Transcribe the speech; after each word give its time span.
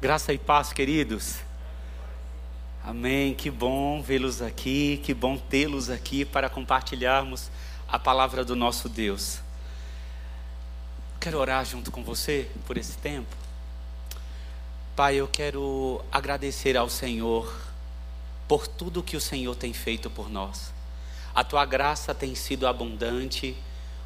Graça 0.00 0.32
e 0.32 0.38
paz, 0.38 0.72
queridos. 0.72 1.38
Amém. 2.84 3.34
Que 3.34 3.50
bom 3.50 4.00
vê-los 4.00 4.40
aqui, 4.40 5.00
que 5.02 5.12
bom 5.12 5.36
tê-los 5.36 5.90
aqui 5.90 6.24
para 6.24 6.48
compartilharmos 6.48 7.50
a 7.88 7.98
palavra 7.98 8.44
do 8.44 8.54
nosso 8.54 8.88
Deus. 8.88 9.40
Quero 11.18 11.36
orar 11.36 11.64
junto 11.64 11.90
com 11.90 12.04
você 12.04 12.48
por 12.64 12.78
esse 12.78 12.96
tempo. 12.98 13.34
Pai, 14.94 15.16
eu 15.16 15.26
quero 15.26 16.00
agradecer 16.12 16.76
ao 16.76 16.88
Senhor 16.88 17.52
por 18.46 18.68
tudo 18.68 19.02
que 19.02 19.16
o 19.16 19.20
Senhor 19.20 19.56
tem 19.56 19.72
feito 19.72 20.08
por 20.08 20.30
nós. 20.30 20.72
A 21.34 21.42
tua 21.42 21.64
graça 21.64 22.14
tem 22.14 22.36
sido 22.36 22.68
abundante, 22.68 23.56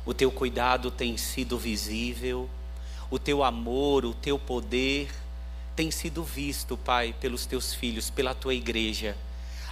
o 0.07 0.15
teu 0.15 0.33
cuidado 0.33 0.91
tem 0.91 1.19
sido 1.19 1.59
visível, 1.59 2.49
o 3.11 3.19
teu 3.19 3.45
amor, 3.45 4.07
o 4.07 4.15
teu 4.15 4.39
poder 4.39 5.11
tem 5.75 5.91
sido 5.91 6.23
visto, 6.23 6.77
Pai, 6.77 7.15
pelos 7.19 7.47
teus 7.47 7.73
filhos, 7.73 8.11
pela 8.11 8.35
tua 8.35 8.55
igreja. 8.55 9.17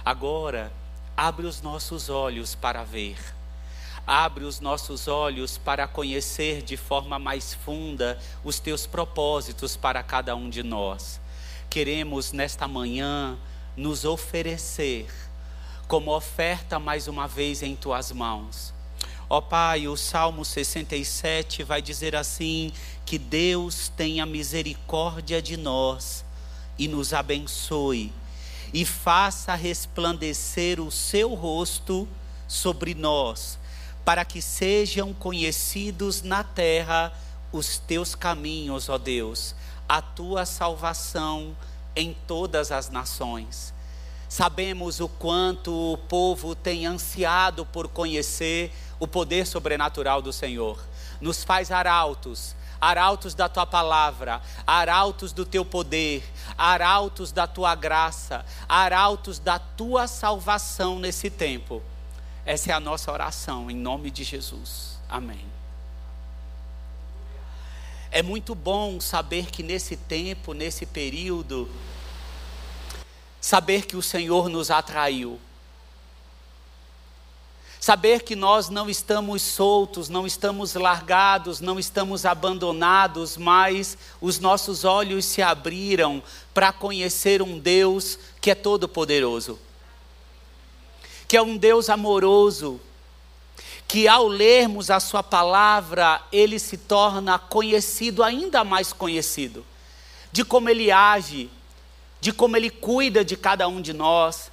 Agora, 0.03 0.71
abre 1.15 1.45
os 1.45 1.61
nossos 1.61 2.09
olhos 2.09 2.55
para 2.55 2.83
ver. 2.83 3.17
Abre 4.05 4.43
os 4.43 4.59
nossos 4.59 5.07
olhos 5.07 5.57
para 5.57 5.87
conhecer 5.87 6.63
de 6.63 6.75
forma 6.75 7.19
mais 7.19 7.53
funda 7.53 8.19
os 8.43 8.59
teus 8.59 8.87
propósitos 8.87 9.77
para 9.77 10.01
cada 10.01 10.35
um 10.35 10.49
de 10.49 10.63
nós. 10.63 11.21
Queremos 11.69 12.31
nesta 12.31 12.67
manhã 12.67 13.37
nos 13.77 14.03
oferecer 14.03 15.07
como 15.87 16.15
oferta 16.15 16.79
mais 16.79 17.07
uma 17.07 17.27
vez 17.27 17.61
em 17.61 17.75
tuas 17.75 18.11
mãos. 18.11 18.73
Ó 19.29 19.39
Pai, 19.39 19.87
o 19.87 19.95
Salmo 19.95 20.43
67 20.43 21.63
vai 21.63 21.81
dizer 21.81 22.15
assim: 22.15 22.73
que 23.05 23.17
Deus 23.17 23.89
tenha 23.89 24.25
misericórdia 24.25 25.41
de 25.41 25.57
nós 25.57 26.23
e 26.77 26.87
nos 26.87 27.13
abençoe 27.13 28.11
e 28.73 28.85
faça 28.85 29.53
resplandecer 29.53 30.79
o 30.79 30.89
seu 30.91 31.33
rosto 31.33 32.07
sobre 32.47 32.93
nós, 32.93 33.59
para 34.05 34.23
que 34.23 34.41
sejam 34.41 35.13
conhecidos 35.13 36.21
na 36.21 36.43
terra 36.43 37.13
os 37.51 37.77
teus 37.77 38.15
caminhos, 38.15 38.87
ó 38.87 38.97
Deus, 38.97 39.55
a 39.87 40.01
tua 40.01 40.45
salvação 40.45 41.55
em 41.95 42.15
todas 42.25 42.71
as 42.71 42.89
nações. 42.89 43.73
Sabemos 44.29 45.01
o 45.01 45.09
quanto 45.09 45.73
o 45.93 45.97
povo 45.97 46.55
tem 46.55 46.85
ansiado 46.85 47.65
por 47.65 47.89
conhecer 47.89 48.71
o 48.97 49.05
poder 49.05 49.45
sobrenatural 49.45 50.21
do 50.21 50.31
Senhor. 50.31 50.81
Nos 51.19 51.43
faz 51.43 51.69
arautos, 51.69 52.55
arautos 52.81 53.35
da 53.35 53.47
tua 53.47 53.65
palavra, 53.65 54.41
arautos 54.65 55.31
do 55.31 55.45
teu 55.45 55.63
poder, 55.63 56.23
arautos 56.57 57.31
da 57.31 57.45
tua 57.45 57.75
graça, 57.75 58.43
arautos 58.67 59.37
da 59.37 59.59
tua 59.59 60.07
salvação 60.07 60.97
nesse 60.97 61.29
tempo. 61.29 61.83
Essa 62.43 62.71
é 62.71 62.73
a 62.73 62.79
nossa 62.79 63.11
oração, 63.11 63.69
em 63.69 63.75
nome 63.75 64.09
de 64.09 64.23
Jesus. 64.23 64.99
Amém. 65.07 65.45
É 68.09 68.23
muito 68.23 68.55
bom 68.55 68.99
saber 68.99 69.51
que 69.51 69.61
nesse 69.61 69.95
tempo, 69.95 70.53
nesse 70.53 70.85
período, 70.85 71.69
saber 73.39 73.85
que 73.85 73.95
o 73.95 74.01
Senhor 74.01 74.49
nos 74.49 74.71
atraiu. 74.71 75.39
Saber 77.81 78.21
que 78.21 78.35
nós 78.35 78.69
não 78.69 78.87
estamos 78.87 79.41
soltos, 79.41 80.07
não 80.07 80.27
estamos 80.27 80.75
largados, 80.75 81.59
não 81.59 81.79
estamos 81.79 82.27
abandonados, 82.27 83.37
mas 83.37 83.97
os 84.21 84.37
nossos 84.37 84.85
olhos 84.85 85.25
se 85.25 85.41
abriram 85.41 86.21
para 86.53 86.71
conhecer 86.71 87.41
um 87.41 87.57
Deus 87.57 88.19
que 88.39 88.51
é 88.51 88.55
todo-poderoso, 88.55 89.57
que 91.27 91.35
é 91.35 91.41
um 91.41 91.57
Deus 91.57 91.89
amoroso, 91.89 92.79
que 93.87 94.07
ao 94.07 94.27
lermos 94.27 94.91
a 94.91 94.99
Sua 94.99 95.23
palavra, 95.23 96.21
ele 96.31 96.59
se 96.59 96.77
torna 96.77 97.39
conhecido, 97.39 98.21
ainda 98.21 98.63
mais 98.63 98.93
conhecido, 98.93 99.65
de 100.31 100.45
como 100.45 100.69
ele 100.69 100.91
age, 100.91 101.49
de 102.19 102.31
como 102.31 102.55
ele 102.55 102.69
cuida 102.69 103.25
de 103.25 103.35
cada 103.35 103.67
um 103.67 103.81
de 103.81 103.91
nós, 103.91 104.50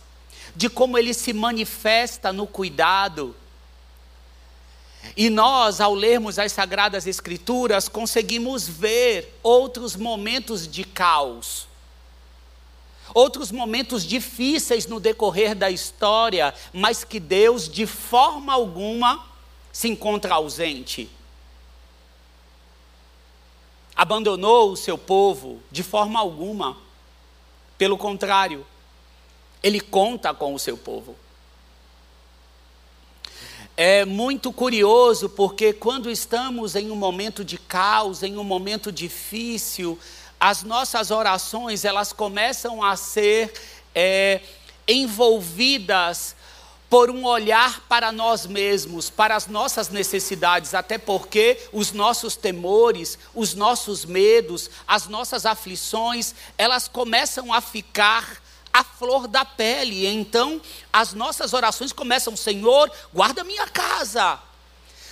de 0.59 0.69
como 0.69 0.99
ele 0.99 1.15
se 1.15 1.33
manifesta 1.33 2.33
no 2.33 2.45
cuidado. 2.45 3.33
E 5.17 5.31
nós, 5.31 5.81
ao 5.81 5.95
lermos 5.95 6.37
as 6.37 6.51
Sagradas 6.51 7.07
Escrituras, 7.07 7.89
conseguimos 7.89 8.69
ver 8.69 9.39
outros 9.41 9.95
momentos 9.95 10.67
de 10.67 10.83
caos 10.83 11.69
outros 13.15 13.51
momentos 13.51 14.05
difíceis 14.05 14.87
no 14.87 15.01
decorrer 15.01 15.55
da 15.55 15.71
história, 15.71 16.55
mas 16.75 17.05
que 17.05 17.19
Deus, 17.19 17.67
de 17.67 17.87
forma 17.87 18.53
alguma, 18.53 19.25
se 19.73 19.89
encontra 19.89 20.35
ausente. 20.35 21.09
Abandonou 23.97 24.73
o 24.73 24.77
seu 24.77 24.99
povo 24.99 25.61
de 25.71 25.83
forma 25.83 26.21
alguma. 26.21 26.77
Pelo 27.77 27.97
contrário, 27.97 28.67
ele 29.63 29.81
conta 29.81 30.33
com 30.33 30.55
o 30.55 30.59
seu 30.59 30.77
povo. 30.77 31.17
É 33.77 34.05
muito 34.05 34.53
curioso 34.53 35.29
porque 35.29 35.73
quando 35.73 36.11
estamos 36.11 36.75
em 36.75 36.91
um 36.91 36.97
momento 36.97 37.45
de 37.45 37.57
caos, 37.57 38.25
em 38.25 38.37
um 38.37 38.43
momento 38.43 38.91
difícil, 38.91 39.97
as 40.41 40.65
nossas 40.65 41.13
orações 41.13 41.85
elas 41.85 42.13
começam 42.13 42.83
a 42.83 42.97
ser 42.97 43.53
é, 43.95 44.41
envolvidas 44.87 46.35
por 46.91 47.11
um 47.11 47.25
olhar 47.25 47.83
para 47.89 48.11
nós 48.11 48.47
mesmos, 48.47 49.11
para 49.11 49.37
as 49.37 49.47
nossas 49.47 49.91
necessidades, 49.91 50.75
até 50.75 50.97
porque 50.97 51.61
os 51.73 51.93
nossos 51.93 52.35
temores, 52.35 53.19
os 53.35 53.55
nossos 53.55 54.05
medos, 54.05 54.71
as 54.87 55.07
nossas 55.07 55.45
aflições, 55.45 56.35
elas 56.57 56.89
começam 56.89 57.53
a 57.53 57.61
ficar 57.61 58.43
a 58.73 58.85
flor 58.85 59.27
da 59.27 59.45
pele. 59.45 60.07
Então, 60.07 60.61
as 60.93 61.15
nossas 61.15 61.53
orações 61.53 61.93
começam: 61.93 62.37
Senhor, 62.37 62.91
guarda 63.13 63.45
minha 63.45 63.67
casa. 63.67 64.39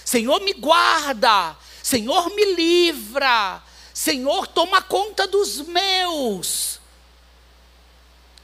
Senhor, 0.04 0.40
me 0.40 0.52
guarda. 0.52 1.56
Senhor, 1.82 2.30
me 2.34 2.54
livra. 2.54 3.62
Senhor, 3.92 4.46
toma 4.46 4.82
conta 4.82 5.26
dos 5.26 5.60
meus. 5.62 6.80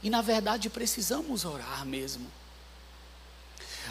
E 0.01 0.09
na 0.09 0.21
verdade 0.21 0.69
precisamos 0.69 1.45
orar 1.45 1.85
mesmo. 1.85 2.29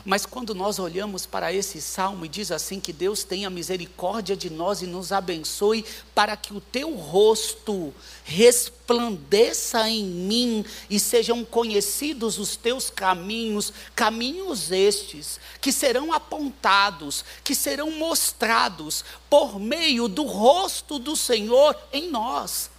Mas 0.04 0.26
quando 0.26 0.54
nós 0.54 0.78
olhamos 0.78 1.26
para 1.26 1.52
esse 1.52 1.80
salmo 1.80 2.24
e 2.24 2.28
diz 2.28 2.50
assim 2.50 2.80
que 2.80 2.92
Deus 2.92 3.22
tenha 3.22 3.48
misericórdia 3.48 4.36
de 4.36 4.50
nós 4.50 4.82
e 4.82 4.86
nos 4.86 5.12
abençoe 5.12 5.84
para 6.14 6.36
que 6.36 6.52
o 6.52 6.60
teu 6.60 6.94
rosto 6.96 7.94
resplandeça 8.24 9.88
em 9.88 10.04
mim 10.04 10.64
e 10.90 10.98
sejam 10.98 11.44
conhecidos 11.44 12.38
os 12.38 12.56
teus 12.56 12.90
caminhos, 12.90 13.72
caminhos 13.94 14.72
estes 14.72 15.38
que 15.60 15.70
serão 15.70 16.12
apontados, 16.12 17.24
que 17.44 17.54
serão 17.54 17.92
mostrados 17.92 19.04
por 19.30 19.60
meio 19.60 20.08
do 20.08 20.24
rosto 20.24 20.98
do 20.98 21.14
Senhor 21.14 21.78
em 21.92 22.10
nós. 22.10 22.71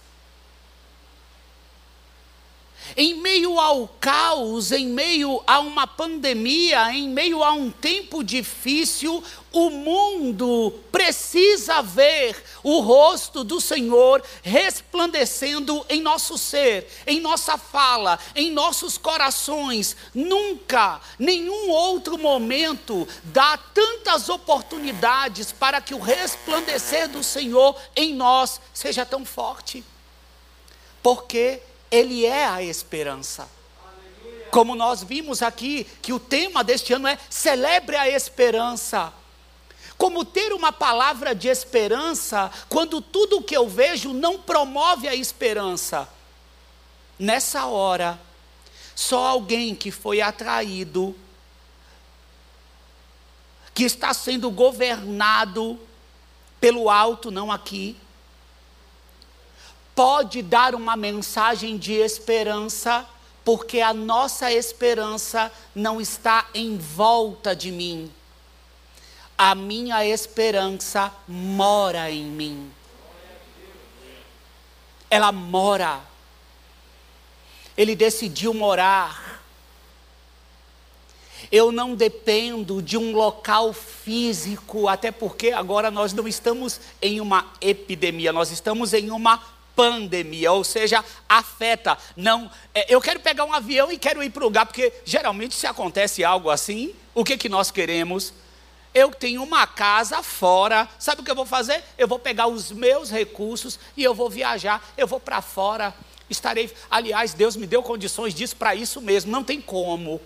Em 2.96 3.14
meio 3.14 3.58
ao 3.58 3.88
caos, 4.00 4.70
em 4.70 4.86
meio 4.86 5.42
a 5.46 5.60
uma 5.60 5.86
pandemia, 5.86 6.92
em 6.92 7.08
meio 7.08 7.42
a 7.42 7.52
um 7.52 7.70
tempo 7.70 8.22
difícil, 8.22 9.22
o 9.52 9.70
mundo 9.70 10.72
precisa 10.90 11.80
ver 11.80 12.36
o 12.62 12.80
rosto 12.80 13.44
do 13.44 13.60
Senhor 13.60 14.22
resplandecendo 14.42 15.84
em 15.88 16.00
nosso 16.00 16.36
ser, 16.36 16.88
em 17.06 17.20
nossa 17.20 17.56
fala, 17.56 18.18
em 18.34 18.50
nossos 18.50 18.98
corações. 18.98 19.96
Nunca, 20.12 21.00
nenhum 21.18 21.70
outro 21.70 22.18
momento 22.18 23.06
dá 23.24 23.56
tantas 23.56 24.28
oportunidades 24.28 25.52
para 25.52 25.80
que 25.80 25.94
o 25.94 26.00
resplandecer 26.00 27.08
do 27.08 27.22
Senhor 27.22 27.76
em 27.94 28.14
nós 28.14 28.60
seja 28.72 29.06
tão 29.06 29.24
forte. 29.24 29.84
Porque 31.02 31.60
ele 31.90 32.24
é 32.24 32.46
a 32.46 32.62
esperança. 32.62 33.48
Como 34.50 34.76
nós 34.76 35.02
vimos 35.02 35.42
aqui, 35.42 35.84
que 36.00 36.12
o 36.12 36.20
tema 36.20 36.62
deste 36.62 36.92
ano 36.92 37.08
é 37.08 37.18
celebre 37.28 37.96
a 37.96 38.08
esperança. 38.08 39.12
Como 39.96 40.24
ter 40.24 40.52
uma 40.52 40.72
palavra 40.72 41.34
de 41.34 41.48
esperança 41.48 42.50
quando 42.68 43.00
tudo 43.00 43.38
o 43.38 43.42
que 43.42 43.56
eu 43.56 43.68
vejo 43.68 44.12
não 44.12 44.38
promove 44.38 45.08
a 45.08 45.14
esperança? 45.14 46.08
Nessa 47.18 47.66
hora, 47.66 48.20
só 48.94 49.26
alguém 49.26 49.74
que 49.74 49.90
foi 49.90 50.20
atraído, 50.20 51.16
que 53.72 53.84
está 53.84 54.14
sendo 54.14 54.50
governado 54.50 55.78
pelo 56.60 56.88
alto, 56.88 57.30
não 57.30 57.50
aqui, 57.50 57.96
pode 59.94 60.42
dar 60.42 60.74
uma 60.74 60.96
mensagem 60.96 61.78
de 61.78 61.92
esperança, 61.92 63.06
porque 63.44 63.80
a 63.80 63.94
nossa 63.94 64.52
esperança 64.52 65.52
não 65.74 66.00
está 66.00 66.48
em 66.52 66.76
volta 66.76 67.54
de 67.54 67.70
mim. 67.70 68.12
A 69.36 69.54
minha 69.54 70.04
esperança 70.06 71.12
mora 71.28 72.10
em 72.10 72.24
mim. 72.24 72.72
Ela 75.10 75.30
mora. 75.30 76.00
Ele 77.76 77.94
decidiu 77.94 78.54
morar. 78.54 79.42
Eu 81.52 81.70
não 81.70 81.94
dependo 81.94 82.80
de 82.80 82.96
um 82.96 83.12
local 83.12 83.72
físico, 83.72 84.88
até 84.88 85.10
porque 85.10 85.50
agora 85.50 85.90
nós 85.90 86.12
não 86.12 86.26
estamos 86.26 86.80
em 87.02 87.20
uma 87.20 87.52
epidemia, 87.60 88.32
nós 88.32 88.50
estamos 88.50 88.94
em 88.94 89.10
uma 89.10 89.53
pandemia, 89.74 90.52
ou 90.52 90.64
seja, 90.64 91.04
afeta. 91.28 91.98
Não, 92.16 92.50
é, 92.74 92.92
eu 92.92 93.00
quero 93.00 93.20
pegar 93.20 93.44
um 93.44 93.52
avião 93.52 93.90
e 93.90 93.98
quero 93.98 94.22
ir 94.22 94.30
para 94.30 94.42
o 94.42 94.46
lugar, 94.46 94.66
porque 94.66 94.92
geralmente 95.04 95.54
se 95.54 95.66
acontece 95.66 96.24
algo 96.24 96.50
assim, 96.50 96.94
o 97.14 97.24
que 97.24 97.36
que 97.36 97.48
nós 97.48 97.70
queremos? 97.70 98.32
Eu 98.94 99.10
tenho 99.10 99.42
uma 99.42 99.66
casa 99.66 100.22
fora, 100.22 100.88
sabe 100.98 101.20
o 101.20 101.24
que 101.24 101.30
eu 101.30 101.34
vou 101.34 101.46
fazer? 101.46 101.82
Eu 101.98 102.06
vou 102.06 102.18
pegar 102.18 102.46
os 102.46 102.70
meus 102.70 103.10
recursos 103.10 103.78
e 103.96 104.04
eu 104.04 104.14
vou 104.14 104.30
viajar, 104.30 104.82
eu 104.96 105.06
vou 105.06 105.18
para 105.18 105.42
fora. 105.42 105.92
Estarei, 106.30 106.72
aliás, 106.90 107.34
Deus 107.34 107.56
me 107.56 107.66
deu 107.66 107.82
condições 107.82 108.32
disso 108.32 108.56
para 108.56 108.74
isso 108.74 109.00
mesmo, 109.00 109.32
não 109.32 109.42
tem 109.42 109.60
como. 109.60 110.20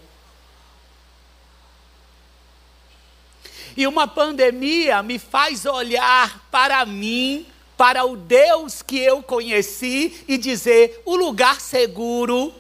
E 3.77 3.87
uma 3.87 4.06
pandemia 4.06 5.03
me 5.03 5.19
faz 5.19 5.65
olhar 5.65 6.47
para 6.51 6.85
mim 6.85 7.47
para 7.79 8.05
o 8.05 8.17
Deus 8.17 8.83
que 8.83 8.99
eu 8.99 9.23
conheci 9.23 10.25
e 10.27 10.37
dizer: 10.37 11.01
o 11.05 11.15
lugar 11.15 11.61
seguro 11.61 12.53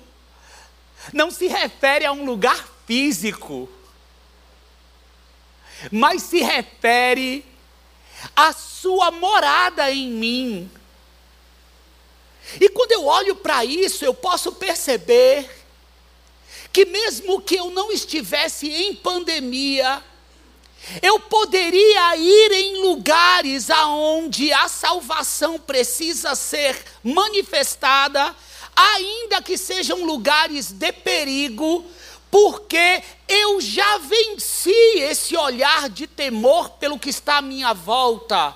não 1.12 1.28
se 1.30 1.48
refere 1.48 2.06
a 2.06 2.12
um 2.12 2.24
lugar 2.24 2.68
físico, 2.86 3.68
mas 5.90 6.22
se 6.22 6.40
refere 6.40 7.44
à 8.34 8.52
sua 8.52 9.10
morada 9.10 9.90
em 9.90 10.08
mim. 10.08 10.70
E 12.60 12.68
quando 12.70 12.92
eu 12.92 13.04
olho 13.04 13.34
para 13.34 13.64
isso, 13.64 14.04
eu 14.04 14.14
posso 14.14 14.52
perceber 14.52 15.50
que, 16.72 16.84
mesmo 16.84 17.42
que 17.42 17.56
eu 17.56 17.70
não 17.70 17.90
estivesse 17.90 18.70
em 18.70 18.94
pandemia, 18.94 20.02
eu 21.02 21.20
poderia 21.20 22.16
ir 22.16 22.52
em 22.52 22.82
lugares 22.82 23.70
aonde 23.70 24.52
a 24.52 24.68
salvação 24.68 25.58
precisa 25.58 26.34
ser 26.34 26.82
manifestada, 27.02 28.34
ainda 28.74 29.42
que 29.42 29.58
sejam 29.58 30.04
lugares 30.04 30.70
de 30.70 30.92
perigo, 30.92 31.84
porque 32.30 33.02
eu 33.26 33.60
já 33.60 33.98
venci 33.98 34.70
esse 34.96 35.36
olhar 35.36 35.88
de 35.88 36.06
temor 36.06 36.70
pelo 36.70 36.98
que 36.98 37.10
está 37.10 37.38
à 37.38 37.42
minha 37.42 37.72
volta. 37.72 38.54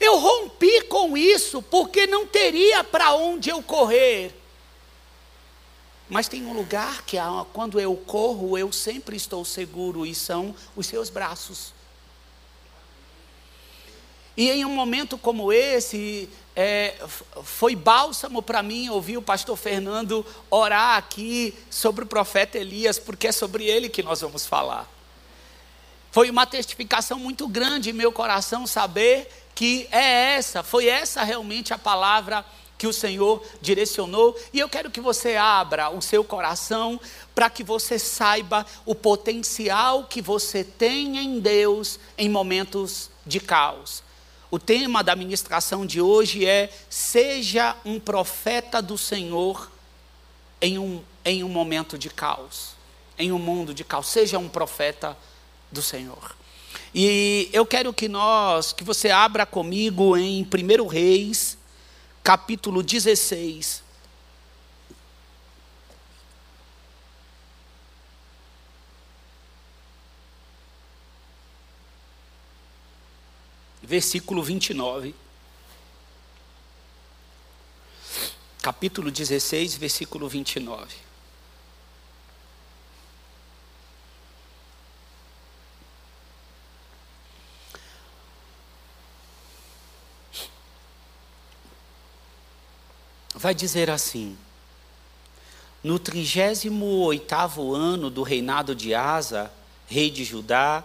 Eu 0.00 0.18
rompi 0.18 0.82
com 0.82 1.16
isso, 1.16 1.62
porque 1.62 2.06
não 2.06 2.26
teria 2.26 2.82
para 2.82 3.14
onde 3.14 3.50
eu 3.50 3.62
correr. 3.62 4.43
Mas 6.08 6.28
tem 6.28 6.44
um 6.44 6.52
lugar 6.52 7.02
que 7.02 7.16
quando 7.52 7.80
eu 7.80 7.96
corro, 7.96 8.58
eu 8.58 8.70
sempre 8.72 9.16
estou 9.16 9.44
seguro, 9.44 10.04
e 10.04 10.14
são 10.14 10.54
os 10.76 10.86
seus 10.86 11.08
braços. 11.08 11.72
E 14.36 14.50
em 14.50 14.64
um 14.64 14.74
momento 14.74 15.16
como 15.16 15.52
esse, 15.52 16.28
é, 16.56 16.94
foi 17.44 17.76
bálsamo 17.76 18.42
para 18.42 18.62
mim 18.62 18.88
ouvir 18.88 19.16
o 19.16 19.22
pastor 19.22 19.56
Fernando 19.56 20.26
orar 20.50 20.98
aqui 20.98 21.54
sobre 21.70 22.04
o 22.04 22.06
profeta 22.06 22.58
Elias, 22.58 22.98
porque 22.98 23.28
é 23.28 23.32
sobre 23.32 23.64
ele 23.64 23.88
que 23.88 24.02
nós 24.02 24.20
vamos 24.20 24.44
falar. 24.44 24.88
Foi 26.10 26.30
uma 26.30 26.46
testificação 26.46 27.18
muito 27.18 27.48
grande 27.48 27.90
em 27.90 27.92
meu 27.92 28.12
coração 28.12 28.66
saber 28.66 29.28
que 29.54 29.88
é 29.92 30.34
essa, 30.34 30.62
foi 30.64 30.88
essa 30.88 31.22
realmente 31.22 31.72
a 31.72 31.78
palavra 31.78 32.44
que 32.84 32.88
o 32.88 32.92
Senhor 32.92 33.42
direcionou, 33.62 34.38
e 34.52 34.60
eu 34.60 34.68
quero 34.68 34.90
que 34.90 35.00
você 35.00 35.36
abra 35.36 35.88
o 35.88 36.02
seu 36.02 36.22
coração 36.22 37.00
para 37.34 37.48
que 37.48 37.64
você 37.64 37.98
saiba 37.98 38.66
o 38.84 38.94
potencial 38.94 40.04
que 40.04 40.20
você 40.20 40.62
tem 40.62 41.16
em 41.16 41.40
Deus 41.40 41.98
em 42.18 42.28
momentos 42.28 43.08
de 43.24 43.40
caos. 43.40 44.02
O 44.50 44.58
tema 44.58 45.02
da 45.02 45.16
ministração 45.16 45.86
de 45.86 45.98
hoje 45.98 46.44
é: 46.44 46.70
seja 46.90 47.74
um 47.86 47.98
profeta 47.98 48.82
do 48.82 48.98
Senhor 48.98 49.72
em 50.60 50.78
um, 50.78 51.02
em 51.24 51.42
um 51.42 51.48
momento 51.48 51.96
de 51.96 52.10
caos, 52.10 52.72
em 53.18 53.32
um 53.32 53.38
mundo 53.38 53.72
de 53.72 53.82
caos. 53.82 54.08
Seja 54.08 54.38
um 54.38 54.50
profeta 54.50 55.16
do 55.72 55.80
Senhor. 55.80 56.36
E 56.94 57.48
eu 57.50 57.64
quero 57.64 57.94
que 57.94 58.08
nós, 58.08 58.74
que 58.74 58.84
você 58.84 59.08
abra 59.08 59.46
comigo 59.46 60.18
em 60.18 60.42
1 60.46 60.86
Reis, 60.86 61.56
capítulo 62.24 62.82
16. 62.82 63.84
Versículo 73.82 74.42
29. 74.42 75.14
Capítulo 78.62 79.10
16, 79.10 79.76
versículo 79.78 80.26
29. 80.26 81.13
Vai 93.44 93.54
dizer 93.54 93.90
assim: 93.90 94.38
No 95.82 95.98
trigésimo 95.98 96.86
oitavo 97.02 97.74
ano 97.74 98.08
do 98.08 98.22
reinado 98.22 98.74
de 98.74 98.94
Asa, 98.94 99.52
rei 99.86 100.10
de 100.10 100.24
Judá, 100.24 100.82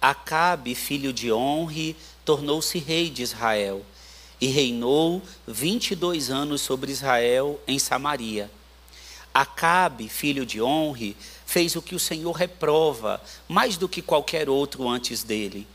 Acabe, 0.00 0.74
filho 0.74 1.12
de 1.12 1.32
Honre, 1.32 1.94
tornou-se 2.24 2.76
rei 2.76 3.08
de 3.08 3.22
Israel 3.22 3.86
e 4.40 4.48
reinou 4.48 5.22
vinte 5.46 5.92
e 5.92 5.94
dois 5.94 6.28
anos 6.28 6.60
sobre 6.60 6.90
Israel 6.90 7.60
em 7.68 7.78
Samaria. 7.78 8.50
Acabe, 9.32 10.08
filho 10.08 10.44
de 10.44 10.60
Honre, 10.60 11.16
fez 11.46 11.76
o 11.76 11.82
que 11.82 11.94
o 11.94 12.00
Senhor 12.00 12.32
reprova, 12.32 13.22
mais 13.48 13.76
do 13.76 13.88
que 13.88 14.02
qualquer 14.02 14.48
outro 14.48 14.88
antes 14.88 15.22
dele 15.22 15.68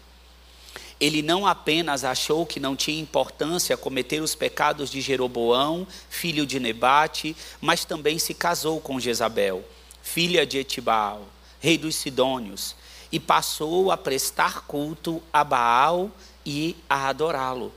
ele 1.00 1.22
não 1.22 1.46
apenas 1.46 2.04
achou 2.04 2.46
que 2.46 2.60
não 2.60 2.75
tinha 2.75 3.00
importância 3.00 3.77
cometer 3.77 4.22
os 4.22 4.34
pecados 4.34 4.89
de 4.89 5.00
Jeroboão, 5.00 5.88
filho 6.10 6.46
de 6.46 6.60
Nebate, 6.60 7.36
mas 7.62 7.86
também 7.86 8.18
se 8.18 8.34
casou 8.34 8.82
com 8.82 9.00
Jezabel, 9.00 9.63
filha 10.01 10.46
de 10.46 10.58
Etibal, 10.58 11.27
rei 11.60 11.77
dos 11.77 11.96
Sidônios, 11.96 12.75
e 13.12 13.20
passou 13.20 13.92
a 13.92 13.98
prestar 13.98 14.66
culto 14.66 15.22
a 15.32 15.44
Baal 15.44 16.12
e 16.46 16.75
a 16.89 17.08
adorá-lo. 17.08 17.72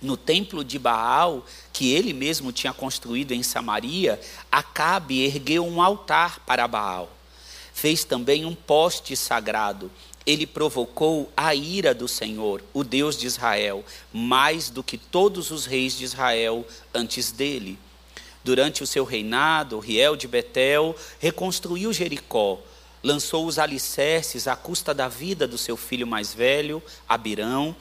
No 0.00 0.16
templo 0.16 0.64
de 0.64 0.80
Baal, 0.80 1.46
que 1.72 1.92
ele 1.92 2.12
mesmo 2.12 2.50
tinha 2.50 2.72
construído 2.72 3.30
em 3.30 3.42
Samaria, 3.44 4.20
Acabe 4.50 5.24
ergueu 5.24 5.64
um 5.64 5.80
altar 5.80 6.40
para 6.40 6.66
Baal. 6.66 7.08
Fez 7.72 8.02
também 8.02 8.44
um 8.44 8.54
poste 8.54 9.16
sagrado 9.16 9.90
ele 10.26 10.46
provocou 10.46 11.30
a 11.36 11.54
ira 11.54 11.94
do 11.94 12.06
Senhor, 12.06 12.62
o 12.72 12.84
Deus 12.84 13.16
de 13.16 13.26
Israel, 13.26 13.84
mais 14.12 14.70
do 14.70 14.82
que 14.82 14.96
todos 14.96 15.50
os 15.50 15.66
reis 15.66 15.96
de 15.96 16.04
Israel 16.04 16.66
antes 16.94 17.32
dele. 17.32 17.78
Durante 18.44 18.82
o 18.82 18.86
seu 18.86 19.04
reinado, 19.04 19.78
Riel 19.78 20.16
de 20.16 20.26
Betel 20.26 20.96
reconstruiu 21.18 21.92
Jericó, 21.92 22.58
lançou 23.02 23.46
os 23.46 23.58
alicerces 23.58 24.46
à 24.46 24.56
custa 24.56 24.94
da 24.94 25.08
vida 25.08 25.46
do 25.46 25.58
seu 25.58 25.76
filho 25.76 26.06
mais 26.06 26.32
velho, 26.32 26.82
Abirão, 27.08 27.74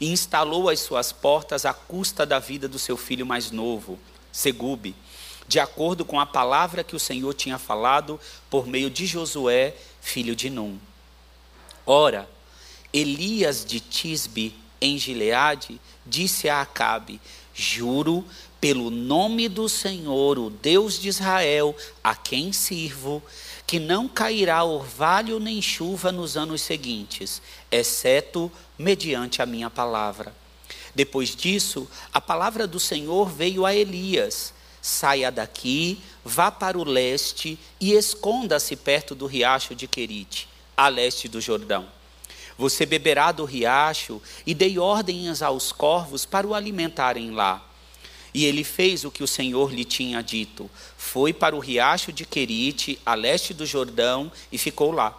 e 0.00 0.10
instalou 0.10 0.68
as 0.68 0.80
suas 0.80 1.12
portas 1.12 1.64
à 1.64 1.74
custa 1.74 2.24
da 2.24 2.38
vida 2.38 2.66
do 2.66 2.78
seu 2.78 2.96
filho 2.96 3.26
mais 3.26 3.50
novo, 3.50 3.98
Segube, 4.32 4.94
de 5.46 5.58
acordo 5.58 6.04
com 6.04 6.18
a 6.18 6.26
palavra 6.26 6.84
que 6.84 6.94
o 6.94 7.00
Senhor 7.00 7.34
tinha 7.34 7.58
falado 7.58 8.18
por 8.48 8.66
meio 8.66 8.88
de 8.88 9.06
Josué, 9.06 9.74
filho 10.00 10.34
de 10.34 10.48
Num. 10.48 10.78
Ora, 11.92 12.30
Elias 12.92 13.64
de 13.64 13.80
Tisbe, 13.80 14.54
em 14.80 14.96
Gileade, 14.96 15.80
disse 16.06 16.48
a 16.48 16.60
Acabe: 16.60 17.20
Juro 17.52 18.24
pelo 18.60 18.90
nome 18.90 19.48
do 19.48 19.68
Senhor, 19.68 20.38
o 20.38 20.50
Deus 20.50 21.00
de 21.00 21.08
Israel, 21.08 21.74
a 22.04 22.14
quem 22.14 22.52
sirvo, 22.52 23.20
que 23.66 23.80
não 23.80 24.06
cairá 24.06 24.62
orvalho 24.62 25.40
nem 25.40 25.60
chuva 25.60 26.12
nos 26.12 26.36
anos 26.36 26.62
seguintes, 26.62 27.42
exceto 27.72 28.52
mediante 28.78 29.42
a 29.42 29.46
minha 29.46 29.68
palavra. 29.68 30.32
Depois 30.94 31.34
disso, 31.34 31.90
a 32.14 32.20
palavra 32.20 32.68
do 32.68 32.78
Senhor 32.78 33.28
veio 33.28 33.66
a 33.66 33.74
Elias: 33.74 34.54
Saia 34.80 35.32
daqui, 35.32 36.00
vá 36.24 36.52
para 36.52 36.78
o 36.78 36.84
leste 36.84 37.58
e 37.80 37.94
esconda-se 37.94 38.76
perto 38.76 39.12
do 39.12 39.26
riacho 39.26 39.74
de 39.74 39.88
Querite, 39.88 40.46
a 40.80 40.88
leste 40.88 41.28
do 41.28 41.42
Jordão. 41.42 41.86
Você 42.56 42.86
beberá 42.86 43.32
do 43.32 43.44
riacho 43.44 44.20
e 44.46 44.54
dei 44.54 44.78
ordens 44.78 45.42
aos 45.42 45.72
corvos 45.72 46.24
para 46.24 46.46
o 46.46 46.54
alimentarem 46.54 47.32
lá. 47.32 47.62
E 48.32 48.46
ele 48.46 48.64
fez 48.64 49.04
o 49.04 49.10
que 49.10 49.22
o 49.22 49.28
Senhor 49.28 49.74
lhe 49.74 49.84
tinha 49.84 50.22
dito. 50.22 50.70
Foi 50.96 51.34
para 51.34 51.54
o 51.54 51.58
riacho 51.58 52.10
de 52.12 52.24
Querite, 52.24 52.98
a 53.04 53.14
leste 53.14 53.52
do 53.52 53.66
Jordão, 53.66 54.32
e 54.50 54.56
ficou 54.56 54.90
lá. 54.90 55.14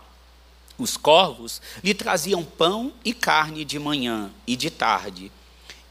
Os 0.79 0.97
corvos 0.97 1.61
lhe 1.83 1.93
traziam 1.93 2.43
pão 2.43 2.91
e 3.05 3.13
carne 3.13 3.63
de 3.63 3.77
manhã 3.77 4.31
e 4.47 4.55
de 4.55 4.71
tarde, 4.71 5.31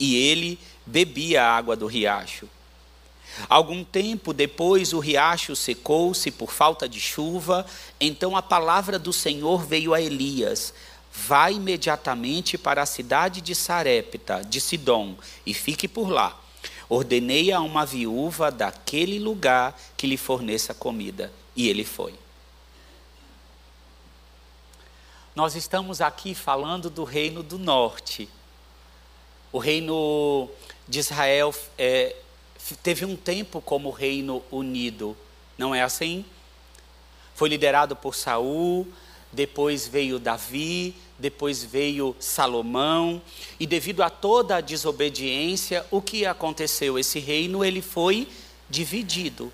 e 0.01 0.17
ele 0.17 0.59
bebia 0.85 1.45
a 1.45 1.57
água 1.57 1.77
do 1.77 1.87
riacho. 1.87 2.49
Algum 3.49 3.85
tempo 3.85 4.33
depois 4.33 4.93
o 4.93 4.99
riacho 4.99 5.57
secou-se 5.57 6.31
por 6.31 6.53
falta 6.53 6.89
de 6.89 7.01
chuva, 7.01 7.65
então 8.01 8.37
a 8.37 8.43
palavra 8.43 8.99
do 8.99 9.13
Senhor 9.13 9.65
veio 9.65 9.95
a 9.95 10.01
Elias: 10.01 10.75
Vá 11.13 11.51
imediatamente 11.51 12.57
para 12.57 12.83
a 12.83 12.87
cidade 12.87 13.41
de 13.41 13.55
Sarepta, 13.55 14.43
de 14.45 14.61
Sidom, 14.61 15.17
e 15.45 15.53
fique 15.55 15.89
por 15.89 16.09
lá. 16.09 16.39
Ordenei 16.89 17.53
a 17.53 17.61
uma 17.61 17.87
viúva 17.87 18.51
daquele 18.51 19.19
lugar 19.19 19.79
que 19.97 20.07
lhe 20.07 20.17
forneça 20.17 20.75
comida. 20.75 21.33
E 21.55 21.69
ele 21.69 21.85
foi. 21.85 22.15
Nós 25.35 25.55
estamos 25.55 26.01
aqui 26.01 26.35
falando 26.35 26.91
do 26.91 27.05
reino 27.05 27.43
do 27.43 27.59
norte. 27.59 28.29
O 29.53 29.59
reino 29.59 30.51
de 30.89 30.99
Israel 30.99 31.55
é, 31.79 32.17
teve 32.83 33.05
um 33.05 33.17
tempo 33.17 33.61
como 33.61 33.91
reino 33.91 34.43
unido, 34.51 35.17
não 35.57 35.75
é 35.75 35.83
assim? 35.83 36.25
Foi 37.35 37.49
liderado 37.49 37.97
por 37.97 38.15
Saul, 38.15 38.87
depois 39.33 39.87
veio 39.87 40.19
Davi, 40.19 40.95
depois 41.19 41.63
veio 41.63 42.17
Salomão, 42.19 43.23
e 43.59 43.67
devido 43.67 44.03
a 44.03 44.11
toda 44.11 44.57
a 44.57 44.61
desobediência, 44.61 45.87
o 45.91 46.01
que 46.01 46.27
aconteceu? 46.27 46.99
Esse 46.99 47.19
reino 47.19 47.65
ele 47.65 47.83
foi 47.83 48.27
dividido. 48.69 49.53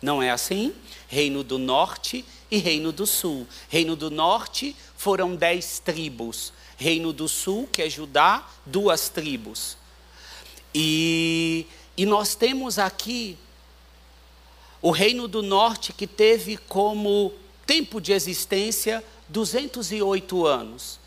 Não 0.00 0.22
é 0.22 0.30
assim? 0.30 0.74
Reino 1.08 1.42
do 1.42 1.58
norte 1.58 2.24
e 2.50 2.58
reino 2.58 2.92
do 2.92 3.06
sul. 3.06 3.46
Reino 3.68 3.94
do 3.94 4.10
norte 4.10 4.74
foram 4.96 5.36
dez 5.36 5.78
tribos. 5.78 6.52
Reino 6.76 7.12
do 7.12 7.28
sul, 7.28 7.68
que 7.70 7.82
é 7.82 7.90
Judá, 7.90 8.48
duas 8.64 9.08
tribos. 9.08 9.76
E, 10.74 11.66
e 11.96 12.06
nós 12.06 12.34
temos 12.34 12.78
aqui 12.78 13.36
o 14.82 14.90
reino 14.90 15.28
do 15.28 15.42
norte 15.42 15.92
que 15.92 16.06
teve 16.06 16.56
como 16.56 17.32
tempo 17.66 18.00
de 18.00 18.12
existência 18.12 19.04
208 19.28 20.46
anos. 20.46 20.98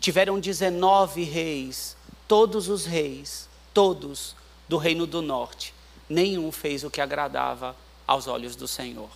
Tiveram 0.00 0.38
19 0.38 1.22
reis, 1.22 1.96
todos 2.26 2.68
os 2.68 2.84
reis, 2.84 3.48
todos 3.72 4.34
do 4.68 4.76
reino 4.76 5.06
do 5.06 5.22
norte. 5.22 5.72
Nenhum 6.08 6.50
fez 6.52 6.84
o 6.84 6.90
que 6.90 7.00
agradava 7.00 7.76
aos 8.06 8.26
olhos 8.26 8.54
do 8.56 8.68
Senhor. 8.68 9.08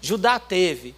Judá 0.00 0.38
teve, 0.38 0.94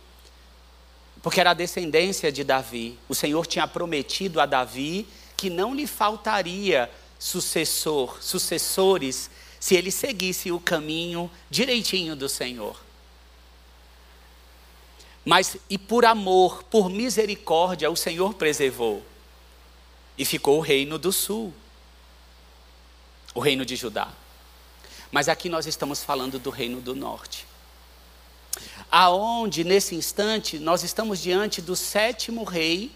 porque 1.22 1.40
era 1.40 1.50
a 1.50 1.54
descendência 1.54 2.30
de 2.30 2.44
Davi. 2.44 2.98
O 3.08 3.14
Senhor 3.14 3.46
tinha 3.46 3.66
prometido 3.66 4.40
a 4.40 4.46
Davi 4.46 5.06
que 5.36 5.50
não 5.50 5.74
lhe 5.74 5.86
faltaria 5.86 6.90
sucessor, 7.18 8.22
sucessores, 8.22 9.30
se 9.58 9.74
ele 9.74 9.90
seguisse 9.90 10.52
o 10.52 10.60
caminho 10.60 11.30
direitinho 11.50 12.14
do 12.14 12.28
Senhor. 12.28 12.78
Mas, 15.24 15.56
e 15.70 15.78
por 15.78 16.04
amor, 16.04 16.62
por 16.64 16.90
misericórdia, 16.90 17.90
o 17.90 17.96
Senhor 17.96 18.34
preservou. 18.34 19.02
E 20.18 20.24
ficou 20.24 20.58
o 20.58 20.60
reino 20.60 20.98
do 20.98 21.10
sul, 21.10 21.52
o 23.34 23.40
reino 23.40 23.64
de 23.64 23.74
Judá. 23.74 24.12
Mas 25.10 25.28
aqui 25.28 25.48
nós 25.48 25.66
estamos 25.66 26.04
falando 26.04 26.38
do 26.38 26.50
reino 26.50 26.80
do 26.80 26.94
norte. 26.94 27.46
Aonde, 28.90 29.64
nesse 29.64 29.94
instante, 29.94 30.58
nós 30.58 30.82
estamos 30.82 31.20
diante 31.20 31.62
do 31.62 31.74
sétimo 31.74 32.44
rei, 32.44 32.92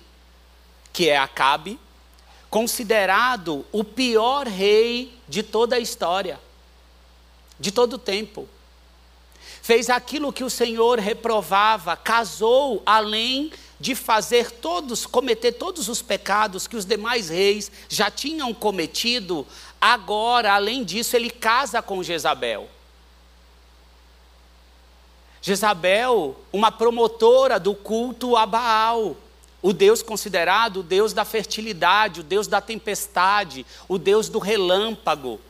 que 0.93 1.09
é 1.09 1.17
Acabe, 1.17 1.79
considerado 2.51 3.65
o 3.71 3.85
pior 3.85 4.47
rei 4.47 5.15
de 5.29 5.43
toda 5.43 5.77
a 5.77 5.81
história, 5.81 6.41
de 7.59 7.71
todo 7.71 7.95
o 7.95 7.99
tempo. 7.99 8.49
Fez 9.63 9.91
aquilo 9.91 10.33
que 10.33 10.45
o 10.45 10.51
Senhor 10.51 10.99
reprovava, 10.99 11.97
casou 11.97 12.83
além 12.87 13.53
de 13.79 13.95
fazer 13.95 14.51
todos, 14.51 15.07
cometer 15.07 15.53
todos 15.53 15.89
os 15.89 16.03
pecados 16.03 16.67
que 16.67 16.77
os 16.77 16.85
demais 16.85 17.29
reis 17.29 17.71
já 17.89 18.11
tinham 18.11 18.53
cometido, 18.53 19.47
agora, 19.81 20.55
além 20.55 20.83
disso, 20.83 21.15
ele 21.15 21.31
casa 21.31 21.81
com 21.81 22.03
Jezabel. 22.03 22.69
Jezabel, 25.41 26.37
uma 26.53 26.73
promotora 26.73 27.61
do 27.61 27.75
culto 27.75 28.37
a 28.37 28.45
Baal, 28.45 29.17
o 29.61 29.73
Deus 29.73 30.03
considerado 30.03 30.79
o 30.79 30.83
Deus 30.83 31.13
da 31.13 31.25
fertilidade, 31.25 32.21
o 32.21 32.25
Deus 32.25 32.47
da 32.47 32.61
tempestade, 32.61 33.67
o 33.89 33.99
Deus 33.99 34.29
do 34.29 34.39
relâmpago. 34.39 35.41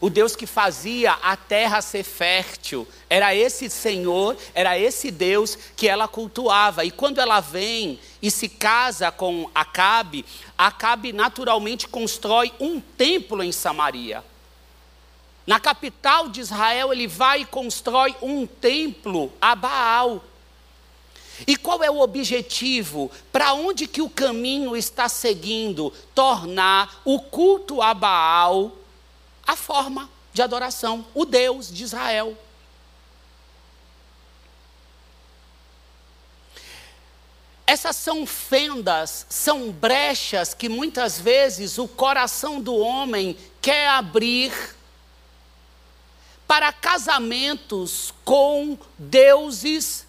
O 0.00 0.10
Deus 0.10 0.34
que 0.34 0.46
fazia 0.46 1.12
a 1.22 1.36
terra 1.36 1.80
ser 1.80 2.02
fértil, 2.02 2.86
era 3.08 3.34
esse 3.34 3.70
Senhor, 3.70 4.36
era 4.52 4.78
esse 4.78 5.10
Deus 5.10 5.56
que 5.76 5.88
ela 5.88 6.08
cultuava. 6.08 6.84
E 6.84 6.90
quando 6.90 7.20
ela 7.20 7.40
vem 7.40 7.98
e 8.20 8.30
se 8.30 8.48
casa 8.48 9.10
com 9.10 9.50
Acabe, 9.54 10.24
Acabe 10.58 11.12
naturalmente 11.12 11.86
constrói 11.86 12.52
um 12.58 12.80
templo 12.80 13.42
em 13.42 13.52
Samaria. 13.52 14.24
Na 15.46 15.60
capital 15.60 16.28
de 16.28 16.40
Israel, 16.40 16.92
ele 16.92 17.06
vai 17.06 17.42
e 17.42 17.46
constrói 17.46 18.16
um 18.20 18.46
templo 18.46 19.32
a 19.40 19.54
Baal. 19.54 20.24
E 21.44 21.56
qual 21.56 21.82
é 21.82 21.90
o 21.90 22.00
objetivo? 22.00 23.10
Para 23.32 23.52
onde 23.54 23.86
que 23.86 24.00
o 24.00 24.08
caminho 24.08 24.76
está 24.76 25.08
seguindo? 25.08 25.92
Tornar 26.14 27.02
o 27.04 27.18
culto 27.18 27.82
a 27.82 27.92
Baal 27.92 28.72
a 29.46 29.54
forma 29.54 30.10
de 30.32 30.42
adoração, 30.42 31.06
o 31.14 31.24
Deus 31.24 31.72
de 31.72 31.84
Israel. 31.84 32.36
Essas 37.66 37.96
são 37.96 38.26
fendas, 38.26 39.26
são 39.28 39.70
brechas 39.70 40.52
que 40.54 40.68
muitas 40.68 41.18
vezes 41.18 41.78
o 41.78 41.88
coração 41.88 42.60
do 42.60 42.76
homem 42.76 43.36
quer 43.60 43.88
abrir 43.88 44.52
para 46.46 46.72
casamentos 46.72 48.14
com 48.24 48.78
deuses, 48.96 50.05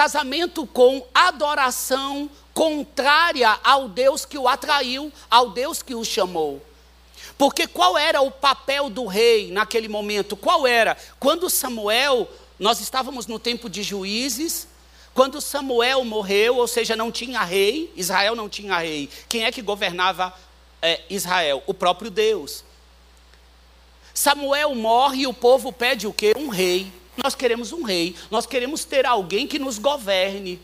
casamento 0.00 0.66
com 0.66 1.06
adoração 1.12 2.30
contrária 2.54 3.60
ao 3.62 3.86
Deus 3.86 4.24
que 4.24 4.38
o 4.38 4.48
atraiu, 4.48 5.12
ao 5.30 5.50
Deus 5.50 5.82
que 5.82 5.94
o 5.94 6.02
chamou. 6.02 6.64
Porque 7.36 7.66
qual 7.66 7.98
era 7.98 8.22
o 8.22 8.30
papel 8.30 8.88
do 8.88 9.04
rei 9.04 9.50
naquele 9.50 9.88
momento? 9.88 10.38
Qual 10.38 10.66
era? 10.66 10.96
Quando 11.18 11.50
Samuel, 11.50 12.26
nós 12.58 12.80
estávamos 12.80 13.26
no 13.26 13.38
tempo 13.38 13.68
de 13.68 13.82
juízes, 13.82 14.66
quando 15.12 15.38
Samuel 15.38 16.02
morreu, 16.02 16.56
ou 16.56 16.66
seja, 16.66 16.96
não 16.96 17.12
tinha 17.12 17.44
rei, 17.44 17.92
Israel 17.94 18.34
não 18.34 18.48
tinha 18.48 18.78
rei. 18.78 19.06
Quem 19.28 19.44
é 19.44 19.52
que 19.52 19.60
governava 19.60 20.32
é, 20.80 21.02
Israel? 21.10 21.62
O 21.66 21.74
próprio 21.74 22.10
Deus. 22.10 22.64
Samuel 24.14 24.74
morre 24.74 25.24
e 25.24 25.26
o 25.26 25.34
povo 25.34 25.70
pede 25.70 26.06
o 26.06 26.12
quê? 26.14 26.32
Um 26.38 26.48
rei. 26.48 26.90
Nós 27.22 27.34
queremos 27.34 27.72
um 27.72 27.82
rei, 27.82 28.14
nós 28.30 28.46
queremos 28.46 28.84
ter 28.84 29.04
alguém 29.04 29.46
que 29.46 29.58
nos 29.58 29.78
governe. 29.78 30.60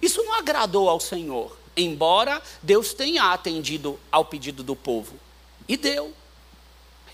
Isso 0.00 0.22
não 0.22 0.34
agradou 0.34 0.88
ao 0.88 1.00
Senhor, 1.00 1.56
embora 1.76 2.42
Deus 2.62 2.92
tenha 2.94 3.32
atendido 3.32 3.98
ao 4.10 4.24
pedido 4.24 4.62
do 4.62 4.76
povo. 4.76 5.14
E 5.68 5.76
deu 5.76 6.12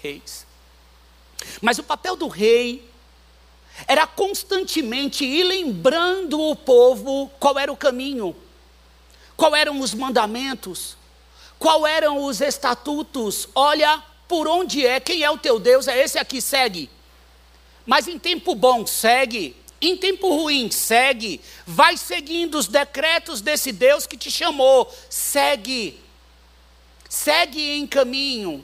reis. 0.02 0.46
Mas 1.60 1.78
o 1.78 1.82
papel 1.82 2.16
do 2.16 2.28
rei 2.28 2.88
era 3.86 4.06
constantemente 4.06 5.24
ir 5.24 5.44
lembrando 5.44 6.40
o 6.40 6.56
povo 6.56 7.30
qual 7.38 7.58
era 7.58 7.72
o 7.72 7.76
caminho, 7.76 8.34
qual 9.36 9.54
eram 9.54 9.80
os 9.80 9.94
mandamentos, 9.94 10.96
qual 11.58 11.86
eram 11.86 12.24
os 12.24 12.40
estatutos. 12.40 13.48
Olha, 13.54 14.02
por 14.26 14.48
onde 14.48 14.84
é, 14.84 14.98
quem 14.98 15.22
é 15.22 15.30
o 15.30 15.38
teu 15.38 15.60
Deus, 15.60 15.86
é 15.86 16.02
esse 16.02 16.18
aqui, 16.18 16.40
segue. 16.40 16.90
Mas 17.88 18.06
em 18.06 18.18
tempo 18.18 18.54
bom, 18.54 18.86
segue. 18.86 19.56
Em 19.80 19.96
tempo 19.96 20.28
ruim, 20.28 20.70
segue. 20.70 21.40
Vai 21.66 21.96
seguindo 21.96 22.58
os 22.58 22.68
decretos 22.68 23.40
desse 23.40 23.72
Deus 23.72 24.06
que 24.06 24.14
te 24.14 24.30
chamou, 24.30 24.94
segue. 25.08 25.98
segue 27.08 27.78
em 27.78 27.86
caminho, 27.86 28.62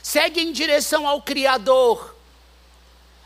segue 0.00 0.40
em 0.40 0.52
direção 0.52 1.04
ao 1.04 1.20
Criador. 1.20 2.14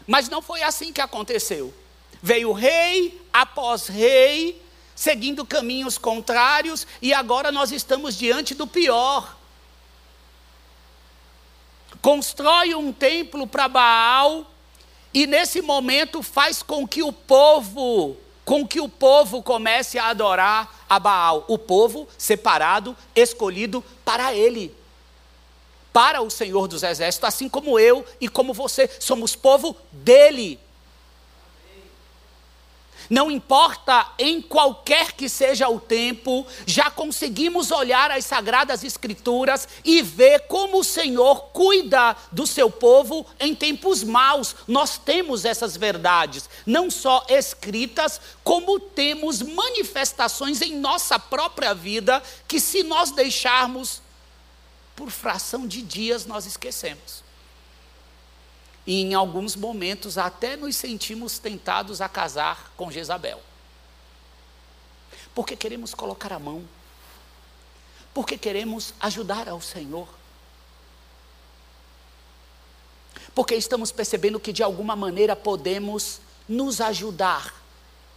Mas 0.06 0.30
não 0.30 0.40
foi 0.40 0.62
assim 0.62 0.94
que 0.94 1.00
aconteceu. 1.02 1.74
Veio 2.22 2.50
rei 2.52 3.20
após 3.30 3.86
rei, 3.86 4.62
seguindo 4.94 5.44
caminhos 5.44 5.98
contrários, 5.98 6.86
e 7.02 7.12
agora 7.12 7.52
nós 7.52 7.70
estamos 7.70 8.16
diante 8.16 8.54
do 8.54 8.66
pior. 8.66 9.36
Constrói 12.00 12.74
um 12.74 12.94
templo 12.94 13.46
para 13.46 13.68
Baal, 13.68 14.50
e 15.12 15.26
nesse 15.26 15.62
momento 15.62 16.22
faz 16.22 16.62
com 16.62 16.86
que 16.86 17.02
o 17.02 17.12
povo, 17.12 18.16
com 18.44 18.66
que 18.66 18.80
o 18.80 18.88
povo 18.88 19.42
comece 19.42 19.98
a 19.98 20.08
adorar 20.08 20.84
a 20.88 20.98
Baal, 20.98 21.44
o 21.48 21.58
povo 21.58 22.08
separado, 22.16 22.96
escolhido 23.14 23.84
para 24.04 24.34
ele. 24.34 24.74
Para 25.92 26.20
o 26.20 26.30
Senhor 26.30 26.68
dos 26.68 26.82
Exércitos, 26.82 27.28
assim 27.28 27.48
como 27.48 27.78
eu 27.78 28.04
e 28.20 28.28
como 28.28 28.52
você 28.52 28.88
somos 29.00 29.34
povo 29.34 29.74
dele. 29.90 30.58
Não 33.08 33.30
importa 33.30 34.12
em 34.18 34.42
qualquer 34.42 35.12
que 35.12 35.28
seja 35.28 35.68
o 35.68 35.80
tempo, 35.80 36.46
já 36.66 36.90
conseguimos 36.90 37.70
olhar 37.70 38.10
as 38.10 38.24
sagradas 38.24 38.84
escrituras 38.84 39.66
e 39.84 40.02
ver 40.02 40.40
como 40.46 40.80
o 40.80 40.84
Senhor 40.84 41.50
cuida 41.52 42.16
do 42.30 42.46
seu 42.46 42.70
povo 42.70 43.26
em 43.40 43.54
tempos 43.54 44.04
maus. 44.04 44.54
Nós 44.66 44.98
temos 44.98 45.44
essas 45.44 45.76
verdades, 45.76 46.48
não 46.66 46.90
só 46.90 47.24
escritas, 47.28 48.20
como 48.44 48.78
temos 48.78 49.40
manifestações 49.40 50.60
em 50.60 50.76
nossa 50.76 51.18
própria 51.18 51.74
vida 51.74 52.22
que 52.46 52.60
se 52.60 52.82
nós 52.82 53.10
deixarmos 53.10 54.02
por 54.94 55.10
fração 55.10 55.66
de 55.66 55.80
dias 55.80 56.26
nós 56.26 56.44
esquecemos 56.44 57.27
e 58.88 59.02
em 59.02 59.12
alguns 59.12 59.54
momentos 59.54 60.16
até 60.16 60.56
nos 60.56 60.74
sentimos 60.74 61.38
tentados 61.38 62.00
a 62.00 62.08
casar 62.08 62.72
com 62.74 62.90
Jezabel. 62.90 63.38
Porque 65.34 65.54
queremos 65.54 65.92
colocar 65.92 66.32
a 66.32 66.38
mão, 66.38 66.66
porque 68.14 68.38
queremos 68.38 68.94
ajudar 68.98 69.46
ao 69.46 69.60
Senhor. 69.60 70.08
Porque 73.34 73.56
estamos 73.56 73.92
percebendo 73.92 74.40
que 74.40 74.54
de 74.54 74.62
alguma 74.62 74.96
maneira 74.96 75.36
podemos 75.36 76.22
nos 76.48 76.80
ajudar. 76.80 77.54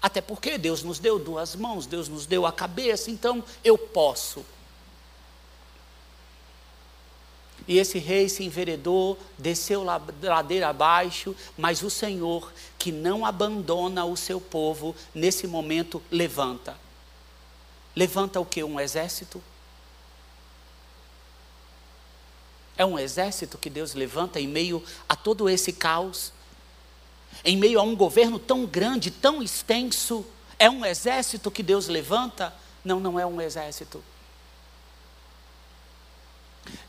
Até 0.02 0.22
porque 0.22 0.58
Deus 0.58 0.84
nos 0.84 1.00
deu 1.00 1.20
duas 1.20 1.54
mãos, 1.54 1.86
Deus 1.86 2.08
nos 2.08 2.26
deu 2.26 2.46
a 2.46 2.52
cabeça, 2.54 3.12
então 3.12 3.44
eu 3.62 3.78
posso. 3.78 4.46
E 7.72 7.80
esse 7.80 8.00
rei 8.00 8.28
se 8.28 8.44
enveredou, 8.44 9.18
desceu 9.38 9.82
ladeira 9.82 10.68
abaixo, 10.68 11.34
mas 11.58 11.82
o 11.82 11.90
Senhor, 11.90 12.52
que 12.78 12.92
não 12.92 13.26
abandona 13.26 14.04
o 14.04 14.18
seu 14.18 14.42
povo, 14.42 14.94
nesse 15.16 15.48
momento 15.48 16.04
levanta. 16.12 16.76
Levanta 17.96 18.42
o 18.42 18.46
que? 18.46 18.62
Um 18.62 18.78
exército? 18.78 19.42
É 22.76 22.86
um 22.86 23.00
exército 23.00 23.58
que 23.58 23.70
Deus 23.70 23.94
levanta 23.94 24.38
em 24.38 24.50
meio 24.50 24.84
a 25.08 25.16
todo 25.16 25.50
esse 25.50 25.72
caos, 25.72 26.34
em 27.42 27.56
meio 27.56 27.80
a 27.80 27.84
um 27.84 27.96
governo 27.96 28.38
tão 28.38 28.66
grande, 28.66 29.10
tão 29.10 29.42
extenso. 29.42 30.26
É 30.60 30.70
um 30.70 30.86
exército 30.86 31.50
que 31.50 31.64
Deus 31.64 31.88
levanta? 31.88 32.54
Não, 32.84 33.00
não 33.00 33.18
é 33.18 33.26
um 33.26 33.40
exército. 33.40 34.04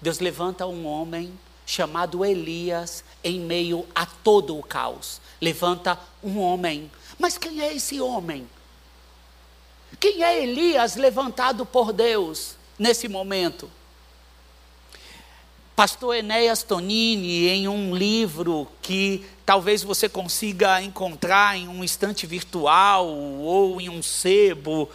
Deus 0.01 0.19
levanta 0.19 0.67
um 0.67 0.87
homem 0.87 1.33
chamado 1.65 2.25
Elias 2.25 3.05
em 3.23 3.41
meio 3.41 3.87
a 3.95 4.05
todo 4.05 4.59
o 4.59 4.63
caos. 4.63 5.21
Levanta 5.41 5.99
um 6.23 6.39
homem. 6.39 6.91
Mas 7.19 7.39
quem 7.39 7.61
é 7.61 7.75
esse 7.75 8.01
homem? 8.01 8.49
Quem 9.99 10.23
é 10.23 10.43
Elias 10.43 10.97
levantado 10.97 11.65
por 11.65 11.93
Deus 11.93 12.57
nesse 12.79 13.09
momento? 13.09 13.71
Pastor 15.75 16.15
Enéas 16.15 16.63
Tonini, 16.63 17.49
em 17.49 17.67
um 17.67 17.95
livro 17.95 18.69
que 18.83 19.25
talvez 19.45 19.83
você 19.83 20.09
consiga 20.09 20.83
encontrar 20.83 21.57
em 21.57 21.67
um 21.67 21.83
estante 21.83 22.27
virtual 22.27 23.09
ou 23.09 23.81
em 23.81 23.89
um 23.89 24.03
sebo, 24.03 24.91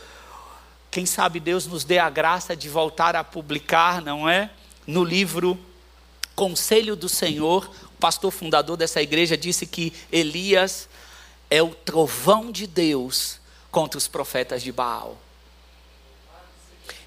quem 0.92 1.06
sabe 1.06 1.40
Deus 1.40 1.66
nos 1.66 1.84
dê 1.84 1.98
a 1.98 2.10
graça 2.10 2.56
de 2.56 2.70
voltar 2.70 3.16
a 3.16 3.24
publicar, 3.24 4.02
não 4.02 4.30
é? 4.30 4.52
No 4.88 5.04
livro 5.04 5.60
Conselho 6.34 6.96
do 6.96 7.10
Senhor, 7.10 7.70
o 7.86 7.98
pastor 8.00 8.32
fundador 8.32 8.78
dessa 8.78 9.02
igreja 9.02 9.36
disse 9.36 9.66
que 9.66 9.92
Elias 10.12 10.88
é 11.50 11.62
o 11.62 11.74
trovão 11.74 12.52
de 12.52 12.66
Deus 12.66 13.40
contra 13.70 13.98
os 13.98 14.08
profetas 14.08 14.64
de 14.64 14.72
Baal. 14.72 15.18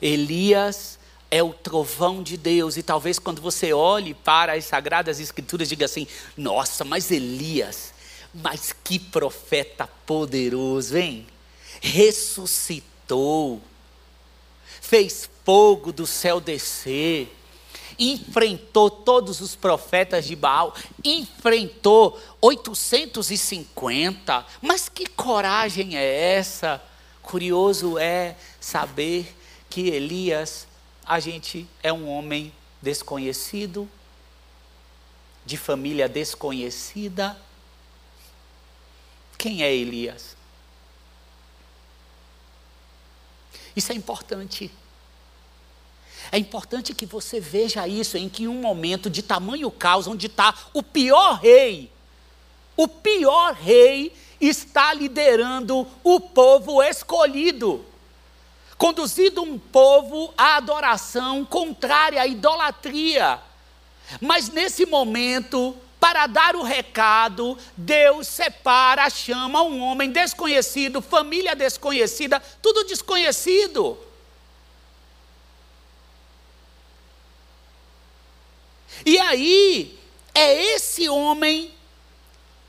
Elias 0.03 0.99
é 1.31 1.43
o 1.43 1.53
trovão 1.53 2.23
de 2.23 2.37
Deus, 2.37 2.77
e 2.77 2.83
talvez 2.83 3.19
quando 3.19 3.41
você 3.41 3.73
olhe 3.73 4.15
para 4.15 4.55
as 4.55 4.65
sagradas 4.65 5.21
escrituras, 5.21 5.69
diga 5.69 5.85
assim: 5.85 6.07
nossa, 6.37 6.85
mas 6.85 7.11
Elias, 7.11 7.95
mas 8.35 8.75
que 8.85 8.99
profeta 8.99 9.89
poderoso, 10.05 10.97
hein? 10.99 11.27
Ressuscitou, 11.81 13.63
fez 14.81 15.31
fogo 15.45 15.93
do 15.93 16.07
céu 16.07 16.41
descer, 16.41 17.33
enfrentou 18.01 18.91
todos 18.91 19.43
os 19.43 19.55
profetas 19.55 20.25
de 20.25 20.35
Baal, 20.35 20.75
enfrentou 21.05 22.19
850. 22.41 24.47
Mas 24.63 24.89
que 24.89 25.05
coragem 25.05 25.99
é 25.99 26.35
essa? 26.35 26.83
Curioso 27.21 27.99
é 27.99 28.37
saber 28.59 29.37
que 29.69 29.89
Elias, 29.89 30.67
a 31.05 31.21
gente 31.21 31.69
é 31.83 31.93
um 31.93 32.09
homem 32.09 32.51
desconhecido, 32.81 33.87
de 35.45 35.59
família 35.59 36.09
desconhecida. 36.09 37.37
Quem 39.37 39.63
é 39.63 39.71
Elias? 39.73 40.37
Isso 43.77 43.93
é 43.93 43.95
importante. 43.95 44.71
É 46.33 46.39
importante 46.39 46.95
que 46.95 47.05
você 47.05 47.41
veja 47.41 47.89
isso 47.89 48.17
em 48.17 48.29
que 48.29 48.47
um 48.47 48.61
momento 48.61 49.11
de 49.11 49.23
tamanho 49.23 49.71
caos, 49.71 50.07
onde 50.07 50.27
está 50.27 50.55
o 50.73 50.83
pior 50.83 51.41
rei, 51.41 51.91
o 52.77 52.87
pior 52.87 53.53
rei 53.53 54.13
está 54.41 54.95
liderando 54.95 55.87
o 56.05 56.21
povo 56.21 56.83
escolhido, 56.83 57.85
conduzindo 58.79 59.43
um 59.43 59.59
povo 59.59 60.33
à 60.39 60.57
adoração 60.57 61.45
contrária 61.45 62.23
à 62.23 62.27
idolatria. 62.27 63.41
Mas 64.21 64.49
nesse 64.49 64.87
momento, 64.87 65.77
para 65.99 66.27
dar 66.27 66.57
o 66.57 66.63
recado, 66.63 67.59
Deus 67.77 68.29
separa, 68.29 69.11
chama 69.11 69.63
um 69.63 69.81
homem 69.81 70.11
desconhecido, 70.11 71.03
família 71.03 71.55
desconhecida, 71.55 72.41
tudo 72.63 72.85
desconhecido. 72.85 73.99
E 79.05 79.19
aí, 79.19 79.99
é 80.35 80.75
esse 80.75 81.09
homem, 81.09 81.73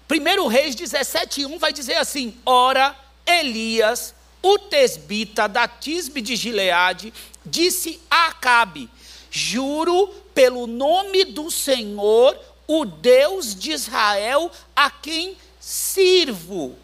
1 0.10 0.48
Reis 0.48 0.76
17,1 0.76 1.58
vai 1.60 1.74
dizer 1.74 1.96
assim: 1.96 2.38
Ora, 2.46 2.98
Elias, 3.26 4.14
o 4.42 4.58
tesbita 4.58 5.48
da 5.48 5.68
Tisbe 5.68 6.22
de 6.22 6.36
Gileade, 6.36 7.14
disse 7.46 8.00
a 8.10 8.28
Acabe: 8.28 8.90
Juro 9.30 10.08
pelo 10.34 10.68
nome 10.68 11.26
do 11.26 11.52
Senhor, 11.52 12.38
o 12.68 12.86
Deus 12.86 13.54
de 13.54 13.72
Israel, 13.72 14.52
a 14.76 14.90
quem 14.90 15.38
sirvo. 15.60 16.78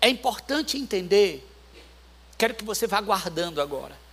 É 0.00 0.08
importante 0.08 0.76
entender, 0.76 1.48
quero 2.36 2.54
que 2.54 2.64
você 2.64 2.86
vá 2.86 3.00
guardando 3.00 3.62
agora 3.62 4.03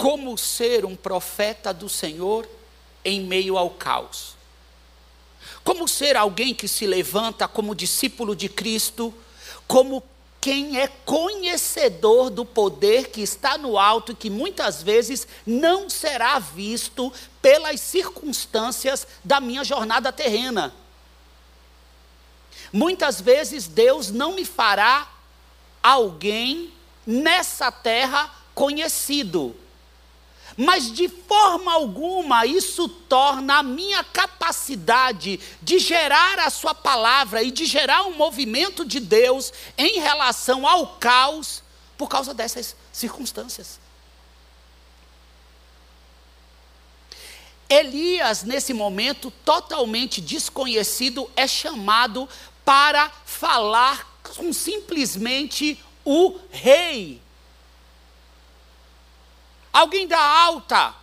como 0.00 0.38
ser 0.38 0.86
um 0.86 0.96
profeta 0.96 1.74
do 1.74 1.86
Senhor 1.86 2.48
em 3.04 3.20
meio 3.20 3.58
ao 3.58 3.68
caos. 3.68 4.34
Como 5.62 5.86
ser 5.86 6.16
alguém 6.16 6.54
que 6.54 6.66
se 6.66 6.86
levanta 6.86 7.46
como 7.46 7.74
discípulo 7.74 8.34
de 8.34 8.48
Cristo, 8.48 9.12
como 9.68 10.02
quem 10.40 10.80
é 10.80 10.88
conhecedor 10.88 12.30
do 12.30 12.46
poder 12.46 13.10
que 13.10 13.20
está 13.20 13.58
no 13.58 13.76
alto 13.76 14.12
e 14.12 14.14
que 14.14 14.30
muitas 14.30 14.82
vezes 14.82 15.28
não 15.44 15.90
será 15.90 16.38
visto 16.38 17.12
pelas 17.42 17.78
circunstâncias 17.82 19.06
da 19.22 19.38
minha 19.38 19.62
jornada 19.62 20.10
terrena. 20.10 20.72
Muitas 22.72 23.20
vezes 23.20 23.66
Deus 23.66 24.10
não 24.10 24.32
me 24.32 24.46
fará 24.46 25.12
alguém 25.82 26.72
nessa 27.06 27.70
terra 27.70 28.34
conhecido. 28.54 29.54
Mas 30.56 30.92
de 30.92 31.08
forma 31.08 31.72
alguma 31.72 32.44
isso 32.46 32.88
torna 32.88 33.58
a 33.58 33.62
minha 33.62 34.02
capacidade 34.04 35.40
de 35.62 35.78
gerar 35.78 36.38
a 36.38 36.50
Sua 36.50 36.74
palavra 36.74 37.42
e 37.42 37.50
de 37.50 37.64
gerar 37.64 38.02
um 38.04 38.14
movimento 38.14 38.84
de 38.84 39.00
Deus 39.00 39.52
em 39.78 40.00
relação 40.00 40.66
ao 40.66 40.96
caos 40.98 41.62
por 41.96 42.08
causa 42.08 42.32
dessas 42.32 42.74
circunstâncias. 42.92 43.78
Elias, 47.68 48.42
nesse 48.42 48.74
momento 48.74 49.30
totalmente 49.44 50.20
desconhecido, 50.20 51.30
é 51.36 51.46
chamado 51.46 52.28
para 52.64 53.08
falar 53.24 54.20
com 54.22 54.52
simplesmente 54.52 55.78
o 56.04 56.36
rei. 56.50 57.22
Alguém 59.72 60.06
da 60.06 60.20
alta. 60.20 60.94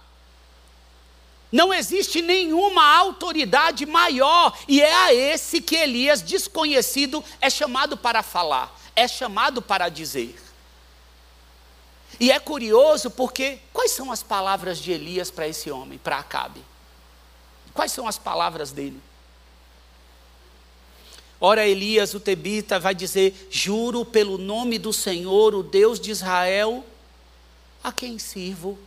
Não 1.51 1.73
existe 1.73 2.21
nenhuma 2.21 2.84
autoridade 2.97 3.86
maior, 3.86 4.58
e 4.67 4.82
é 4.82 4.93
a 4.93 5.13
esse 5.13 5.62
que 5.62 5.75
Elias, 5.75 6.21
desconhecido, 6.21 7.23
é 7.39 7.49
chamado 7.49 7.95
para 7.95 8.21
falar, 8.21 8.77
é 8.95 9.08
chamado 9.08 9.62
para 9.62 9.88
dizer. 9.88 10.36
E 12.19 12.32
é 12.32 12.39
curioso 12.39 13.10
porque 13.12 13.60
quais 13.71 13.91
são 13.91 14.12
as 14.12 14.23
palavras 14.23 14.80
de 14.80 14.91
Elias 14.91 15.32
para 15.32 15.47
esse 15.47 15.71
homem, 15.71 15.97
para 15.97 16.17
Acabe? 16.17 16.62
Quais 17.73 17.91
são 17.91 18.08
as 18.08 18.17
palavras 18.17 18.71
dele? 18.71 18.99
Ora, 21.39 21.67
Elias, 21.67 22.15
o 22.15 22.19
Tebita, 22.19 22.80
vai 22.80 22.95
dizer: 22.95 23.47
Juro 23.51 24.03
pelo 24.03 24.38
nome 24.38 24.80
do 24.80 24.91
Senhor, 24.91 25.53
o 25.53 25.62
Deus 25.62 25.99
de 25.99 26.10
Israel, 26.10 26.84
a 27.88 27.91
quem 27.91 28.19
sirvo. 28.19 28.78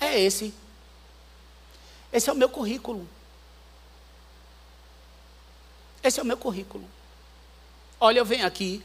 É 0.00 0.18
esse. 0.18 0.54
Esse 2.12 2.28
é 2.28 2.32
o 2.32 2.36
meu 2.36 2.48
currículo. 2.48 3.08
Esse 6.02 6.18
é 6.18 6.22
o 6.22 6.26
meu 6.26 6.36
currículo. 6.36 6.84
Olha, 8.00 8.18
eu 8.18 8.24
venho 8.24 8.46
aqui 8.46 8.82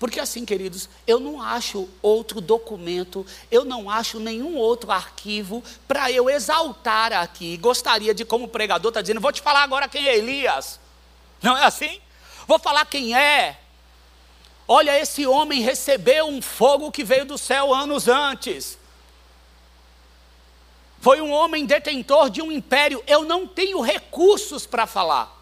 porque 0.00 0.18
assim, 0.18 0.46
queridos, 0.46 0.88
eu 1.06 1.20
não 1.20 1.42
acho 1.42 1.86
outro 2.00 2.40
documento, 2.40 3.24
eu 3.50 3.66
não 3.66 3.90
acho 3.90 4.18
nenhum 4.18 4.56
outro 4.56 4.90
arquivo 4.90 5.62
para 5.86 6.10
eu 6.10 6.30
exaltar 6.30 7.12
aqui. 7.12 7.58
Gostaria 7.58 8.14
de, 8.14 8.24
como 8.24 8.48
pregador, 8.48 8.92
tá 8.92 9.02
dizendo, 9.02 9.20
vou 9.20 9.30
te 9.30 9.42
falar 9.42 9.62
agora 9.62 9.88
quem 9.88 10.08
é 10.08 10.16
Elias. 10.16 10.80
Não 11.42 11.54
é 11.54 11.66
assim? 11.66 12.00
Vou 12.46 12.58
falar 12.58 12.86
quem 12.86 13.14
é. 13.14 13.59
Olha, 14.72 14.96
esse 14.96 15.26
homem 15.26 15.62
recebeu 15.62 16.28
um 16.28 16.40
fogo 16.40 16.92
que 16.92 17.02
veio 17.02 17.24
do 17.24 17.36
céu 17.36 17.74
anos 17.74 18.06
antes. 18.06 18.78
Foi 21.00 21.20
um 21.20 21.32
homem 21.32 21.66
detentor 21.66 22.30
de 22.30 22.40
um 22.40 22.52
império. 22.52 23.02
Eu 23.04 23.24
não 23.24 23.48
tenho 23.48 23.80
recursos 23.80 24.66
para 24.66 24.86
falar. 24.86 25.36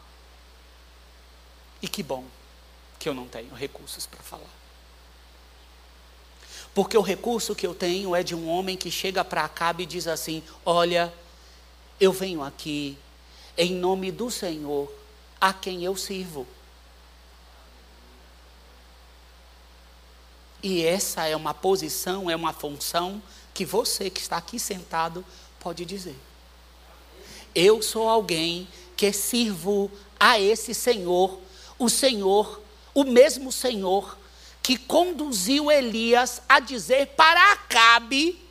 E 1.83 1.87
que 1.87 2.03
bom 2.03 2.25
que 2.99 3.07
eu 3.07 3.13
não 3.13 3.29
tenho 3.29 3.53
recursos 3.53 4.07
para 4.07 4.23
falar. 4.23 4.57
Porque 6.75 6.97
o 6.97 7.03
recurso 7.03 7.55
que 7.55 7.67
eu 7.67 7.75
tenho 7.75 8.17
é 8.17 8.23
de 8.23 8.35
um 8.35 8.49
homem 8.49 8.79
que 8.79 8.91
chega 8.91 9.23
para 9.23 9.45
Acabe 9.45 9.83
e 9.83 9.87
diz 9.87 10.07
assim: 10.07 10.43
Olha, 10.65 11.13
eu 12.01 12.15
venho 12.15 12.43
aqui 12.43 12.97
em 13.59 13.75
nome 13.75 14.11
do 14.11 14.31
Senhor, 14.31 14.91
a 15.39 15.53
quem 15.53 15.85
eu 15.85 15.95
sirvo. 15.97 16.47
E 20.63 20.85
essa 20.85 21.27
é 21.27 21.37
uma 21.37 21.55
posição, 21.55 22.31
é 22.31 22.37
uma 22.37 22.53
função 22.53 23.23
que 23.55 23.65
você 23.65 24.11
que 24.11 24.21
está 24.21 24.37
aqui 24.37 24.59
sentado 24.59 25.25
pode 25.61 25.85
dizer. 25.85 26.17
Eu 27.55 27.83
sou 27.83 28.09
alguém 28.09 28.69
que 28.97 29.13
sirvo 29.13 29.91
a 30.19 30.39
esse 30.39 30.75
Senhor, 30.75 31.39
o 31.79 31.89
Senhor 31.89 32.61
o 32.99 33.05
mesmo 33.05 33.53
Senhor 33.53 34.19
que 34.61 34.77
conduziu 34.77 35.71
Elias 35.71 36.43
a 36.49 36.59
dizer 36.59 37.07
para 37.09 37.53
Acabe 37.53 38.45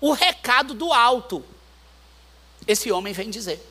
o 0.00 0.12
recado 0.12 0.72
do 0.72 0.90
alto. 0.90 1.44
Esse 2.66 2.90
homem 2.90 3.12
vem 3.12 3.28
dizer. 3.28 3.62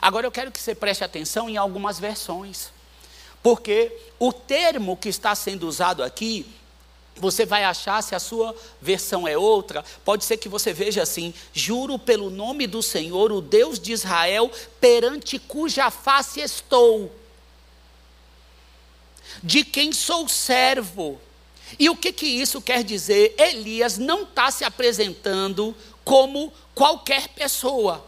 Agora 0.00 0.24
eu 0.24 0.30
quero 0.30 0.52
que 0.52 0.60
você 0.60 0.72
preste 0.72 1.02
atenção 1.02 1.50
em 1.50 1.56
algumas 1.56 1.98
versões, 1.98 2.70
porque 3.42 3.92
o 4.18 4.32
termo 4.32 4.96
que 4.96 5.08
está 5.08 5.34
sendo 5.34 5.66
usado 5.66 6.02
aqui 6.02 6.46
você 7.16 7.44
vai 7.44 7.64
achar, 7.64 8.02
se 8.02 8.14
a 8.14 8.18
sua 8.18 8.56
versão 8.80 9.28
é 9.28 9.36
outra, 9.36 9.84
pode 10.04 10.24
ser 10.24 10.38
que 10.38 10.48
você 10.48 10.72
veja 10.72 11.02
assim: 11.02 11.34
juro 11.52 11.98
pelo 11.98 12.30
nome 12.30 12.66
do 12.66 12.82
Senhor, 12.82 13.30
o 13.30 13.42
Deus 13.42 13.78
de 13.78 13.92
Israel, 13.92 14.50
perante 14.80 15.38
cuja 15.38 15.90
face 15.90 16.40
estou 16.40 17.12
de 19.42 19.64
quem 19.64 19.92
sou 19.92 20.28
servo. 20.28 21.20
E 21.78 21.88
o 21.88 21.96
que, 21.96 22.12
que 22.12 22.26
isso 22.26 22.60
quer 22.60 22.82
dizer? 22.82 23.34
Elias 23.38 23.96
não 23.96 24.22
está 24.22 24.50
se 24.50 24.64
apresentando 24.64 25.74
como 26.04 26.52
qualquer 26.74 27.28
pessoa. 27.28 28.04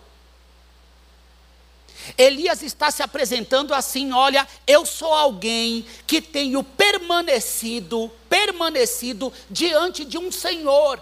Elias 2.16 2.62
está 2.62 2.90
se 2.90 3.02
apresentando 3.02 3.74
assim: 3.74 4.12
olha, 4.12 4.46
eu 4.66 4.84
sou 4.84 5.12
alguém 5.12 5.84
que 6.06 6.20
tenho 6.20 6.62
permanecido, 6.62 8.10
permanecido 8.28 9.32
diante 9.50 10.04
de 10.04 10.18
um 10.18 10.30
Senhor. 10.30 11.00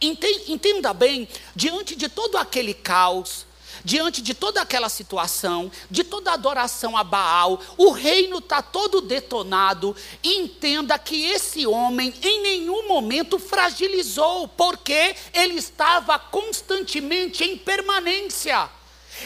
Entenda 0.00 0.94
bem, 0.94 1.28
diante 1.54 1.94
de 1.94 2.08
todo 2.08 2.38
aquele 2.38 2.72
caos, 2.72 3.44
diante 3.84 4.22
de 4.22 4.34
toda 4.34 4.60
aquela 4.60 4.88
situação, 4.88 5.70
de 5.90 6.04
toda 6.04 6.32
adoração 6.32 6.96
a 6.96 7.04
Baal, 7.04 7.60
o 7.76 7.90
reino 7.90 8.38
está 8.38 8.62
todo 8.62 9.00
detonado. 9.00 9.94
entenda 10.22 10.98
que 10.98 11.26
esse 11.26 11.66
homem 11.66 12.14
em 12.22 12.42
nenhum 12.42 12.88
momento 12.88 13.38
fragilizou, 13.38 14.48
porque 14.48 15.14
ele 15.32 15.54
estava 15.54 16.18
constantemente 16.18 17.44
em 17.44 17.56
permanência, 17.56 18.68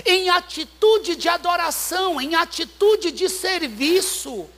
em 0.05 0.31
atitude 0.31 1.17
de 1.17 1.29
adoração, 1.29 2.21
em 2.21 2.35
atitude 2.35 3.11
de 3.11 3.29
serviço. 3.29 4.49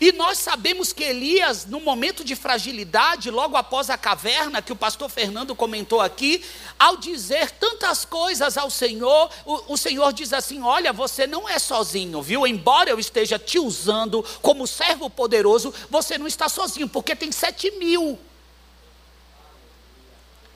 E 0.00 0.12
nós 0.12 0.38
sabemos 0.38 0.92
que 0.92 1.02
Elias, 1.02 1.64
no 1.64 1.80
momento 1.80 2.22
de 2.22 2.36
fragilidade, 2.36 3.30
logo 3.30 3.56
após 3.56 3.88
a 3.88 3.96
caverna, 3.96 4.60
que 4.60 4.72
o 4.72 4.76
pastor 4.76 5.08
Fernando 5.08 5.54
comentou 5.54 6.00
aqui, 6.00 6.44
ao 6.78 6.96
dizer 6.96 7.50
tantas 7.52 8.04
coisas 8.04 8.58
ao 8.58 8.68
Senhor, 8.68 9.30
o, 9.44 9.72
o, 9.72 9.76
Senhor 9.76 10.12
diz 10.12 10.32
assim: 10.32 10.62
Olha, 10.62 10.92
você 10.92 11.26
não 11.26 11.48
é 11.48 11.58
sozinho, 11.58 12.20
viu? 12.20 12.46
Embora 12.46 12.90
eu 12.90 12.98
esteja 12.98 13.38
te 13.38 13.58
usando 13.58 14.24
como 14.42 14.66
servo 14.66 15.08
poderoso, 15.08 15.72
você 15.88 16.18
não 16.18 16.26
está 16.26 16.48
sozinho, 16.48 16.88
porque 16.88 17.16
tem 17.16 17.32
sete 17.32 17.70
mil. 17.72 18.18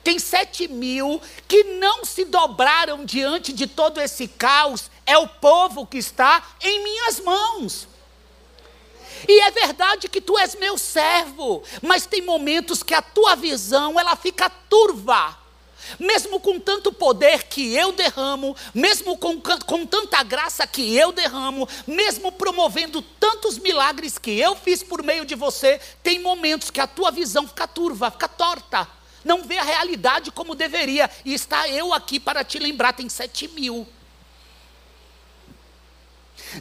Tem 0.02 0.18
sete 0.18 0.66
mil 0.66 1.20
que 1.46 1.64
não 1.64 2.04
se 2.04 2.24
dobraram 2.24 3.04
diante 3.04 3.52
de 3.52 3.66
todo 3.66 4.00
esse 4.00 4.26
caos, 4.26 4.90
é 5.04 5.18
o 5.18 5.28
povo 5.28 5.86
que 5.86 5.98
está 5.98 6.42
em 6.60 6.82
minhas 6.82 7.20
mãos. 7.20 7.88
E 9.28 9.40
é 9.40 9.50
verdade 9.50 10.08
que 10.08 10.20
tu 10.20 10.38
és 10.38 10.54
meu 10.54 10.78
servo, 10.78 11.62
mas 11.82 12.06
tem 12.06 12.22
momentos 12.22 12.82
que 12.82 12.94
a 12.94 13.02
tua 13.02 13.36
visão 13.36 13.98
ela 13.98 14.16
fica 14.16 14.48
turva. 14.48 15.38
Mesmo 15.98 16.38
com 16.38 16.60
tanto 16.60 16.92
poder 16.92 17.44
que 17.44 17.74
eu 17.74 17.90
derramo, 17.92 18.54
mesmo 18.72 19.16
com, 19.16 19.40
com 19.40 19.86
tanta 19.86 20.22
graça 20.22 20.66
que 20.66 20.96
eu 20.96 21.10
derramo, 21.10 21.68
mesmo 21.86 22.30
promovendo 22.30 23.02
tantos 23.02 23.58
milagres 23.58 24.16
que 24.16 24.38
eu 24.38 24.54
fiz 24.54 24.82
por 24.82 25.02
meio 25.02 25.24
de 25.24 25.34
você, 25.34 25.80
tem 26.02 26.20
momentos 26.20 26.70
que 26.70 26.80
a 26.80 26.86
tua 26.86 27.10
visão 27.10 27.48
fica 27.48 27.66
turva, 27.66 28.10
fica 28.10 28.28
torta, 28.28 28.86
não 29.24 29.42
vê 29.42 29.58
a 29.58 29.64
realidade 29.64 30.30
como 30.30 30.54
deveria. 30.54 31.10
E 31.24 31.34
está 31.34 31.68
eu 31.68 31.92
aqui 31.92 32.18
para 32.18 32.44
te 32.44 32.58
lembrar: 32.58 32.92
tem 32.92 33.08
sete 33.08 33.48
mil 33.48 33.86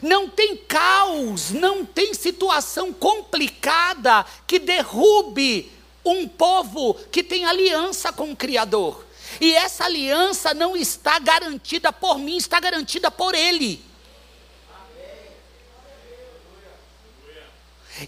não 0.02 0.28
tem 0.28 0.56
caos, 0.56 1.50
não 1.50 1.84
tem 1.84 2.14
situação 2.14 2.92
complicada 2.92 4.24
que 4.46 4.58
derrube 4.58 5.70
um 6.04 6.28
povo 6.28 6.94
que 7.10 7.22
tem 7.22 7.44
aliança 7.44 8.12
com 8.12 8.30
o 8.30 8.36
Criador. 8.36 9.04
E 9.40 9.54
essa 9.54 9.84
aliança 9.84 10.54
não 10.54 10.76
está 10.76 11.18
garantida 11.18 11.92
por 11.92 12.18
mim, 12.18 12.36
está 12.36 12.58
garantida 12.60 13.10
por 13.10 13.34
Ele. 13.34 13.84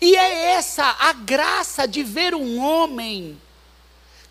E 0.01 0.17
é 0.17 0.53
essa 0.53 0.85
a 0.99 1.12
graça 1.12 1.87
de 1.87 2.03
ver 2.03 2.35
um 2.35 2.59
homem 2.59 3.41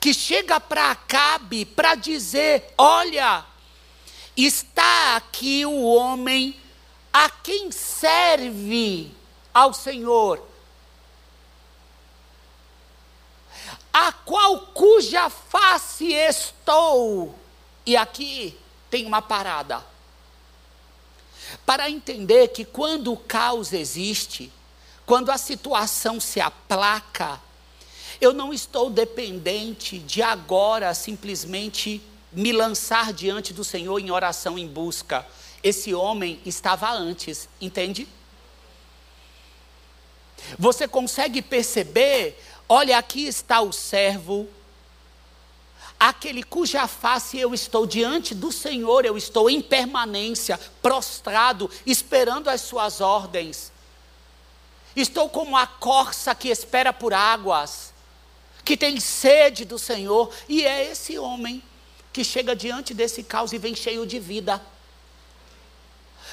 que 0.01 0.15
chega 0.15 0.59
para 0.59 0.89
Acabe 0.89 1.63
para 1.63 1.93
dizer: 1.93 2.73
Olha, 2.75 3.45
está 4.35 5.15
aqui 5.15 5.63
o 5.63 5.83
homem 5.83 6.59
a 7.13 7.29
quem 7.29 7.71
serve 7.71 9.11
ao 9.53 9.73
Senhor, 9.75 10.43
a 13.93 14.11
qual 14.11 14.61
cuja 14.73 15.29
face 15.29 16.11
estou. 16.11 17.37
E 17.85 17.95
aqui 17.95 18.57
tem 18.89 19.05
uma 19.05 19.21
parada. 19.21 19.85
Para 21.63 21.89
entender 21.89 22.47
que 22.47 22.65
quando 22.65 23.11
o 23.11 23.17
caos 23.17 23.71
existe, 23.71 24.51
quando 25.05 25.29
a 25.29 25.37
situação 25.37 26.19
se 26.19 26.39
aplaca, 26.39 27.39
eu 28.21 28.33
não 28.33 28.53
estou 28.53 28.91
dependente 28.91 29.97
de 29.97 30.21
agora 30.21 30.93
simplesmente 30.93 31.99
me 32.31 32.51
lançar 32.51 33.11
diante 33.11 33.51
do 33.51 33.63
Senhor 33.63 33.99
em 33.99 34.11
oração 34.11 34.59
em 34.59 34.67
busca. 34.67 35.27
Esse 35.63 35.93
homem 35.93 36.39
estava 36.45 36.91
antes, 36.91 37.49
entende? 37.59 38.07
Você 40.57 40.87
consegue 40.87 41.41
perceber? 41.41 42.39
Olha, 42.69 42.97
aqui 42.97 43.25
está 43.25 43.59
o 43.59 43.73
servo, 43.73 44.47
aquele 45.99 46.41
cuja 46.43 46.87
face 46.87 47.39
eu 47.39 47.53
estou 47.53 47.85
diante 47.85 48.33
do 48.33 48.51
Senhor, 48.51 49.03
eu 49.03 49.17
estou 49.17 49.49
em 49.49 49.61
permanência, 49.61 50.59
prostrado, 50.81 51.69
esperando 51.85 52.49
as 52.49 52.61
suas 52.61 53.01
ordens. 53.01 53.71
Estou 54.95 55.29
como 55.29 55.57
a 55.57 55.65
corça 55.65 56.33
que 56.33 56.49
espera 56.49 56.91
por 56.91 57.13
águas, 57.13 57.90
que 58.63 58.77
tem 58.77 58.99
sede 58.99 59.65
do 59.65 59.79
Senhor, 59.79 60.31
e 60.47 60.65
é 60.65 60.91
esse 60.91 61.17
homem 61.17 61.63
que 62.13 62.23
chega 62.23 62.55
diante 62.55 62.93
desse 62.93 63.23
caos 63.23 63.53
e 63.53 63.57
vem 63.57 63.75
cheio 63.75 64.05
de 64.05 64.19
vida. 64.19 64.61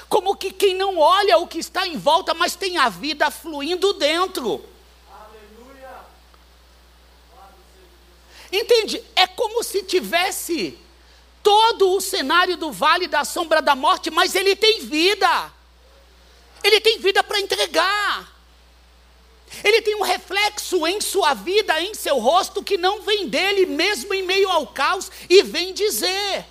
Como 0.08 0.36
que 0.36 0.50
quem 0.52 0.74
não 0.74 0.98
olha 0.98 1.38
o 1.38 1.46
que 1.46 1.58
está 1.58 1.86
em 1.86 1.96
volta, 1.96 2.34
mas 2.34 2.54
tem 2.54 2.78
a 2.78 2.88
vida 2.88 3.30
fluindo 3.30 3.92
dentro. 3.94 4.64
Aleluia. 5.10 6.00
Entende? 8.50 9.04
É 9.14 9.26
como 9.26 9.62
se 9.62 9.82
tivesse 9.82 10.78
todo 11.42 11.94
o 11.94 12.00
cenário 12.00 12.56
do 12.56 12.72
vale 12.72 13.06
da 13.06 13.24
sombra 13.24 13.60
da 13.60 13.74
morte, 13.74 14.10
mas 14.10 14.34
ele 14.34 14.56
tem 14.56 14.80
vida. 14.80 15.52
Ele 16.62 16.80
tem 16.80 16.98
vida 16.98 17.22
para 17.22 17.40
entregar. 17.40 18.37
Ele 19.64 19.82
tem 19.82 19.96
um 19.96 20.02
reflexo 20.02 20.86
em 20.86 21.00
sua 21.00 21.34
vida, 21.34 21.80
em 21.80 21.94
seu 21.94 22.18
rosto, 22.18 22.62
que 22.62 22.76
não 22.76 23.02
vem 23.02 23.28
dele, 23.28 23.66
mesmo 23.66 24.12
em 24.14 24.22
meio 24.22 24.48
ao 24.48 24.66
caos, 24.66 25.10
e 25.28 25.42
vem 25.42 25.72
dizer: 25.72 26.44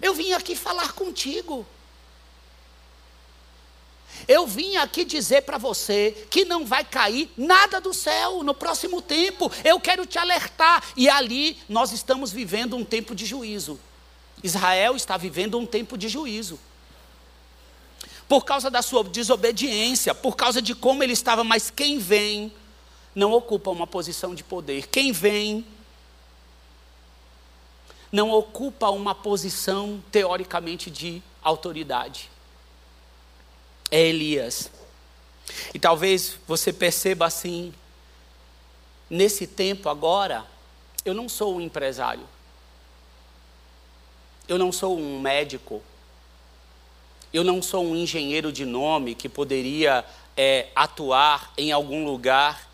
Eu 0.00 0.14
vim 0.14 0.32
aqui 0.32 0.54
falar 0.54 0.92
contigo. 0.92 1.66
Eu 4.28 4.46
vim 4.46 4.76
aqui 4.76 5.04
dizer 5.04 5.42
para 5.42 5.58
você 5.58 6.26
que 6.30 6.44
não 6.44 6.64
vai 6.64 6.84
cair 6.84 7.30
nada 7.36 7.80
do 7.80 7.92
céu 7.92 8.42
no 8.42 8.54
próximo 8.54 9.02
tempo. 9.02 9.50
Eu 9.64 9.78
quero 9.80 10.06
te 10.06 10.18
alertar. 10.18 10.82
E 10.96 11.08
ali 11.08 11.58
nós 11.68 11.92
estamos 11.92 12.32
vivendo 12.32 12.76
um 12.76 12.84
tempo 12.84 13.14
de 13.14 13.26
juízo. 13.26 13.78
Israel 14.42 14.94
está 14.94 15.16
vivendo 15.16 15.58
um 15.58 15.66
tempo 15.66 15.98
de 15.98 16.08
juízo 16.08 16.58
por 18.28 18.44
causa 18.44 18.70
da 18.70 18.82
sua 18.82 19.04
desobediência, 19.04 20.14
por 20.14 20.36
causa 20.36 20.62
de 20.62 20.74
como 20.74 21.02
ele 21.02 21.12
estava, 21.12 21.44
mas 21.44 21.70
quem 21.70 21.98
vem 21.98 22.52
não 23.14 23.32
ocupa 23.32 23.70
uma 23.70 23.86
posição 23.86 24.34
de 24.34 24.42
poder. 24.42 24.88
Quem 24.88 25.12
vem 25.12 25.64
não 28.10 28.30
ocupa 28.30 28.90
uma 28.90 29.14
posição 29.14 30.02
teoricamente 30.10 30.90
de 30.90 31.22
autoridade. 31.42 32.30
É 33.90 34.00
Elias. 34.00 34.70
E 35.74 35.78
talvez 35.78 36.38
você 36.46 36.72
perceba 36.72 37.26
assim, 37.26 37.74
nesse 39.10 39.46
tempo 39.46 39.88
agora, 39.88 40.46
eu 41.04 41.12
não 41.12 41.28
sou 41.28 41.56
um 41.56 41.60
empresário. 41.60 42.26
Eu 44.48 44.58
não 44.58 44.72
sou 44.72 44.98
um 44.98 45.20
médico 45.20 45.82
eu 47.34 47.42
não 47.42 47.60
sou 47.60 47.84
um 47.84 47.96
engenheiro 47.96 48.52
de 48.52 48.64
nome 48.64 49.12
que 49.12 49.28
poderia 49.28 50.04
é, 50.36 50.68
atuar 50.72 51.52
em 51.58 51.72
algum 51.72 52.04
lugar 52.04 52.70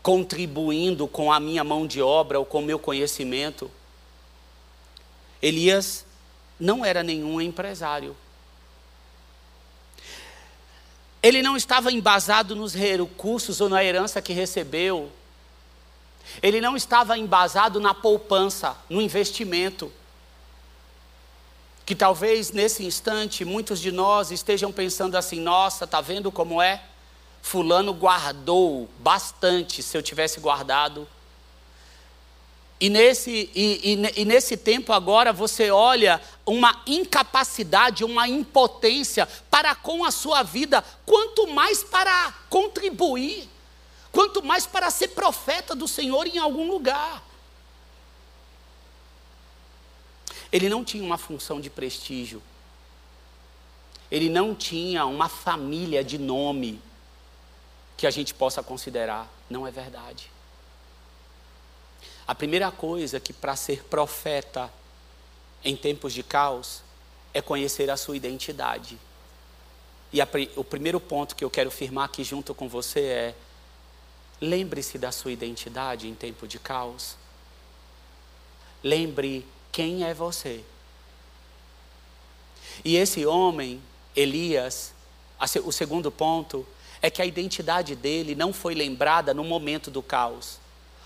contribuindo 0.00 1.08
com 1.08 1.32
a 1.32 1.40
minha 1.40 1.64
mão 1.64 1.84
de 1.84 2.00
obra 2.00 2.38
ou 2.38 2.46
com 2.46 2.60
o 2.60 2.64
meu 2.64 2.78
conhecimento. 2.78 3.68
Elias 5.42 6.06
não 6.60 6.84
era 6.84 7.02
nenhum 7.02 7.40
empresário. 7.40 8.16
Ele 11.20 11.42
não 11.42 11.56
estava 11.56 11.90
embasado 11.90 12.54
nos 12.54 12.74
recursos 12.74 13.60
ou 13.60 13.68
na 13.68 13.82
herança 13.82 14.22
que 14.22 14.32
recebeu. 14.32 15.10
Ele 16.40 16.60
não 16.60 16.76
estava 16.76 17.18
embasado 17.18 17.80
na 17.80 17.92
poupança, 17.92 18.76
no 18.88 19.02
investimento 19.02 19.92
que 21.88 21.94
talvez 21.94 22.52
nesse 22.52 22.84
instante 22.84 23.46
muitos 23.46 23.80
de 23.80 23.90
nós 23.90 24.30
estejam 24.30 24.70
pensando 24.70 25.16
assim: 25.16 25.40
nossa, 25.40 25.86
tá 25.86 26.02
vendo 26.02 26.30
como 26.30 26.60
é? 26.60 26.82
Fulano 27.40 27.94
guardou 27.94 28.86
bastante 28.98 29.82
se 29.82 29.96
eu 29.96 30.02
tivesse 30.02 30.38
guardado. 30.38 31.08
E 32.78 32.90
nesse, 32.90 33.50
e, 33.54 33.94
e, 33.94 34.20
e 34.20 34.24
nesse 34.26 34.54
tempo 34.54 34.92
agora 34.92 35.32
você 35.32 35.70
olha 35.70 36.20
uma 36.44 36.82
incapacidade, 36.86 38.04
uma 38.04 38.28
impotência 38.28 39.26
para 39.50 39.74
com 39.74 40.04
a 40.04 40.10
sua 40.10 40.42
vida, 40.42 40.84
quanto 41.06 41.46
mais 41.46 41.82
para 41.82 42.34
contribuir, 42.50 43.48
quanto 44.12 44.42
mais 44.42 44.66
para 44.66 44.90
ser 44.90 45.08
profeta 45.08 45.74
do 45.74 45.88
Senhor 45.88 46.26
em 46.26 46.36
algum 46.36 46.68
lugar. 46.70 47.27
Ele 50.52 50.68
não 50.68 50.84
tinha 50.84 51.04
uma 51.04 51.18
função 51.18 51.60
de 51.60 51.68
prestígio. 51.68 52.42
Ele 54.10 54.30
não 54.30 54.54
tinha 54.54 55.04
uma 55.04 55.28
família 55.28 56.02
de 56.02 56.16
nome 56.18 56.80
que 57.96 58.06
a 58.06 58.10
gente 58.10 58.32
possa 58.32 58.62
considerar. 58.62 59.28
Não 59.50 59.66
é 59.66 59.70
verdade. 59.70 60.30
A 62.26 62.34
primeira 62.34 62.70
coisa 62.70 63.20
que 63.20 63.32
para 63.32 63.56
ser 63.56 63.84
profeta 63.84 64.72
em 65.64 65.76
tempos 65.76 66.12
de 66.12 66.22
caos 66.22 66.82
é 67.34 67.42
conhecer 67.42 67.90
a 67.90 67.96
sua 67.96 68.16
identidade. 68.16 68.98
E 70.12 70.20
a, 70.20 70.28
o 70.56 70.64
primeiro 70.64 71.00
ponto 71.00 71.36
que 71.36 71.44
eu 71.44 71.50
quero 71.50 71.70
firmar 71.70 72.06
aqui 72.06 72.24
junto 72.24 72.54
com 72.54 72.68
você 72.68 73.00
é: 73.00 73.34
lembre-se 74.40 74.96
da 74.96 75.12
sua 75.12 75.32
identidade 75.32 76.08
em 76.08 76.14
tempo 76.14 76.46
de 76.46 76.58
caos. 76.58 77.16
Lembre 78.82 79.46
quem 79.78 80.02
é 80.02 80.12
você? 80.12 80.64
E 82.84 82.96
esse 82.96 83.24
homem, 83.24 83.80
Elias, 84.16 84.92
o 85.62 85.70
segundo 85.70 86.10
ponto 86.10 86.66
é 87.00 87.08
que 87.08 87.22
a 87.22 87.24
identidade 87.24 87.94
dele 87.94 88.34
não 88.34 88.52
foi 88.52 88.74
lembrada 88.74 89.32
no 89.32 89.44
momento 89.44 89.88
do 89.88 90.02
caos, 90.02 90.58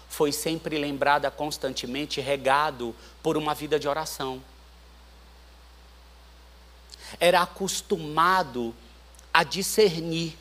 foi 0.09 0.33
sempre 0.33 0.79
lembrada 0.79 1.31
constantemente, 1.31 2.19
regado 2.23 2.97
por 3.23 3.37
uma 3.37 3.53
vida 3.55 3.79
de 3.79 3.87
oração. 3.87 4.43
Era 7.21 7.43
acostumado 7.43 8.75
a 9.35 9.45
discernir. 9.45 10.35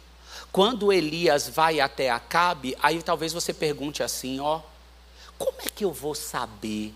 Quando 0.54 0.94
Elias 0.94 1.50
vai 1.50 1.82
até 1.82 2.10
Acabe, 2.10 2.78
aí 2.82 3.04
talvez 3.04 3.34
você 3.34 3.54
pergunte 3.54 4.02
assim: 4.02 4.40
ó, 4.40 4.62
como 5.38 5.58
é 5.60 5.68
que 5.68 5.84
eu 5.84 5.92
vou 5.92 6.16
saber 6.16 6.94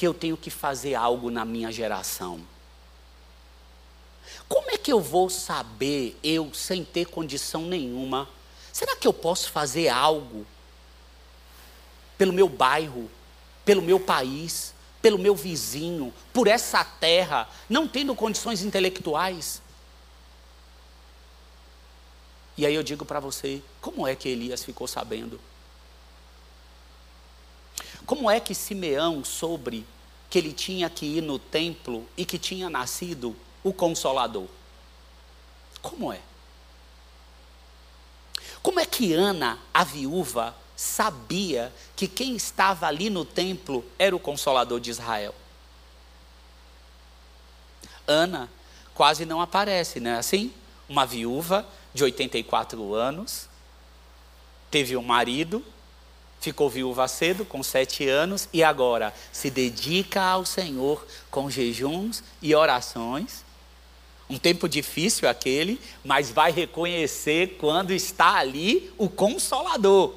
que 0.00 0.06
eu 0.06 0.14
tenho 0.14 0.34
que 0.34 0.48
fazer 0.48 0.94
algo 0.94 1.30
na 1.30 1.44
minha 1.44 1.70
geração. 1.70 2.40
Como 4.48 4.70
é 4.70 4.78
que 4.78 4.90
eu 4.90 4.98
vou 4.98 5.28
saber, 5.28 6.18
eu, 6.24 6.54
sem 6.54 6.82
ter 6.82 7.04
condição 7.04 7.66
nenhuma, 7.66 8.26
será 8.72 8.96
que 8.96 9.06
eu 9.06 9.12
posso 9.12 9.50
fazer 9.50 9.90
algo 9.90 10.46
pelo 12.16 12.32
meu 12.32 12.48
bairro, 12.48 13.10
pelo 13.62 13.82
meu 13.82 14.00
país, 14.00 14.72
pelo 15.02 15.18
meu 15.18 15.36
vizinho, 15.36 16.14
por 16.32 16.46
essa 16.46 16.82
terra, 16.82 17.46
não 17.68 17.86
tendo 17.86 18.14
condições 18.14 18.62
intelectuais? 18.62 19.60
E 22.56 22.64
aí 22.64 22.74
eu 22.74 22.82
digo 22.82 23.04
para 23.04 23.20
você, 23.20 23.62
como 23.82 24.06
é 24.06 24.16
que 24.16 24.30
Elias 24.30 24.64
ficou 24.64 24.88
sabendo? 24.88 25.38
Como 28.10 28.28
é 28.28 28.40
que 28.40 28.56
Simeão 28.56 29.24
soube 29.24 29.86
que 30.28 30.36
ele 30.36 30.52
tinha 30.52 30.90
que 30.90 31.06
ir 31.06 31.20
no 31.20 31.38
templo 31.38 32.04
e 32.16 32.24
que 32.24 32.40
tinha 32.40 32.68
nascido 32.68 33.36
o 33.62 33.72
Consolador? 33.72 34.48
Como 35.80 36.12
é? 36.12 36.20
Como 38.60 38.80
é 38.80 38.84
que 38.84 39.12
Ana, 39.12 39.60
a 39.72 39.84
viúva, 39.84 40.56
sabia 40.74 41.72
que 41.94 42.08
quem 42.08 42.34
estava 42.34 42.88
ali 42.88 43.08
no 43.10 43.24
templo 43.24 43.84
era 43.96 44.16
o 44.16 44.18
Consolador 44.18 44.80
de 44.80 44.90
Israel? 44.90 45.32
Ana 48.08 48.50
quase 48.92 49.24
não 49.24 49.40
aparece, 49.40 50.00
não 50.00 50.10
é 50.10 50.16
assim? 50.16 50.52
Uma 50.88 51.06
viúva 51.06 51.64
de 51.94 52.02
84 52.02 52.92
anos, 52.92 53.48
teve 54.68 54.96
um 54.96 55.02
marido, 55.04 55.64
ficou 56.40 56.70
viúva 56.70 57.06
cedo, 57.06 57.44
com 57.44 57.62
sete 57.62 58.08
anos, 58.08 58.48
e 58.52 58.64
agora 58.64 59.14
se 59.30 59.50
dedica 59.50 60.22
ao 60.22 60.44
Senhor 60.44 61.06
com 61.30 61.50
jejuns 61.50 62.24
e 62.40 62.54
orações. 62.54 63.44
Um 64.28 64.38
tempo 64.38 64.68
difícil 64.68 65.28
aquele, 65.28 65.78
mas 66.04 66.30
vai 66.30 66.50
reconhecer 66.50 67.56
quando 67.58 67.92
está 67.92 68.36
ali 68.36 68.90
o 68.96 69.08
Consolador. 69.08 70.14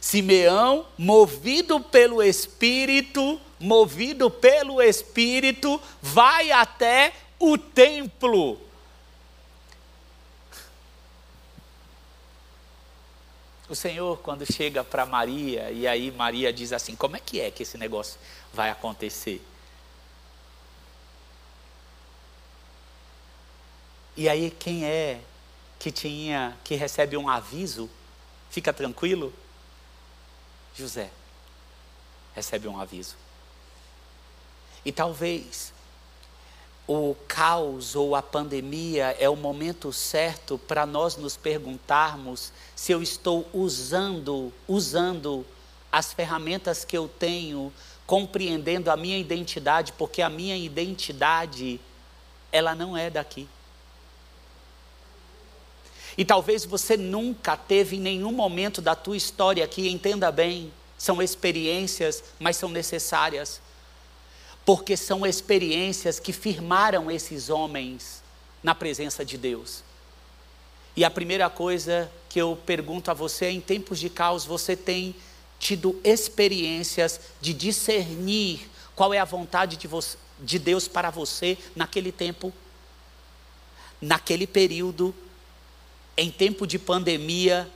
Simeão, 0.00 0.86
movido 0.98 1.78
pelo 1.78 2.22
Espírito, 2.22 3.40
movido 3.60 4.28
pelo 4.30 4.82
Espírito, 4.82 5.80
vai 6.00 6.50
até 6.50 7.12
o 7.38 7.56
templo 7.56 8.58
O 13.72 13.74
Senhor, 13.74 14.18
quando 14.18 14.44
chega 14.44 14.84
para 14.84 15.06
Maria, 15.06 15.70
e 15.70 15.88
aí 15.88 16.10
Maria 16.10 16.52
diz 16.52 16.74
assim: 16.74 16.94
como 16.94 17.16
é 17.16 17.18
que 17.18 17.40
é 17.40 17.50
que 17.50 17.62
esse 17.62 17.78
negócio 17.78 18.20
vai 18.52 18.68
acontecer? 18.68 19.42
E 24.14 24.28
aí, 24.28 24.50
quem 24.50 24.84
é 24.84 25.22
que 25.78 25.90
tinha, 25.90 26.54
que 26.62 26.74
recebe 26.74 27.16
um 27.16 27.30
aviso, 27.30 27.88
fica 28.50 28.74
tranquilo? 28.74 29.32
José 30.76 31.10
recebe 32.34 32.68
um 32.68 32.78
aviso. 32.78 33.16
E 34.84 34.92
talvez 34.92 35.72
o 36.86 37.14
caos 37.28 37.94
ou 37.94 38.14
a 38.16 38.22
pandemia 38.22 39.16
é 39.18 39.28
o 39.28 39.36
momento 39.36 39.92
certo 39.92 40.58
para 40.58 40.84
nós 40.84 41.16
nos 41.16 41.36
perguntarmos 41.36 42.52
se 42.74 42.92
eu 42.92 43.02
estou 43.02 43.48
usando, 43.52 44.52
usando 44.66 45.46
as 45.90 46.12
ferramentas 46.12 46.84
que 46.84 46.96
eu 46.96 47.08
tenho, 47.08 47.72
compreendendo 48.06 48.90
a 48.90 48.96
minha 48.96 49.18
identidade, 49.18 49.92
porque 49.92 50.22
a 50.22 50.28
minha 50.28 50.56
identidade 50.56 51.80
ela 52.50 52.74
não 52.74 52.96
é 52.96 53.08
daqui. 53.08 53.48
E 56.18 56.24
talvez 56.24 56.64
você 56.64 56.96
nunca 56.96 57.56
teve 57.56 57.96
em 57.96 58.00
nenhum 58.00 58.32
momento 58.32 58.82
da 58.82 58.94
tua 58.94 59.16
história 59.16 59.64
aqui, 59.64 59.88
entenda 59.88 60.30
bem, 60.30 60.72
são 60.98 61.22
experiências, 61.22 62.22
mas 62.38 62.56
são 62.56 62.68
necessárias 62.68 63.60
porque 64.64 64.96
são 64.96 65.26
experiências 65.26 66.20
que 66.20 66.32
firmaram 66.32 67.10
esses 67.10 67.50
homens 67.50 68.22
na 68.62 68.74
presença 68.74 69.24
de 69.24 69.36
Deus. 69.36 69.82
E 70.94 71.04
a 71.04 71.10
primeira 71.10 71.48
coisa 71.48 72.10
que 72.28 72.40
eu 72.40 72.56
pergunto 72.66 73.10
a 73.10 73.14
você, 73.14 73.48
em 73.48 73.60
tempos 73.60 73.98
de 73.98 74.08
caos, 74.08 74.44
você 74.44 74.76
tem 74.76 75.14
tido 75.58 75.98
experiências 76.04 77.20
de 77.40 77.54
discernir 77.54 78.68
qual 78.94 79.14
é 79.14 79.18
a 79.18 79.24
vontade 79.24 79.76
de, 79.76 79.88
você, 79.88 80.18
de 80.38 80.58
Deus 80.58 80.86
para 80.86 81.10
você 81.10 81.56
naquele 81.74 82.12
tempo, 82.12 82.52
naquele 84.00 84.46
período, 84.46 85.14
em 86.16 86.30
tempo 86.30 86.66
de 86.66 86.78
pandemia, 86.78 87.70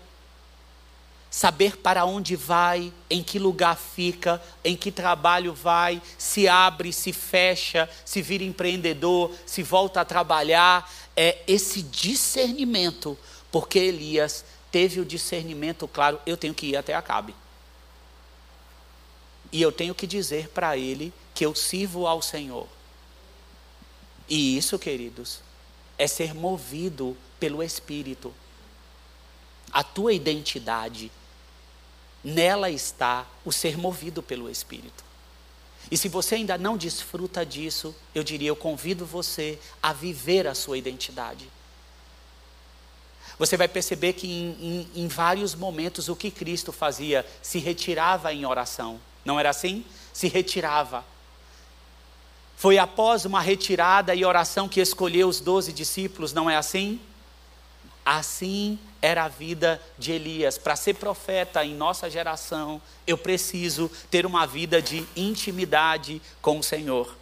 saber 1.30 1.76
para 1.76 2.04
onde 2.04 2.34
vai, 2.36 2.92
em 3.10 3.22
que 3.22 3.38
lugar 3.38 3.76
fica, 3.76 4.42
em 4.64 4.76
que 4.76 4.90
trabalho 4.90 5.52
vai, 5.52 6.00
se 6.16 6.48
abre, 6.48 6.92
se 6.92 7.12
fecha, 7.12 7.88
se 8.04 8.22
vira 8.22 8.44
empreendedor, 8.44 9.32
se 9.44 9.62
volta 9.62 10.00
a 10.00 10.04
trabalhar, 10.04 10.90
é 11.16 11.38
esse 11.46 11.82
discernimento, 11.82 13.18
porque 13.50 13.78
Elias 13.78 14.44
teve 14.70 15.00
o 15.00 15.04
discernimento 15.04 15.86
claro, 15.86 16.20
eu 16.26 16.36
tenho 16.36 16.54
que 16.54 16.68
ir 16.68 16.76
até 16.76 16.94
Acabe. 16.94 17.34
E 19.52 19.62
eu 19.62 19.70
tenho 19.70 19.94
que 19.94 20.06
dizer 20.06 20.48
para 20.48 20.76
ele 20.76 21.12
que 21.34 21.44
eu 21.44 21.54
sirvo 21.54 22.06
ao 22.06 22.20
Senhor. 22.20 22.66
E 24.28 24.56
isso, 24.56 24.78
queridos, 24.78 25.40
é 25.96 26.06
ser 26.06 26.34
movido 26.34 27.16
pelo 27.38 27.62
Espírito 27.62 28.34
a 29.76 29.84
tua 29.84 30.14
identidade, 30.14 31.12
nela 32.24 32.70
está 32.70 33.26
o 33.44 33.52
ser 33.52 33.76
movido 33.76 34.22
pelo 34.22 34.48
Espírito. 34.48 35.04
E 35.90 35.98
se 35.98 36.08
você 36.08 36.36
ainda 36.36 36.56
não 36.56 36.78
desfruta 36.78 37.44
disso, 37.44 37.94
eu 38.14 38.24
diria, 38.24 38.48
eu 38.48 38.56
convido 38.56 39.04
você 39.04 39.58
a 39.82 39.92
viver 39.92 40.46
a 40.46 40.54
sua 40.54 40.78
identidade. 40.78 41.46
Você 43.38 43.54
vai 43.54 43.68
perceber 43.68 44.14
que 44.14 44.26
em, 44.26 44.88
em, 44.94 45.02
em, 45.02 45.08
vários 45.08 45.54
momentos 45.54 46.08
o 46.08 46.16
que 46.16 46.30
Cristo 46.30 46.72
fazia, 46.72 47.26
se 47.42 47.58
retirava 47.58 48.32
em 48.32 48.46
oração. 48.46 48.98
Não 49.26 49.38
era 49.38 49.50
assim? 49.50 49.84
Se 50.10 50.26
retirava. 50.26 51.04
Foi 52.56 52.78
após 52.78 53.26
uma 53.26 53.42
retirada 53.42 54.14
e 54.14 54.24
oração 54.24 54.70
que 54.70 54.80
escolheu 54.80 55.28
os 55.28 55.38
doze 55.38 55.70
discípulos, 55.70 56.32
não 56.32 56.48
é 56.48 56.56
assim? 56.56 56.98
Assim 58.06 58.78
era 59.02 59.24
a 59.24 59.28
vida 59.28 59.82
de 59.98 60.12
Elias. 60.12 60.56
Para 60.56 60.76
ser 60.76 60.94
profeta 60.94 61.64
em 61.64 61.74
nossa 61.74 62.08
geração, 62.08 62.80
eu 63.04 63.18
preciso 63.18 63.90
ter 64.08 64.24
uma 64.24 64.46
vida 64.46 64.80
de 64.80 65.04
intimidade 65.16 66.22
com 66.40 66.60
o 66.60 66.62
Senhor. 66.62 67.16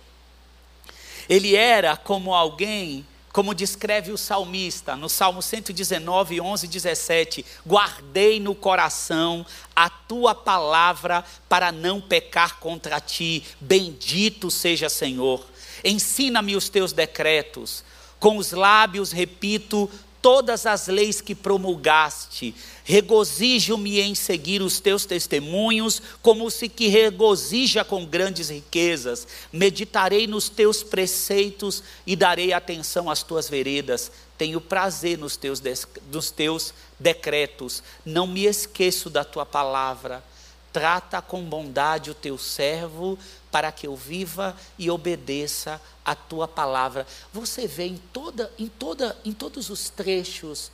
Ele 1.26 1.56
era 1.56 1.96
como 1.96 2.34
alguém, 2.34 3.06
como 3.32 3.54
descreve 3.54 4.12
o 4.12 4.18
salmista, 4.18 4.94
no 4.94 5.08
Salmo 5.08 5.40
119, 5.40 6.38
11 6.38 6.66
e 6.66 6.68
17: 6.68 7.46
Guardei 7.66 8.38
no 8.38 8.54
coração 8.54 9.46
a 9.74 9.88
tua 9.88 10.34
palavra 10.34 11.24
para 11.48 11.72
não 11.72 11.98
pecar 11.98 12.58
contra 12.58 13.00
ti. 13.00 13.42
Bendito 13.58 14.50
seja 14.50 14.90
Senhor. 14.90 15.46
Ensina-me 15.82 16.54
os 16.54 16.68
teus 16.68 16.92
decretos. 16.92 17.82
Com 18.20 18.36
os 18.36 18.52
lábios 18.52 19.12
repito 19.12 19.90
todas 20.24 20.64
as 20.64 20.86
leis 20.86 21.20
que 21.20 21.34
promulgaste. 21.34 22.54
Regozijo-me 22.82 24.00
em 24.00 24.14
seguir 24.14 24.62
os 24.62 24.80
teus 24.80 25.04
testemunhos, 25.04 26.00
como 26.22 26.50
se 26.50 26.66
que 26.66 26.88
regozija 26.88 27.84
com 27.84 28.06
grandes 28.06 28.48
riquezas. 28.48 29.28
Meditarei 29.52 30.26
nos 30.26 30.48
teus 30.48 30.82
preceitos 30.82 31.82
e 32.06 32.16
darei 32.16 32.54
atenção 32.54 33.10
às 33.10 33.22
tuas 33.22 33.50
veredas. 33.50 34.10
Tenho 34.38 34.62
prazer 34.62 35.18
nos 35.18 35.36
teus, 35.36 35.62
nos 36.10 36.30
teus 36.30 36.72
decretos. 36.98 37.82
Não 38.02 38.26
me 38.26 38.46
esqueço 38.46 39.10
da 39.10 39.24
tua 39.24 39.44
palavra. 39.44 40.24
Trata 40.72 41.20
com 41.20 41.42
bondade 41.42 42.10
o 42.10 42.14
teu 42.14 42.38
servo, 42.38 43.18
para 43.54 43.70
que 43.70 43.86
eu 43.86 43.94
viva 43.94 44.56
e 44.76 44.90
obedeça 44.90 45.80
a 46.04 46.12
tua 46.12 46.48
palavra. 46.48 47.06
Você 47.32 47.68
vê 47.68 47.84
em 47.84 47.96
toda, 48.12 48.52
em 48.58 48.66
toda, 48.66 49.16
em 49.24 49.32
todos 49.32 49.70
os 49.70 49.88
trechos, 49.88 50.72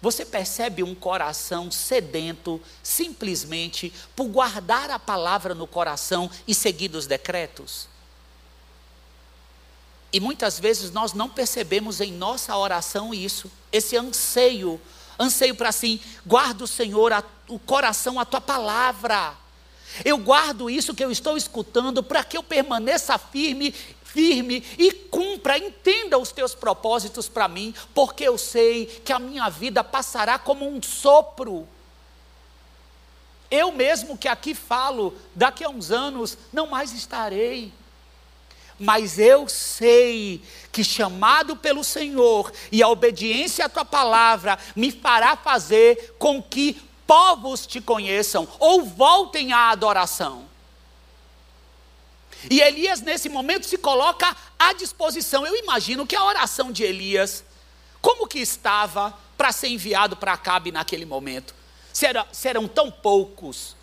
você 0.00 0.24
percebe 0.24 0.84
um 0.84 0.94
coração 0.94 1.68
sedento 1.68 2.60
simplesmente 2.80 3.92
por 4.14 4.28
guardar 4.28 4.88
a 4.88 5.00
palavra 5.00 5.52
no 5.52 5.66
coração 5.66 6.30
e 6.46 6.54
seguir 6.54 6.94
os 6.94 7.08
decretos? 7.08 7.88
E 10.12 10.20
muitas 10.20 10.60
vezes 10.60 10.92
nós 10.92 11.12
não 11.12 11.28
percebemos 11.28 12.00
em 12.00 12.12
nossa 12.12 12.56
oração 12.56 13.12
isso, 13.12 13.50
esse 13.72 13.96
anseio, 13.96 14.80
anseio 15.18 15.56
para 15.56 15.70
assim, 15.70 15.98
guarda 16.24 16.62
o 16.62 16.68
Senhor, 16.68 17.12
a, 17.12 17.24
o 17.48 17.58
coração, 17.58 18.20
a 18.20 18.24
tua 18.24 18.40
palavra. 18.40 19.41
Eu 20.04 20.18
guardo 20.18 20.70
isso 20.70 20.94
que 20.94 21.04
eu 21.04 21.10
estou 21.10 21.36
escutando 21.36 22.02
para 22.02 22.24
que 22.24 22.36
eu 22.36 22.42
permaneça 22.42 23.18
firme, 23.18 23.72
firme 24.04 24.64
e 24.78 24.92
cumpra, 24.92 25.58
entenda 25.58 26.18
os 26.18 26.32
teus 26.32 26.54
propósitos 26.54 27.28
para 27.28 27.48
mim, 27.48 27.74
porque 27.94 28.24
eu 28.24 28.36
sei 28.36 28.86
que 28.86 29.12
a 29.12 29.18
minha 29.18 29.48
vida 29.48 29.82
passará 29.82 30.38
como 30.38 30.68
um 30.68 30.82
sopro. 30.82 31.66
Eu 33.50 33.70
mesmo 33.70 34.16
que 34.16 34.28
aqui 34.28 34.54
falo, 34.54 35.14
daqui 35.34 35.62
a 35.64 35.68
uns 35.68 35.90
anos 35.90 36.38
não 36.52 36.66
mais 36.66 36.92
estarei. 36.92 37.72
Mas 38.78 39.18
eu 39.18 39.48
sei 39.48 40.42
que 40.72 40.82
chamado 40.82 41.54
pelo 41.54 41.84
Senhor 41.84 42.50
e 42.72 42.82
a 42.82 42.88
obediência 42.88 43.66
à 43.66 43.68
tua 43.68 43.84
palavra 43.84 44.58
me 44.74 44.90
fará 44.90 45.36
fazer 45.36 46.14
com 46.18 46.42
que 46.42 46.80
povos 47.12 47.66
te 47.66 47.78
conheçam 47.78 48.48
ou 48.58 48.86
voltem 48.86 49.52
à 49.52 49.68
adoração. 49.68 50.48
E 52.50 52.58
Elias, 52.58 53.02
nesse 53.02 53.28
momento, 53.28 53.66
se 53.66 53.76
coloca 53.76 54.34
à 54.58 54.72
disposição. 54.72 55.46
Eu 55.46 55.54
imagino 55.54 56.06
que 56.06 56.16
a 56.16 56.24
oração 56.24 56.72
de 56.72 56.82
Elias, 56.84 57.44
como 58.00 58.26
que 58.26 58.38
estava 58.38 59.14
para 59.36 59.52
ser 59.52 59.68
enviado 59.68 60.16
para 60.16 60.32
Acabe 60.32 60.72
naquele 60.72 61.04
momento? 61.04 61.54
Se, 61.92 62.06
era, 62.06 62.26
se 62.32 62.48
eram 62.48 62.66
tão 62.66 62.90
poucos, 62.90 63.76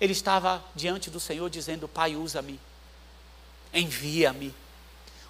ele 0.00 0.12
estava 0.12 0.60
diante 0.74 1.08
do 1.08 1.20
Senhor 1.20 1.48
dizendo: 1.48 1.86
Pai, 1.86 2.16
usa-me, 2.16 2.58
envia-me. 3.72 4.52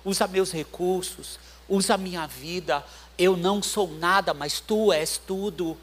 usa 0.03 0.27
meus 0.27 0.53
recursos, 0.53 1.39
usa 1.69 1.99
minha 1.99 2.27
vida. 2.27 2.83
Eu 3.19 3.37
não 3.37 3.63
sou 3.63 3.91
nada, 3.91 4.33
mas 4.33 4.59
tu 4.59 4.91
és 4.91 5.19
tudo. 5.19 5.77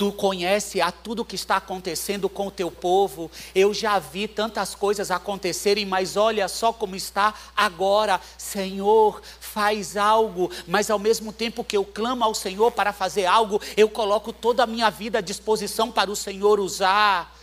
Tu 0.00 0.10
conhece 0.12 0.80
a 0.80 0.90
tudo 0.90 1.26
que 1.26 1.34
está 1.34 1.56
acontecendo 1.58 2.26
com 2.26 2.46
o 2.46 2.50
teu 2.50 2.70
povo. 2.70 3.30
Eu 3.54 3.74
já 3.74 3.98
vi 3.98 4.26
tantas 4.26 4.74
coisas 4.74 5.10
acontecerem, 5.10 5.84
mas 5.84 6.16
olha 6.16 6.48
só 6.48 6.72
como 6.72 6.96
está 6.96 7.34
agora. 7.54 8.18
Senhor, 8.38 9.20
faz 9.38 9.98
algo, 9.98 10.50
mas 10.66 10.90
ao 10.90 10.98
mesmo 10.98 11.34
tempo 11.34 11.62
que 11.62 11.76
eu 11.76 11.84
clamo 11.84 12.24
ao 12.24 12.34
Senhor 12.34 12.72
para 12.72 12.94
fazer 12.94 13.26
algo, 13.26 13.60
eu 13.76 13.90
coloco 13.90 14.32
toda 14.32 14.62
a 14.62 14.66
minha 14.66 14.88
vida 14.88 15.18
à 15.18 15.20
disposição 15.20 15.92
para 15.92 16.10
o 16.10 16.16
Senhor 16.16 16.58
usar. 16.60 17.38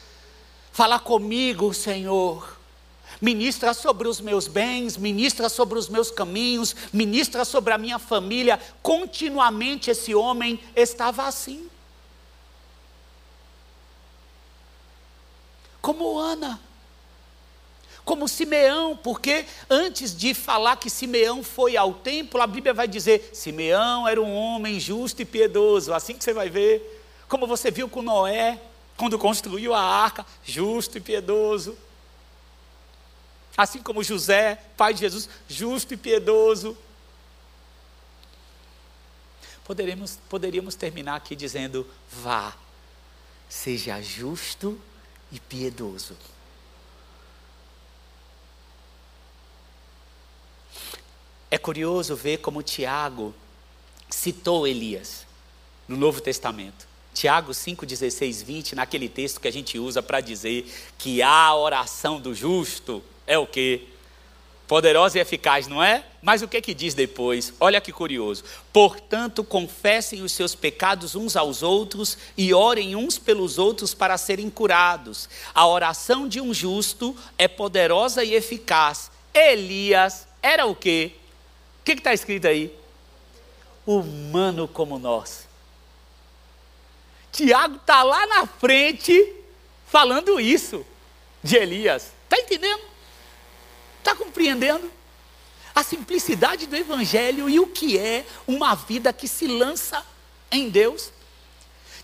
Fala 0.71 0.97
comigo, 0.97 1.71
Senhor. 1.75 2.57
Ministra 3.21 3.71
sobre 3.71 4.07
os 4.07 4.19
meus 4.19 4.47
bens, 4.47 4.97
ministra 4.97 5.47
sobre 5.47 5.77
os 5.77 5.87
meus 5.87 6.09
caminhos, 6.09 6.75
ministra 6.91 7.45
sobre 7.45 7.71
a 7.71 7.77
minha 7.77 7.99
família. 7.99 8.59
Continuamente 8.81 9.91
esse 9.91 10.15
homem 10.15 10.59
estava 10.75 11.27
assim. 11.27 11.69
Como 15.87 16.19
Ana, 16.19 16.59
como 18.03 18.27
Simeão, 18.27 18.97
porque 18.97 19.45
antes 19.69 20.13
de 20.13 20.33
falar 20.33 20.75
que 20.75 20.89
Simeão 20.89 21.41
foi 21.41 21.77
ao 21.77 21.93
templo, 21.93 22.41
a 22.41 22.45
Bíblia 22.45 22.73
vai 22.73 22.89
dizer: 22.89 23.29
Simeão 23.31 24.05
era 24.05 24.21
um 24.21 24.35
homem 24.35 24.81
justo 24.81 25.21
e 25.21 25.25
piedoso, 25.25 25.93
assim 25.93 26.17
que 26.17 26.25
você 26.25 26.33
vai 26.33 26.49
ver, 26.49 27.01
como 27.29 27.47
você 27.47 27.71
viu 27.71 27.87
com 27.87 28.01
Noé, 28.01 28.59
quando 28.97 29.17
construiu 29.17 29.73
a 29.73 29.79
arca, 29.79 30.25
justo 30.43 30.97
e 30.97 30.99
piedoso. 30.99 31.77
Assim 33.55 33.81
como 33.81 34.03
José, 34.03 34.61
pai 34.75 34.93
de 34.93 34.99
Jesus, 34.99 35.29
justo 35.47 35.93
e 35.93 35.97
piedoso. 35.97 36.77
Poderíamos, 39.63 40.19
poderíamos 40.27 40.75
terminar 40.75 41.15
aqui 41.15 41.33
dizendo: 41.33 41.87
vá, 42.11 42.53
seja 43.47 44.01
justo 44.01 44.77
e 45.31 45.39
piedoso. 45.39 46.15
É 51.49 51.57
curioso 51.57 52.15
ver 52.15 52.37
como 52.37 52.61
Tiago 52.61 53.33
citou 54.09 54.67
Elias 54.67 55.25
no 55.87 55.95
Novo 55.95 56.19
Testamento. 56.21 56.87
Tiago 57.13 57.53
5, 57.53 57.85
16, 57.85 58.43
20, 58.43 58.75
naquele 58.75 59.09
texto 59.09 59.39
que 59.39 59.47
a 59.47 59.51
gente 59.51 59.79
usa 59.79 60.03
para 60.03 60.21
dizer 60.21 60.71
que 60.97 61.21
a 61.21 61.55
oração 61.55 62.19
do 62.19 62.35
justo 62.35 63.03
é 63.25 63.37
o 63.37 63.47
que? 63.47 63.87
Poderosa 64.67 65.17
e 65.17 65.21
eficaz, 65.21 65.65
não 65.65 65.81
é? 65.81 66.03
Mas 66.21 66.41
o 66.41 66.47
que 66.47 66.61
que 66.61 66.73
diz 66.73 66.93
depois? 66.93 67.53
Olha 67.57 67.79
que 67.79 67.93
curioso. 67.93 68.43
Portanto, 68.73 69.41
confessem 69.41 70.21
os 70.21 70.33
seus 70.33 70.55
pecados 70.55 71.15
uns 71.15 71.37
aos 71.37 71.63
outros 71.63 72.17
e 72.35 72.53
orem 72.53 72.93
uns 72.93 73.17
pelos 73.17 73.57
outros 73.57 73.93
para 73.93 74.17
serem 74.17 74.49
curados. 74.49 75.29
A 75.55 75.65
oração 75.65 76.27
de 76.27 76.41
um 76.41 76.53
justo 76.53 77.15
é 77.37 77.47
poderosa 77.47 78.25
e 78.25 78.33
eficaz. 78.33 79.09
Elias 79.33 80.27
era 80.41 80.65
o 80.65 80.75
quê? 80.75 81.13
O 81.79 81.83
que 81.85 81.93
está 81.93 82.13
escrito 82.13 82.47
aí? 82.47 82.75
Humano 83.85 84.67
como 84.67 84.99
nós. 84.99 85.47
Tiago 87.31 87.77
está 87.77 88.03
lá 88.03 88.27
na 88.27 88.45
frente 88.45 89.33
falando 89.87 90.41
isso 90.41 90.85
de 91.41 91.55
Elias. 91.55 92.11
Está 92.25 92.37
entendendo? 92.37 92.96
Está 94.07 94.15
compreendendo? 94.15 94.89
A 95.75 95.83
simplicidade 95.83 96.65
do 96.65 96.77
Evangelho 96.77 97.49
e 97.49 97.59
o 97.59 97.67
que 97.67 97.97
é 97.97 98.25
uma 98.47 98.73
vida 98.73 99.11
que 99.11 99.27
se 99.27 99.45
lança 99.47 100.01
em 100.49 100.69
Deus. 100.69 101.11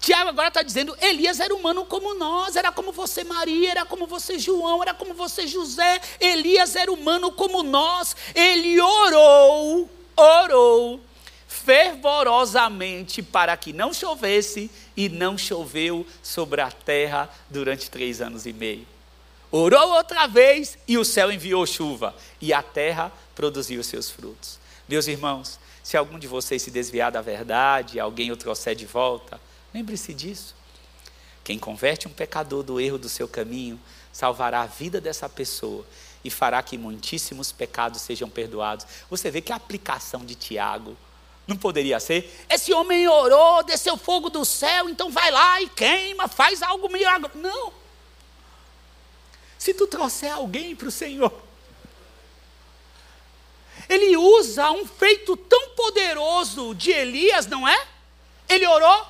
Tiago 0.01 0.27
agora 0.27 0.49
está 0.49 0.61
dizendo: 0.61 0.93
Elias 0.99 1.39
era 1.39 1.55
humano 1.55 1.85
como 1.85 2.13
nós, 2.13 2.57
era 2.57 2.73
como 2.73 2.91
você, 2.91 3.23
Maria, 3.23 3.71
era 3.71 3.85
como 3.85 4.05
você, 4.05 4.37
João, 4.37 4.81
era 4.81 4.93
como 4.93 5.13
você, 5.13 5.47
José. 5.47 6.01
Elias 6.19 6.75
era 6.75 6.91
humano 6.91 7.31
como 7.31 7.63
nós. 7.63 8.17
Ele 8.35 8.81
orou, 8.81 9.89
orou 10.17 10.99
fervorosamente 11.47 13.23
para 13.23 13.55
que 13.55 13.71
não 13.71 13.93
chovesse, 13.93 14.69
e 14.97 15.07
não 15.07 15.37
choveu 15.37 16.05
sobre 16.21 16.59
a 16.59 16.69
terra 16.69 17.29
durante 17.49 17.89
três 17.89 18.19
anos 18.19 18.45
e 18.45 18.51
meio. 18.51 18.92
Orou 19.55 19.93
outra 19.93 20.25
vez 20.25 20.79
e 20.87 20.97
o 20.97 21.05
céu 21.05 21.31
enviou 21.31 21.63
chuva 21.67 22.15
e 22.41 22.51
a 22.51 22.63
terra 22.63 23.11
produziu 23.35 23.83
seus 23.83 24.09
frutos. 24.09 24.57
Meus 24.89 25.05
irmãos, 25.05 25.59
se 25.83 25.95
algum 25.95 26.17
de 26.17 26.25
vocês 26.25 26.59
se 26.63 26.71
desviar 26.71 27.11
da 27.11 27.21
verdade, 27.21 27.99
alguém 27.99 28.31
o 28.31 28.35
trouxer 28.35 28.73
de 28.73 28.87
volta, 28.87 29.39
lembre-se 29.71 30.11
disso. 30.11 30.55
Quem 31.43 31.59
converte 31.59 32.07
um 32.07 32.11
pecador 32.11 32.63
do 32.63 32.81
erro 32.81 32.97
do 32.97 33.07
seu 33.07 33.27
caminho, 33.27 33.79
salvará 34.11 34.61
a 34.61 34.65
vida 34.65 34.99
dessa 34.99 35.29
pessoa 35.29 35.85
e 36.25 36.31
fará 36.31 36.63
que 36.63 36.75
muitíssimos 36.75 37.51
pecados 37.51 38.01
sejam 38.01 38.27
perdoados. 38.27 38.87
Você 39.07 39.29
vê 39.29 39.39
que 39.39 39.53
a 39.53 39.57
aplicação 39.57 40.25
de 40.25 40.33
Tiago 40.33 40.97
não 41.45 41.57
poderia 41.57 41.99
ser: 41.99 42.43
esse 42.49 42.73
homem 42.73 43.07
orou, 43.07 43.61
desceu 43.61 43.97
fogo 43.97 44.31
do 44.31 44.43
céu, 44.43 44.89
então 44.89 45.11
vai 45.11 45.29
lá 45.29 45.61
e 45.61 45.69
queima, 45.69 46.27
faz 46.27 46.63
algo 46.63 46.91
milagroso. 46.91 47.37
Não. 47.37 47.82
Se 49.63 49.73
tu 49.73 49.87
trouxer 49.87 50.29
alguém 50.29 50.75
para 50.75 50.89
o 50.89 50.91
Senhor, 50.91 51.31
ele 53.87 54.17
usa 54.17 54.69
um 54.71 54.85
feito 54.85 55.37
tão 55.37 55.69
poderoso 55.69 56.75
de 56.75 56.91
Elias, 56.91 57.47
não 57.47 57.65
é? 57.65 57.87
Ele 58.49 58.67
orou, 58.67 59.07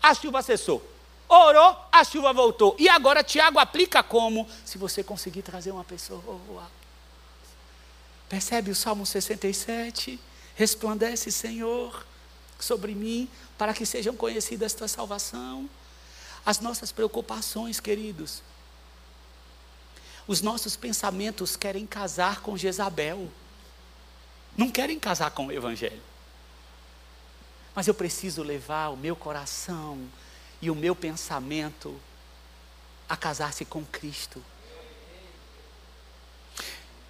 a 0.00 0.14
chuva 0.14 0.42
cessou. 0.42 0.80
Orou, 1.28 1.76
a 1.90 2.04
chuva 2.04 2.32
voltou. 2.32 2.76
E 2.78 2.88
agora 2.88 3.24
Tiago 3.24 3.58
aplica 3.58 4.00
como? 4.00 4.48
Se 4.64 4.78
você 4.78 5.02
conseguir 5.02 5.42
trazer 5.42 5.72
uma 5.72 5.82
pessoa. 5.82 6.70
Percebe 8.28 8.70
o 8.70 8.76
Salmo 8.76 9.04
67? 9.04 10.20
Resplandece, 10.54 11.32
Senhor, 11.32 12.06
sobre 12.60 12.94
mim, 12.94 13.28
para 13.58 13.74
que 13.74 13.84
sejam 13.84 14.14
conhecidas 14.14 14.72
tua 14.72 14.86
salvação. 14.86 15.68
As 16.44 16.60
nossas 16.60 16.92
preocupações, 16.92 17.80
queridos, 17.80 18.40
os 20.26 20.40
nossos 20.40 20.76
pensamentos 20.76 21.56
querem 21.56 21.86
casar 21.86 22.40
com 22.40 22.56
Jezabel, 22.56 23.30
não 24.56 24.70
querem 24.70 24.98
casar 24.98 25.30
com 25.30 25.46
o 25.46 25.52
Evangelho. 25.52 26.02
Mas 27.74 27.86
eu 27.86 27.94
preciso 27.94 28.42
levar 28.42 28.88
o 28.88 28.96
meu 28.96 29.14
coração 29.14 30.00
e 30.60 30.70
o 30.70 30.74
meu 30.74 30.96
pensamento 30.96 31.94
a 33.08 33.16
casar-se 33.16 33.64
com 33.64 33.84
Cristo. 33.84 34.42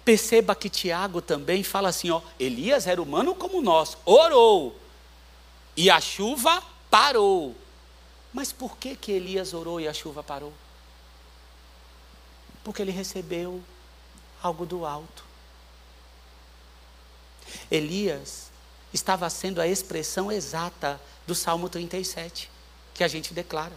Perceba 0.03 0.55
que 0.55 0.69
Tiago 0.69 1.21
também 1.21 1.63
fala 1.63 1.89
assim: 1.89 2.11
ó, 2.11 2.21
Elias 2.39 2.85
era 2.85 3.01
humano 3.01 3.33
como 3.33 3.61
nós, 3.61 3.97
orou, 4.05 4.79
e 5.75 5.89
a 5.89 5.99
chuva 5.99 6.61
parou. 6.89 7.55
Mas 8.33 8.51
por 8.51 8.77
que, 8.77 8.95
que 8.95 9.11
Elias 9.11 9.53
orou 9.53 9.79
e 9.79 9.87
a 9.87 9.93
chuva 9.93 10.21
parou? 10.21 10.53
Porque 12.67 12.81
ele 12.81 12.91
recebeu 12.91 13.63
algo 14.43 14.65
do 14.65 14.85
alto. 14.85 15.23
Elias 17.71 18.51
estava 18.93 19.29
sendo 19.29 19.61
a 19.61 19.67
expressão 19.69 20.29
exata 20.29 20.99
do 21.25 21.33
Salmo 21.33 21.69
37, 21.69 22.51
que 22.93 23.05
a 23.05 23.07
gente 23.07 23.33
declara: 23.33 23.71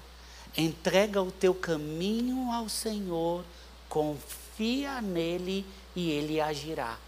entrega 0.56 1.22
o 1.22 1.30
teu 1.30 1.54
caminho 1.54 2.50
ao 2.50 2.68
Senhor, 2.68 3.44
confia 3.88 5.00
nele 5.00 5.64
e 5.94 6.10
ele 6.10 6.40
agirá. 6.40 6.98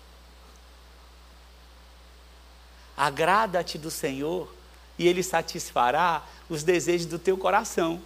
Agrada-te 2.96 3.76
do 3.76 3.90
Senhor 3.90 4.54
e 4.96 5.08
ele 5.08 5.24
satisfará 5.24 6.24
os 6.48 6.62
desejos 6.62 7.06
do 7.06 7.18
teu 7.18 7.36
coração. 7.36 8.00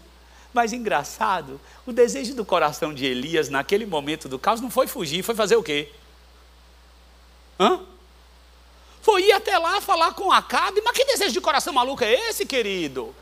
Mas 0.57 0.73
engraçado, 0.73 1.61
o 1.85 1.93
desejo 1.93 2.35
do 2.35 2.43
coração 2.43 2.95
de 2.95 3.05
Elias 3.05 3.51
naquele 3.51 3.85
momento 3.85 4.27
do 4.27 4.39
caos 4.39 4.59
não 4.59 4.71
foi 4.71 4.87
fugir, 4.87 5.23
foi 5.23 5.35
fazer 5.35 5.55
o 5.55 5.63
quê? 5.63 5.93
Hã? 7.61 7.85
Foi 9.03 9.25
ir 9.25 9.33
até 9.33 9.59
lá 9.59 9.83
falar 9.83 10.15
com 10.15 10.33
Acabe, 10.33 10.81
mas 10.81 10.97
que 10.97 11.05
desejo 11.05 11.35
de 11.35 11.43
coração 11.43 11.75
maluco 11.75 12.03
é 12.03 12.31
esse, 12.31 12.47
querido? 12.47 13.15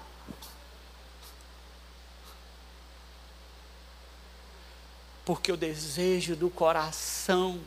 Porque 5.24 5.50
o 5.50 5.56
desejo 5.56 6.36
do 6.36 6.48
coração 6.48 7.60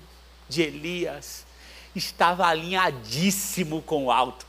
de 0.47 0.61
Elias 0.61 1.45
estava 1.93 2.47
alinhadíssimo 2.47 3.81
com 3.81 4.05
o 4.05 4.11
alto, 4.13 4.45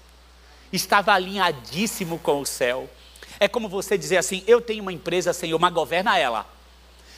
estava 0.73 1.13
alinhadíssimo 1.13 2.21
com 2.21 2.41
o 2.41 2.47
céu. 2.47 2.89
É 3.41 3.49
como 3.49 3.69
você 3.69 3.97
dizer 3.97 4.17
assim: 4.17 4.43
eu 4.47 4.61
tenho 4.61 4.83
uma 4.83 4.93
empresa, 4.93 5.33
Senhor, 5.33 5.59
mas 5.59 5.73
governa 5.73 6.19
ela. 6.19 6.47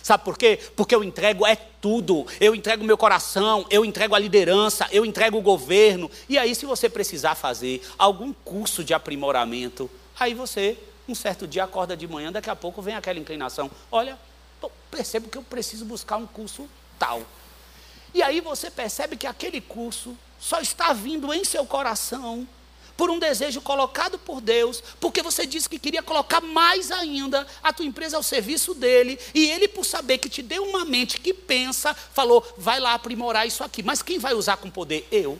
Sabe 0.02 0.24
por 0.24 0.38
quê? 0.38 0.58
Porque 0.74 0.94
eu 0.94 1.04
entrego 1.04 1.46
é 1.46 1.54
tudo. 1.54 2.26
Eu 2.40 2.54
entrego 2.54 2.84
meu 2.84 2.96
coração, 2.96 3.66
eu 3.70 3.84
entrego 3.84 4.14
a 4.14 4.18
liderança, 4.18 4.88
eu 4.90 5.04
entrego 5.04 5.38
o 5.38 5.42
governo. 5.42 6.10
E 6.28 6.38
aí, 6.38 6.54
se 6.54 6.64
você 6.64 6.88
precisar 6.88 7.34
fazer 7.34 7.82
algum 7.98 8.32
curso 8.32 8.82
de 8.82 8.94
aprimoramento, 8.94 9.90
aí 10.18 10.32
você, 10.32 10.78
um 11.06 11.14
certo 11.14 11.46
dia, 11.46 11.64
acorda 11.64 11.96
de 11.96 12.08
manhã, 12.08 12.32
daqui 12.32 12.48
a 12.48 12.56
pouco 12.56 12.80
vem 12.80 12.94
aquela 12.94 13.18
inclinação. 13.18 13.70
Olha, 13.92 14.18
percebo 14.90 15.28
que 15.28 15.36
eu 15.36 15.42
preciso 15.42 15.84
buscar 15.84 16.16
um 16.16 16.26
curso 16.26 16.68
tal. 16.98 17.22
E 18.12 18.22
aí 18.22 18.40
você 18.40 18.70
percebe 18.70 19.16
que 19.16 19.26
aquele 19.26 19.60
curso 19.60 20.16
só 20.38 20.60
está 20.60 20.92
vindo 20.92 21.32
em 21.32 21.44
seu 21.44 21.64
coração 21.66 22.48
por 23.00 23.10
um 23.10 23.18
desejo 23.18 23.62
colocado 23.62 24.18
por 24.18 24.42
Deus, 24.42 24.82
porque 25.00 25.22
você 25.22 25.46
disse 25.46 25.66
que 25.66 25.78
queria 25.78 26.02
colocar 26.02 26.42
mais 26.42 26.90
ainda 26.90 27.46
a 27.62 27.72
tua 27.72 27.86
empresa 27.86 28.18
ao 28.18 28.22
serviço 28.22 28.74
dele, 28.74 29.18
e 29.34 29.50
ele, 29.50 29.66
por 29.68 29.86
saber 29.86 30.18
que 30.18 30.28
te 30.28 30.42
deu 30.42 30.62
uma 30.64 30.84
mente 30.84 31.18
que 31.18 31.32
pensa, 31.32 31.94
falou: 31.94 32.46
vai 32.58 32.78
lá 32.78 32.92
aprimorar 32.92 33.46
isso 33.46 33.64
aqui. 33.64 33.82
Mas 33.82 34.02
quem 34.02 34.18
vai 34.18 34.34
usar 34.34 34.58
com 34.58 34.70
poder? 34.70 35.08
Eu. 35.10 35.38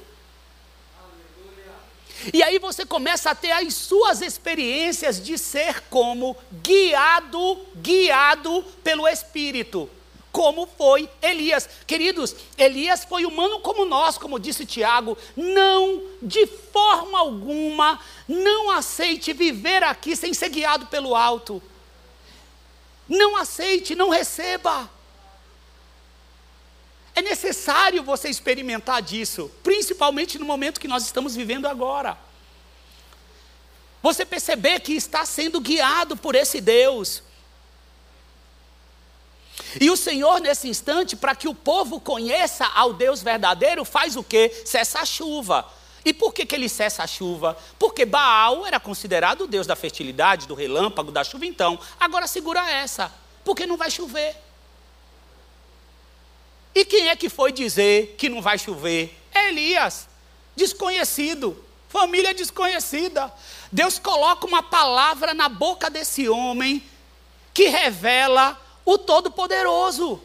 E 2.33 2.43
aí 2.43 2.59
você 2.59 2.87
começa 2.87 3.31
a 3.31 3.35
ter 3.35 3.51
as 3.51 3.75
suas 3.75 4.23
experiências 4.23 5.23
de 5.23 5.37
ser 5.37 5.83
como 5.91 6.35
guiado, 6.63 7.59
guiado 7.77 8.65
pelo 8.83 9.07
Espírito 9.07 9.87
como 10.33 10.67
foi 10.67 11.09
Elias. 11.21 11.69
Queridos, 11.87 12.35
Elias 12.57 13.05
foi 13.05 13.25
humano 13.25 13.61
como 13.61 13.85
nós, 13.85 14.17
como 14.17 14.39
disse 14.39 14.65
Tiago. 14.65 15.17
Não, 15.37 16.03
de 16.23 16.47
forma 16.47 17.19
alguma, 17.19 17.99
não 18.29 18.71
aceite 18.71 19.33
viver 19.33 19.83
aqui 19.83 20.15
sem 20.15 20.33
ser 20.33 20.49
guiado 20.51 20.87
pelo 20.87 21.15
alto. 21.15 21.63
Não 23.09 23.37
aceite, 23.37 23.95
não 23.95 24.09
receba. 24.09 24.89
É 27.15 27.21
necessário 27.21 28.03
você 28.03 28.29
experimentar 28.29 29.03
disso, 29.03 29.51
principalmente 29.63 30.39
no 30.39 30.47
momento 30.47 30.81
que 30.81 30.89
nós 30.89 31.05
estamos 31.05 31.35
vivendo 31.35 31.67
agora. 31.67 32.17
Você 34.03 34.25
perceber 34.25 34.81
que 34.81 34.93
está 34.95 35.27
sendo 35.27 35.61
guiado 35.61 36.17
por 36.17 36.35
esse 36.35 36.61
Deus. 36.61 37.23
E 39.79 39.91
o 39.91 39.97
Senhor, 39.97 40.41
nesse 40.41 40.69
instante, 40.69 41.15
para 41.15 41.35
que 41.35 41.47
o 41.47 41.55
povo 41.55 42.01
conheça 42.01 42.67
ao 42.67 42.93
Deus 42.93 43.23
verdadeiro, 43.23 43.85
faz 43.85 44.17
o 44.17 44.23
que? 44.23 44.49
Cessa 44.65 45.01
a 45.01 45.05
chuva. 45.05 45.71
E 46.05 46.15
por 46.15 46.33
que, 46.33 46.47
que 46.47 46.55
ele 46.55 46.69
cessa 46.69 47.03
a 47.03 47.07
chuva? 47.07 47.57
Porque 47.79 48.07
Baal 48.07 48.67
era 48.67 48.81
considerado 48.81 49.43
o 49.43 49.47
Deus 49.47 49.67
da 49.67 49.77
fertilidade, 49.77 50.49
do 50.49 50.55
relâmpago, 50.55 51.13
da 51.13 51.23
chuva. 51.23 51.45
Então, 51.45 51.79
agora 51.99 52.27
segura 52.27 52.69
essa, 52.71 53.13
porque 53.45 53.67
não 53.67 53.77
vai 53.77 53.91
chover. 53.91 54.35
E 56.75 56.85
quem 56.85 57.09
é 57.09 57.17
que 57.17 57.29
foi 57.29 57.53
dizer 57.53 58.15
que 58.17 58.29
não 58.29 58.41
vai 58.41 58.59
chover? 58.59 59.17
É 59.33 59.49
Elias, 59.49 60.09
desconhecido, 60.57 61.63
família 61.89 62.33
desconhecida. 62.33 63.33
Deus 63.71 63.99
coloca 63.99 64.47
uma 64.47 64.63
palavra 64.63 65.35
na 65.35 65.49
boca 65.49 65.91
desse 65.91 66.29
homem 66.29 66.83
que 67.53 67.69
revela 67.69 68.59
o 68.85 68.99
Todo-Poderoso. 68.99 70.21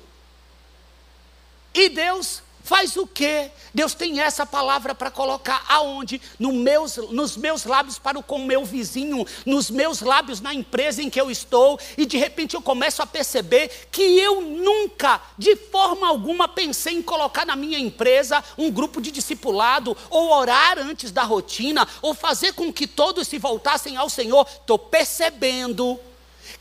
E 1.74 1.89
Deus 1.89 2.41
faz 2.66 2.97
o 2.97 3.06
quê? 3.06 3.51
Deus 3.76 3.93
tem 3.93 4.20
essa 4.20 4.43
palavra 4.43 4.95
para 4.95 5.12
colocar 5.12 5.64
aonde? 5.68 6.20
No 6.39 6.51
meus, 6.51 6.97
nos 6.97 7.38
meus 7.38 7.64
lábios 7.64 7.99
para 7.99 8.18
o 8.18 8.24
com 8.24 8.38
o 8.38 8.45
meu 8.45 8.66
vizinho, 8.66 9.26
nos 9.45 9.70
meus 9.70 10.01
lábios 10.01 10.41
na 10.41 10.51
empresa 10.51 11.03
em 11.03 11.10
que 11.10 11.22
eu 11.22 11.30
estou, 11.30 11.80
e 11.95 12.08
de 12.08 12.18
repente 12.18 12.56
eu 12.56 12.62
começo 12.62 13.03
a 13.03 13.06
perceber 13.06 13.88
que 13.91 14.01
eu 14.01 14.41
nunca, 14.41 15.22
de 15.38 15.56
forma 15.56 16.08
alguma, 16.08 16.47
pensei 16.47 16.95
em 16.95 17.03
colocar 17.03 17.45
na 17.45 17.56
minha 17.56 17.78
empresa 17.78 18.43
um 18.58 18.72
grupo 18.72 18.99
de 18.99 19.12
discipulado, 19.12 19.95
ou 20.10 20.32
orar 20.32 20.80
antes 20.80 21.12
da 21.12 21.22
rotina, 21.22 21.88
ou 22.01 22.16
fazer 22.16 22.53
com 22.53 22.74
que 22.74 22.88
todos 22.88 23.28
se 23.28 23.38
voltassem 23.38 23.95
ao 23.95 24.10
Senhor. 24.10 24.47
Estou 24.49 24.80
percebendo 24.80 25.99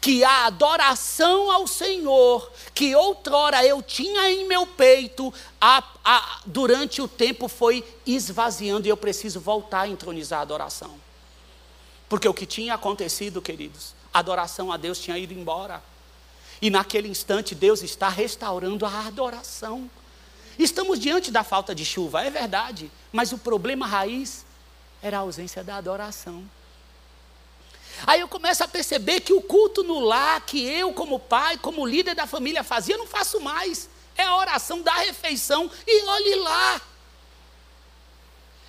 que 0.00 0.22
a 0.22 0.46
adoração 0.46 1.50
ao 1.50 1.66
Senhor, 1.66 2.50
que 2.74 2.94
outrora 2.94 3.64
eu 3.64 3.82
tinha 3.82 4.30
em 4.30 4.46
meu 4.46 4.66
peito, 4.66 5.32
a, 5.60 5.82
a, 6.04 6.40
durante 6.44 7.00
o 7.00 7.08
tempo 7.08 7.48
foi 7.48 7.84
esvaziando 8.06 8.86
e 8.86 8.90
eu 8.90 8.96
preciso 8.96 9.40
voltar 9.40 9.82
a 9.82 9.88
entronizar 9.88 10.40
a 10.40 10.42
adoração. 10.42 10.94
Porque 12.08 12.28
o 12.28 12.34
que 12.34 12.46
tinha 12.46 12.74
acontecido, 12.74 13.40
queridos, 13.40 13.94
a 14.12 14.18
adoração 14.18 14.70
a 14.70 14.76
Deus 14.76 14.98
tinha 14.98 15.18
ido 15.18 15.32
embora. 15.32 15.82
E 16.60 16.70
naquele 16.70 17.08
instante 17.08 17.54
Deus 17.54 17.82
está 17.82 18.08
restaurando 18.08 18.86
a 18.86 19.06
adoração. 19.06 19.90
Estamos 20.58 21.00
diante 21.00 21.30
da 21.30 21.42
falta 21.42 21.74
de 21.74 21.84
chuva, 21.84 22.24
é 22.24 22.30
verdade, 22.30 22.90
mas 23.12 23.32
o 23.32 23.38
problema 23.38 23.86
raiz 23.86 24.46
era 25.02 25.18
a 25.18 25.20
ausência 25.20 25.64
da 25.64 25.76
adoração. 25.76 26.44
Aí 28.06 28.20
eu 28.20 28.28
começo 28.28 28.62
a 28.62 28.68
perceber 28.68 29.20
que 29.20 29.32
o 29.32 29.40
culto 29.40 29.82
no 29.82 30.00
lar, 30.00 30.40
que 30.42 30.62
eu, 30.64 30.92
como 30.92 31.18
pai, 31.18 31.56
como 31.58 31.86
líder 31.86 32.14
da 32.14 32.26
família, 32.26 32.64
fazia, 32.64 32.96
não 32.96 33.06
faço 33.06 33.40
mais. 33.40 33.88
É 34.16 34.24
a 34.24 34.36
oração 34.36 34.82
da 34.82 34.94
refeição 34.94 35.70
e 35.86 36.04
olhe 36.04 36.34
lá. 36.36 36.80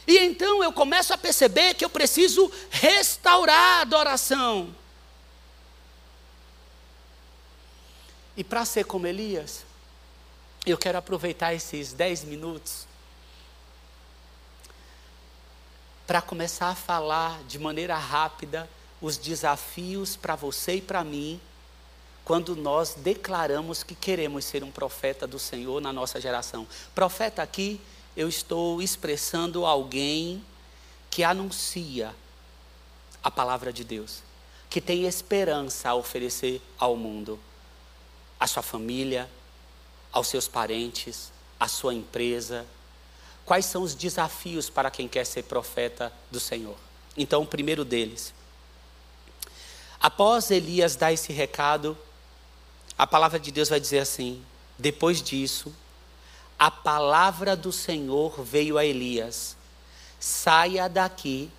E 0.07 0.17
então 0.19 0.63
eu 0.63 0.71
começo 0.71 1.13
a 1.13 1.17
perceber 1.17 1.73
que 1.73 1.83
eu 1.83 1.89
preciso 1.89 2.51
restaurar 2.69 3.79
a 3.79 3.81
adoração. 3.81 4.73
E 8.37 8.43
para 8.43 8.65
ser 8.65 8.85
como 8.85 9.07
Elias, 9.07 9.65
eu 10.65 10.77
quero 10.77 10.97
aproveitar 10.97 11.53
esses 11.53 11.93
dez 11.93 12.23
minutos 12.23 12.85
para 16.05 16.21
começar 16.21 16.69
a 16.69 16.75
falar 16.75 17.41
de 17.43 17.57
maneira 17.57 17.97
rápida 17.97 18.69
os 19.01 19.17
desafios 19.17 20.15
para 20.15 20.35
você 20.35 20.75
e 20.75 20.81
para 20.81 21.03
mim 21.03 21.39
quando 22.25 22.55
nós 22.55 22.95
declaramos 22.95 23.83
que 23.83 23.93
queremos 23.93 24.45
ser 24.45 24.63
um 24.63 24.71
profeta 24.71 25.27
do 25.27 25.37
Senhor 25.37 25.79
na 25.79 25.93
nossa 25.93 26.19
geração. 26.19 26.67
Profeta 26.95 27.43
aqui, 27.43 27.79
eu 28.17 28.27
estou 28.27 28.81
expressando 28.81 29.63
alguém 29.63 30.43
que 31.11 31.23
anuncia 31.23 32.15
a 33.23 33.29
palavra 33.29 33.71
de 33.71 33.83
Deus, 33.83 34.23
que 34.71 34.81
tem 34.81 35.05
esperança 35.05 35.89
a 35.89 35.95
oferecer 35.95 36.61
ao 36.79 36.97
mundo, 36.97 37.39
à 38.39 38.47
sua 38.47 38.63
família, 38.63 39.29
aos 40.11 40.27
seus 40.27 40.47
parentes, 40.47 41.31
à 41.59 41.67
sua 41.67 41.93
empresa. 41.93 42.65
Quais 43.45 43.65
são 43.65 43.83
os 43.83 43.93
desafios 43.93 44.67
para 44.67 44.89
quem 44.89 45.07
quer 45.07 45.25
ser 45.25 45.43
profeta 45.43 46.11
do 46.31 46.39
Senhor? 46.39 46.75
Então, 47.15 47.43
o 47.43 47.47
primeiro 47.47 47.85
deles, 47.85 48.33
Após 50.05 50.51
Elias 50.51 50.95
dar 50.95 51.11
esse 51.11 51.33
recado, 51.33 51.97
a 52.95 53.07
palavra 53.07 53.39
de 53.39 53.51
Deus 53.51 53.69
vai 53.69 53.79
dizer 53.79 53.97
assim: 53.97 54.45
depois 54.77 55.19
disso, 55.19 55.75
a 56.59 56.69
palavra 56.69 57.55
do 57.55 57.71
Senhor 57.71 58.43
veio 58.43 58.77
a 58.77 58.85
Elias: 58.85 59.57
saia 60.19 60.87
daqui, 60.87 61.49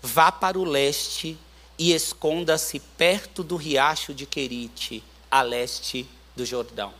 vá 0.00 0.30
para 0.30 0.56
o 0.56 0.62
leste 0.62 1.36
e 1.76 1.92
esconda-se 1.92 2.78
perto 2.78 3.42
do 3.42 3.56
riacho 3.56 4.14
de 4.14 4.26
Querite, 4.26 5.02
a 5.28 5.42
leste 5.42 6.08
do 6.36 6.46
Jordão. 6.46 6.90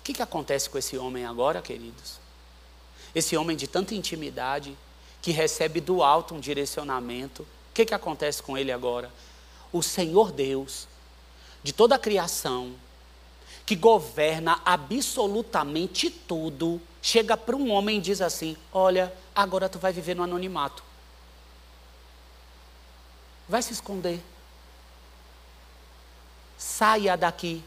O 0.00 0.02
que, 0.04 0.12
que 0.12 0.20
acontece 0.20 0.68
com 0.68 0.76
esse 0.76 0.98
homem 0.98 1.24
agora, 1.24 1.62
queridos? 1.62 2.20
Esse 3.14 3.38
homem 3.38 3.56
de 3.56 3.66
tanta 3.66 3.94
intimidade, 3.94 4.76
que 5.22 5.30
recebe 5.30 5.80
do 5.80 6.02
alto 6.02 6.34
um 6.34 6.40
direcionamento, 6.40 7.48
o 7.72 7.74
que, 7.74 7.86
que 7.86 7.94
acontece 7.94 8.42
com 8.42 8.58
ele 8.58 8.70
agora? 8.70 9.10
O 9.72 9.82
Senhor 9.82 10.30
Deus, 10.30 10.86
de 11.62 11.72
toda 11.72 11.94
a 11.94 11.98
criação, 11.98 12.74
que 13.64 13.74
governa 13.74 14.60
absolutamente 14.62 16.10
tudo, 16.10 16.78
chega 17.00 17.34
para 17.34 17.56
um 17.56 17.70
homem 17.70 17.96
e 17.96 18.00
diz 18.02 18.20
assim: 18.20 18.58
Olha, 18.70 19.10
agora 19.34 19.70
tu 19.70 19.78
vai 19.78 19.90
viver 19.90 20.14
no 20.14 20.22
anonimato. 20.22 20.84
Vai 23.48 23.62
se 23.62 23.72
esconder. 23.72 24.20
Saia 26.58 27.16
daqui. 27.16 27.64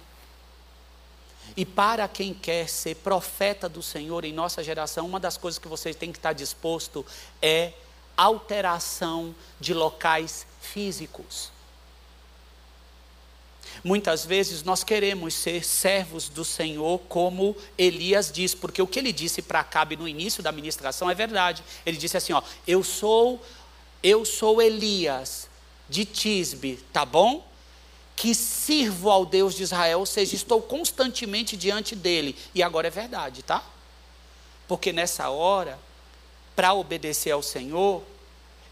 E 1.58 1.66
para 1.66 2.08
quem 2.08 2.32
quer 2.32 2.70
ser 2.70 2.98
profeta 2.98 3.68
do 3.68 3.82
Senhor 3.82 4.24
em 4.24 4.32
nossa 4.32 4.64
geração, 4.64 5.08
uma 5.08 5.20
das 5.20 5.36
coisas 5.36 5.58
que 5.58 5.68
você 5.68 5.96
tem 5.96 6.12
que 6.12 6.20
estar 6.20 6.34
disposto 6.34 7.04
é 7.42 7.74
alteração 8.18 9.36
de 9.60 9.74
locais 9.74 10.46
físicos. 10.62 11.52
Muitas 13.84 14.26
vezes 14.26 14.64
nós 14.64 14.84
queremos 14.84 15.34
ser 15.34 15.64
servos 15.64 16.30
do 16.30 16.46
Senhor, 16.46 17.00
como 17.10 17.56
Elias 17.78 18.32
diz, 18.32 18.56
porque 18.56 18.82
o 18.82 18.88
que 18.88 19.00
ele 19.00 19.12
disse 19.12 19.42
para 19.42 19.60
Acabe 19.60 19.98
no 19.98 20.08
início 20.08 20.42
da 20.42 20.52
ministração 20.52 21.10
é 21.10 21.16
verdade. 21.16 21.64
Ele 21.86 21.98
disse 21.98 22.16
assim: 22.16 22.34
ó, 22.34 22.42
eu 22.66 22.84
sou, 22.84 23.44
eu 24.02 24.24
sou 24.24 24.62
Elias 24.62 25.50
de 25.90 26.06
Tisbe, 26.06 26.80
tá 26.94 27.06
bom? 27.06 27.46
que 28.16 28.34
sirvo 28.34 29.10
ao 29.10 29.26
Deus 29.26 29.54
de 29.56 29.64
Israel, 29.64 30.00
ou 30.00 30.06
seja, 30.06 30.36
estou 30.36 30.62
constantemente 30.62 31.58
diante 31.58 31.96
dele. 31.96 32.36
E 32.54 32.64
agora 32.64 32.88
é 32.88 32.90
verdade, 32.90 33.44
tá? 33.44 33.64
Porque 34.68 34.94
nessa 34.94 35.30
hora, 35.30 35.78
para 36.56 36.74
obedecer 36.74 37.32
ao 37.32 37.44
Senhor, 37.44 38.04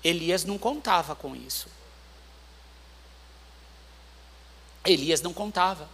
Elias 0.03 0.43
não 0.43 0.57
contava 0.57 1.15
com 1.15 1.35
isso. 1.35 1.67
Elias 4.85 5.21
não 5.21 5.33
contava. 5.33 5.87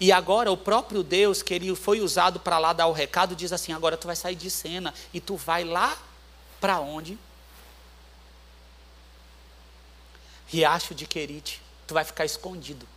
E 0.00 0.10
agora 0.10 0.50
o 0.50 0.56
próprio 0.56 1.02
Deus, 1.02 1.42
que 1.42 1.54
ele 1.54 1.74
foi 1.74 2.00
usado 2.00 2.40
para 2.40 2.58
lá 2.58 2.72
dar 2.72 2.86
o 2.86 2.92
recado, 2.92 3.36
diz 3.36 3.52
assim: 3.52 3.72
agora 3.72 3.96
tu 3.96 4.06
vai 4.06 4.16
sair 4.16 4.34
de 4.34 4.50
cena 4.50 4.92
e 5.12 5.20
tu 5.20 5.36
vai 5.36 5.64
lá 5.64 5.96
para 6.60 6.80
onde? 6.80 7.18
Riacho 10.46 10.94
de 10.94 11.06
Querite. 11.06 11.62
Tu 11.86 11.94
vai 11.94 12.04
ficar 12.04 12.24
escondido. 12.24 12.88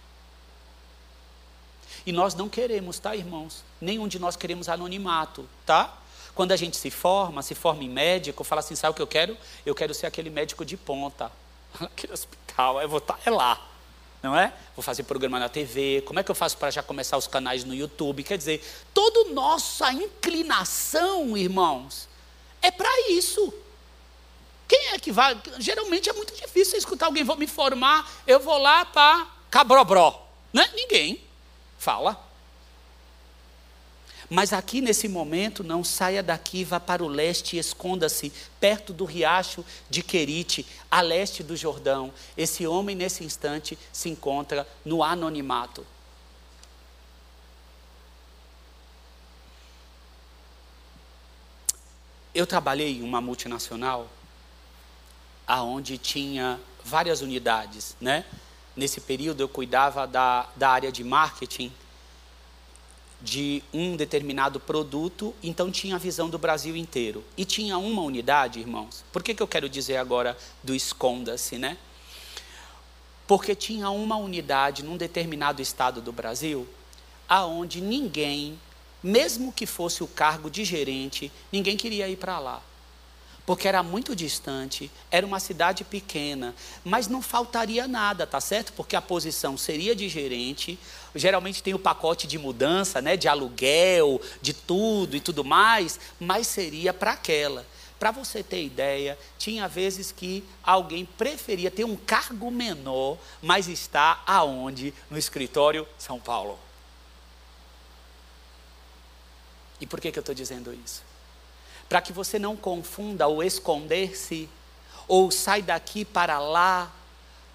E 2.05 2.11
nós 2.11 2.33
não 2.33 2.47
queremos, 2.47 2.99
tá, 2.99 3.15
irmãos? 3.15 3.63
Nenhum 3.81 4.07
de 4.07 4.17
nós 4.17 4.35
queremos 4.35 4.69
anonimato, 4.69 5.47
tá? 5.65 5.97
Quando 6.37 6.53
a 6.53 6.55
gente 6.55 6.77
se 6.77 6.89
forma, 6.89 7.41
se 7.41 7.53
forma 7.53 7.83
em 7.83 7.89
médico, 7.89 8.43
fala 8.43 8.59
assim: 8.59 8.75
sabe 8.75 8.91
o 8.91 8.93
que 8.93 9.01
eu 9.01 9.07
quero? 9.07 9.35
Eu 9.65 9.75
quero 9.75 9.93
ser 9.93 10.05
aquele 10.05 10.29
médico 10.29 10.63
de 10.63 10.77
ponta. 10.77 11.31
Aquele 11.81 12.13
hospital, 12.13 12.81
eu 12.81 12.87
vou 12.87 12.99
estar 12.99 13.15
tá, 13.15 13.19
é 13.25 13.29
lá 13.29 13.67
não 14.21 14.37
é? 14.37 14.51
Vou 14.75 14.83
fazer 14.83 15.03
programa 15.03 15.39
na 15.39 15.47
TV, 15.47 16.03
como 16.05 16.19
é 16.19 16.23
que 16.23 16.31
eu 16.31 16.35
faço 16.35 16.57
para 16.57 16.71
já 16.71 16.81
começar 16.81 17.17
os 17.17 17.27
canais 17.27 17.63
no 17.63 17.73
YouTube? 17.73 18.23
Quer 18.23 18.37
dizer, 18.37 18.63
toda 18.93 19.31
nossa 19.31 19.91
inclinação, 19.93 21.37
irmãos, 21.37 22.07
é 22.61 22.71
para 22.71 22.89
isso. 23.11 23.53
Quem 24.67 24.87
é 24.87 24.99
que 24.99 25.11
vai? 25.11 25.39
Geralmente 25.59 26.09
é 26.09 26.13
muito 26.13 26.35
difícil 26.35 26.77
escutar 26.77 27.05
alguém, 27.05 27.23
vou 27.23 27.37
me 27.37 27.47
formar, 27.47 28.09
eu 28.25 28.39
vou 28.39 28.57
lá 28.57 28.85
para 28.85 29.27
cabrobró. 29.49 30.27
Né? 30.51 30.69
Ninguém 30.73 31.23
fala. 31.77 32.26
Mas 34.29 34.51
aqui 34.51 34.81
nesse 34.81 35.07
momento, 35.07 35.63
não 35.63 35.83
saia 35.83 36.21
daqui, 36.21 36.63
vá 36.63 36.79
para 36.79 37.03
o 37.03 37.07
leste 37.07 37.55
e 37.55 37.59
esconda-se 37.59 38.31
perto 38.59 38.91
do 38.91 39.05
riacho 39.05 39.63
de 39.89 40.03
Querite, 40.03 40.65
a 40.91 40.99
leste 40.99 41.41
do 41.41 41.55
Jordão. 41.55 42.13
Esse 42.35 42.67
homem, 42.67 42.95
nesse 42.95 43.23
instante, 43.23 43.77
se 43.91 44.09
encontra 44.09 44.67
no 44.83 45.01
anonimato. 45.01 45.85
Eu 52.35 52.45
trabalhei 52.45 52.97
em 52.97 53.03
uma 53.03 53.21
multinacional 53.21 54.07
aonde 55.47 55.97
tinha 55.97 56.59
várias 56.83 57.21
unidades, 57.21 57.95
né? 58.01 58.25
Nesse 58.75 58.99
período 58.99 59.41
eu 59.41 59.49
cuidava 59.49 60.05
da, 60.05 60.47
da 60.55 60.69
área 60.69 60.91
de 60.91 61.03
marketing 61.03 61.71
de 63.21 63.63
um 63.73 63.95
determinado 63.95 64.59
produto, 64.59 65.33
então 65.41 65.71
tinha 65.71 65.95
a 65.95 65.99
visão 65.99 66.29
do 66.29 66.37
Brasil 66.37 66.75
inteiro. 66.75 67.23
E 67.35 67.43
tinha 67.45 67.77
uma 67.77 68.01
unidade, 68.01 68.59
irmãos. 68.59 69.03
Por 69.11 69.23
que, 69.23 69.33
que 69.33 69.41
eu 69.41 69.47
quero 69.47 69.67
dizer 69.67 69.97
agora 69.97 70.37
do 70.63 70.75
esconda-se, 70.75 71.57
né? 71.57 71.77
Porque 73.25 73.55
tinha 73.55 73.89
uma 73.89 74.15
unidade 74.15 74.83
num 74.83 74.97
determinado 74.97 75.61
estado 75.61 76.01
do 76.01 76.11
Brasil, 76.11 76.67
aonde 77.27 77.81
ninguém, 77.81 78.57
mesmo 79.03 79.51
que 79.51 79.65
fosse 79.65 80.03
o 80.03 80.07
cargo 80.07 80.49
de 80.49 80.63
gerente, 80.63 81.31
ninguém 81.51 81.75
queria 81.75 82.07
ir 82.07 82.17
para 82.17 82.39
lá 82.39 82.61
porque 83.47 83.65
era 83.65 83.81
muito 83.81 84.13
distante, 84.13 84.91
era 85.09 85.25
uma 85.25 85.39
cidade 85.39 85.85
pequena, 85.85 86.53
mas 86.83 87.07
não 87.07 87.21
faltaria 87.21 87.87
nada, 87.87 88.27
tá 88.27 88.41
certo? 88.41 88.73
Porque 88.73 88.93
a 88.93 89.01
posição 89.01 89.57
seria 89.57 89.95
de 89.95 90.09
gerente, 90.09 90.77
geralmente 91.15 91.63
tem 91.63 91.73
o 91.73 91.79
pacote 91.79 92.27
de 92.27 92.37
mudança, 92.37 93.01
né, 93.01 93.15
de 93.15 93.29
aluguel, 93.29 94.19
de 94.41 94.51
tudo 94.51 95.15
e 95.15 95.21
tudo 95.21 95.45
mais, 95.45 95.97
mas 96.19 96.45
seria 96.45 96.93
para 96.93 97.13
aquela. 97.13 97.65
Para 97.97 98.11
você 98.11 98.43
ter 98.43 98.65
ideia, 98.65 99.17
tinha 99.39 99.65
vezes 99.65 100.11
que 100.11 100.43
alguém 100.61 101.05
preferia 101.05 101.71
ter 101.71 101.85
um 101.85 101.95
cargo 101.95 102.51
menor, 102.51 103.17
mas 103.41 103.69
está 103.69 104.21
aonde? 104.27 104.93
No 105.09 105.17
escritório 105.17 105.87
São 105.97 106.19
Paulo. 106.19 106.59
E 109.79 109.87
por 109.87 110.01
que, 110.01 110.11
que 110.11 110.19
eu 110.19 110.21
estou 110.21 110.35
dizendo 110.35 110.73
isso? 110.73 111.01
Para 111.87 112.01
que 112.01 112.11
você 112.11 112.37
não 112.37 112.55
confunda 112.55 113.27
o 113.27 113.41
esconder-se 113.41 114.49
ou 115.07 115.31
sai 115.31 115.61
daqui 115.61 116.03
para 116.03 116.39
lá 116.39 116.91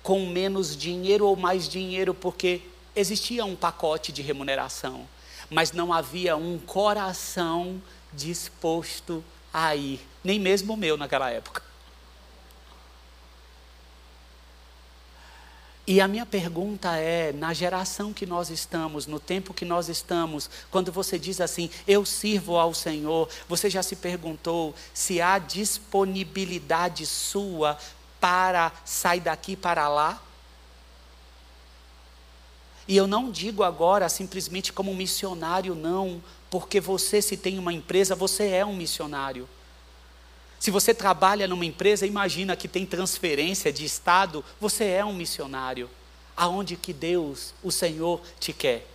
com 0.03 0.27
menos 0.27 0.77
dinheiro 0.77 1.27
ou 1.27 1.37
mais 1.37 1.69
dinheiro, 1.69 2.15
porque 2.15 2.63
existia 2.97 3.45
um 3.45 3.55
pacote 3.55 4.11
de 4.11 4.23
remuneração, 4.23 5.07
mas 5.49 5.73
não 5.73 5.93
havia 5.93 6.37
um 6.37 6.59
coração 6.59 7.81
disposto 8.13 9.23
a 9.53 9.77
ir, 9.77 10.01
nem 10.25 10.39
mesmo 10.39 10.75
o 10.75 10.77
meu 10.77 10.97
naquela 10.97 11.31
época. 11.31 11.72
E 15.87 16.01
a 16.01 16.07
minha 16.07 16.25
pergunta 16.25 16.97
é: 16.97 17.33
na 17.33 17.53
geração 17.53 18.13
que 18.13 18.25
nós 18.25 18.51
estamos, 18.51 19.07
no 19.07 19.19
tempo 19.19 19.53
que 19.53 19.65
nós 19.65 19.89
estamos, 19.89 20.49
quando 20.71 20.93
você 20.93 21.19
diz 21.19 21.41
assim, 21.41 21.71
eu 21.87 22.05
sirvo 22.05 22.57
ao 22.57 22.73
Senhor, 22.73 23.29
você 23.49 23.69
já 23.69 23.83
se 23.83 23.97
perguntou 23.97 24.75
se 24.95 25.21
há 25.21 25.39
disponibilidade 25.39 27.05
sua 27.07 27.77
para 28.21 28.73
sair 28.85 29.21
daqui 29.21 29.57
para 29.57 29.89
lá? 29.89 30.23
E 32.87 32.97
eu 32.97 33.07
não 33.07 33.31
digo 33.31 33.63
agora 33.63 34.09
simplesmente 34.09 34.73
como 34.73 34.95
missionário, 34.95 35.75
não, 35.75 36.23
porque 36.51 36.81
você, 36.81 37.23
se 37.23 37.37
tem 37.37 37.59
uma 37.59 37.73
empresa, 37.73 38.15
você 38.15 38.49
é 38.49 38.65
um 38.65 38.77
missionário. 38.77 39.49
Se 40.63 40.71
você 40.71 40.95
trabalha 40.95 41.49
numa 41.49 41.65
empresa, 41.65 42.07
imagina 42.07 42.55
que 42.55 42.69
tem 42.69 42.87
transferência 42.87 43.73
de 43.73 43.85
estado, 43.85 44.45
você 44.61 44.85
é 44.85 45.05
um 45.05 45.13
missionário. 45.13 45.91
Aonde 46.37 46.77
que 46.77 46.93
Deus, 46.93 47.53
o 47.65 47.73
Senhor, 47.73 48.21
te 48.39 48.53
quer? 48.53 48.87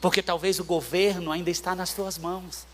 Porque 0.00 0.20
talvez 0.20 0.58
o 0.58 0.64
governo 0.64 1.30
ainda 1.30 1.48
está 1.48 1.76
nas 1.76 1.94
tuas 1.94 2.18
mãos. 2.18 2.66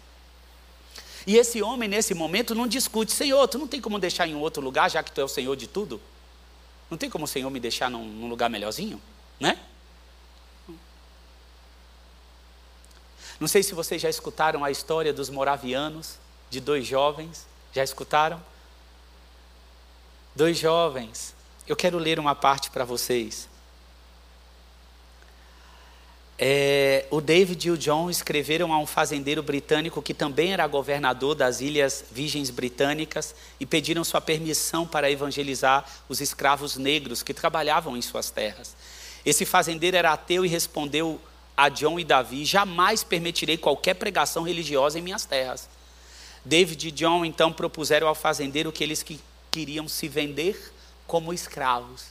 E 1.26 1.36
esse 1.36 1.60
homem, 1.60 1.90
nesse 1.90 2.14
momento, 2.14 2.54
não 2.54 2.66
discute, 2.66 3.12
Senhor, 3.12 3.46
tu 3.48 3.58
não 3.58 3.68
tem 3.68 3.82
como 3.82 3.98
deixar 3.98 4.26
em 4.26 4.34
outro 4.34 4.62
lugar, 4.62 4.90
já 4.90 5.02
que 5.02 5.12
tu 5.12 5.20
é 5.20 5.24
o 5.24 5.28
Senhor 5.28 5.54
de 5.54 5.66
tudo? 5.66 6.00
Não 6.90 6.96
tem 6.96 7.10
como 7.10 7.26
o 7.26 7.28
Senhor 7.28 7.50
me 7.50 7.60
deixar 7.60 7.90
num, 7.90 8.06
num 8.06 8.30
lugar 8.30 8.48
melhorzinho? 8.48 8.98
Né? 9.38 9.60
Não 13.38 13.46
sei 13.46 13.62
se 13.62 13.74
vocês 13.74 14.00
já 14.00 14.08
escutaram 14.08 14.64
a 14.64 14.70
história 14.70 15.12
dos 15.12 15.28
moravianos, 15.28 16.16
de 16.48 16.62
dois 16.62 16.86
jovens 16.86 17.46
já 17.76 17.84
escutaram? 17.84 18.42
Dois 20.34 20.58
jovens. 20.58 21.34
Eu 21.68 21.76
quero 21.76 21.98
ler 21.98 22.18
uma 22.18 22.34
parte 22.34 22.70
para 22.70 22.84
vocês. 22.84 23.48
É, 26.38 27.06
o 27.10 27.20
David 27.20 27.68
e 27.68 27.70
o 27.70 27.78
John 27.78 28.10
escreveram 28.10 28.72
a 28.72 28.78
um 28.78 28.86
fazendeiro 28.86 29.42
britânico 29.42 30.02
que 30.02 30.12
também 30.12 30.52
era 30.52 30.66
governador 30.66 31.34
das 31.34 31.62
Ilhas 31.62 32.04
Virgens 32.12 32.50
Britânicas 32.50 33.34
e 33.58 33.64
pediram 33.64 34.04
sua 34.04 34.20
permissão 34.20 34.86
para 34.86 35.10
evangelizar 35.10 35.86
os 36.10 36.20
escravos 36.20 36.76
negros 36.76 37.22
que 37.22 37.32
trabalhavam 37.32 37.96
em 37.96 38.02
suas 38.02 38.30
terras. 38.30 38.76
Esse 39.24 39.46
fazendeiro 39.46 39.96
era 39.96 40.12
ateu 40.12 40.44
e 40.44 40.48
respondeu 40.48 41.18
a 41.56 41.70
John 41.70 41.98
e 41.98 42.04
Davi: 42.04 42.44
Jamais 42.44 43.02
permitirei 43.02 43.56
qualquer 43.56 43.94
pregação 43.94 44.42
religiosa 44.42 44.98
em 44.98 45.02
minhas 45.02 45.24
terras. 45.24 45.75
David 46.46 46.86
e 46.86 46.90
John 46.92 47.24
então 47.24 47.52
propuseram 47.52 48.06
ao 48.06 48.14
fazendeiro 48.14 48.70
que 48.70 48.84
eles 48.84 49.02
que 49.02 49.20
queriam 49.50 49.88
se 49.88 50.06
vender 50.06 50.72
como 51.04 51.32
escravos. 51.32 52.06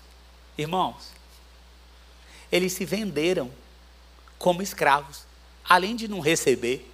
Irmãos, 0.58 1.14
eles 2.52 2.74
se 2.74 2.84
venderam 2.84 3.50
como 4.38 4.62
escravos, 4.62 5.26
além 5.64 5.96
de 5.96 6.10
não 6.10 6.20
receber, 6.20 6.92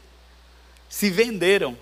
se 0.88 1.10
venderam 1.10 1.76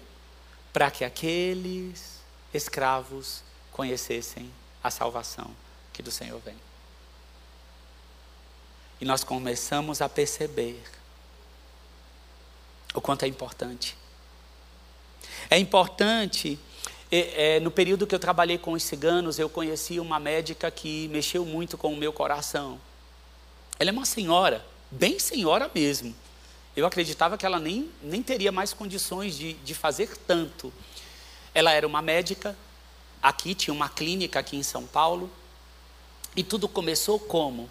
para 0.72 0.89
que 0.89 1.03
aqueles 1.03 2.22
escravos 2.53 3.43
conhecessem 3.70 4.49
a 4.82 4.89
salvação 4.89 5.53
que 5.91 6.01
do 6.01 6.10
Senhor 6.10 6.39
vem. 6.39 6.55
E 9.01 9.03
nós 9.03 9.26
começamos 9.26 10.01
a 10.01 10.07
perceber 10.07 10.82
o 12.93 13.01
quanto 13.01 13.24
é 13.24 13.28
importante 13.28 13.97
é 15.50 15.58
importante, 15.58 16.60
é, 17.12 17.56
é, 17.56 17.60
no 17.60 17.72
período 17.72 18.06
que 18.06 18.14
eu 18.14 18.20
trabalhei 18.20 18.58
com 18.58 18.74
os 18.74 18.84
ciganos, 18.84 19.39
eu 19.39 19.50
conheci 19.50 20.00
uma 20.00 20.20
médica 20.20 20.70
que 20.70 21.08
mexeu 21.10 21.45
muito 21.45 21.78
com 21.78 21.93
o 21.93 21.97
meu 21.97 22.14
coração. 22.14 22.80
Ela 23.80 23.89
é 23.89 23.93
uma 23.93 24.06
senhora, 24.06 24.66
bem 24.91 25.18
senhora 25.20 25.70
mesmo. 25.74 26.16
Eu 26.76 26.86
acreditava 26.86 27.38
que 27.38 27.45
ela 27.45 27.60
nem, 27.60 27.89
nem 28.02 28.22
teria 28.22 28.52
mais 28.52 28.74
condições 28.74 29.38
de, 29.38 29.54
de 29.54 29.74
fazer 29.74 30.16
tanto. 30.28 30.72
Ela 31.54 31.72
era 31.72 31.88
uma 31.88 32.02
médica, 32.02 32.56
aqui 33.22 33.56
tinha 33.56 33.74
uma 33.74 33.89
clínica 33.89 34.39
aqui 34.39 34.56
em 34.56 34.64
São 34.64 34.86
Paulo, 34.86 35.30
e 36.36 36.43
tudo 36.43 36.70
começou 36.70 37.20
como? 37.20 37.70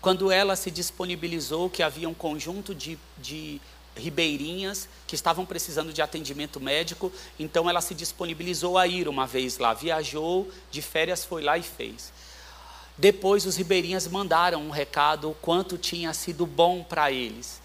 quando 0.00 0.30
ela 0.30 0.56
se 0.56 0.70
disponibilizou 0.70 1.68
que 1.68 1.82
havia 1.82 2.08
um 2.08 2.14
conjunto 2.14 2.74
de, 2.74 2.98
de 3.18 3.60
ribeirinhas 4.00 4.88
que 5.06 5.14
estavam 5.14 5.46
precisando 5.46 5.92
de 5.92 6.02
atendimento 6.02 6.58
médico, 6.58 7.12
então 7.38 7.70
ela 7.70 7.80
se 7.80 7.94
disponibilizou 7.94 8.76
a 8.76 8.86
ir 8.86 9.06
uma 9.08 9.26
vez 9.26 9.58
lá, 9.58 9.72
viajou 9.74 10.50
de 10.70 10.82
férias, 10.82 11.24
foi 11.24 11.42
lá 11.42 11.56
e 11.56 11.62
fez. 11.62 12.12
Depois 12.98 13.46
os 13.46 13.56
ribeirinhas 13.56 14.06
mandaram 14.08 14.62
um 14.62 14.70
recado 14.70 15.30
o 15.30 15.34
quanto 15.34 15.78
tinha 15.78 16.12
sido 16.12 16.44
bom 16.46 16.82
para 16.82 17.10
eles. 17.12 17.62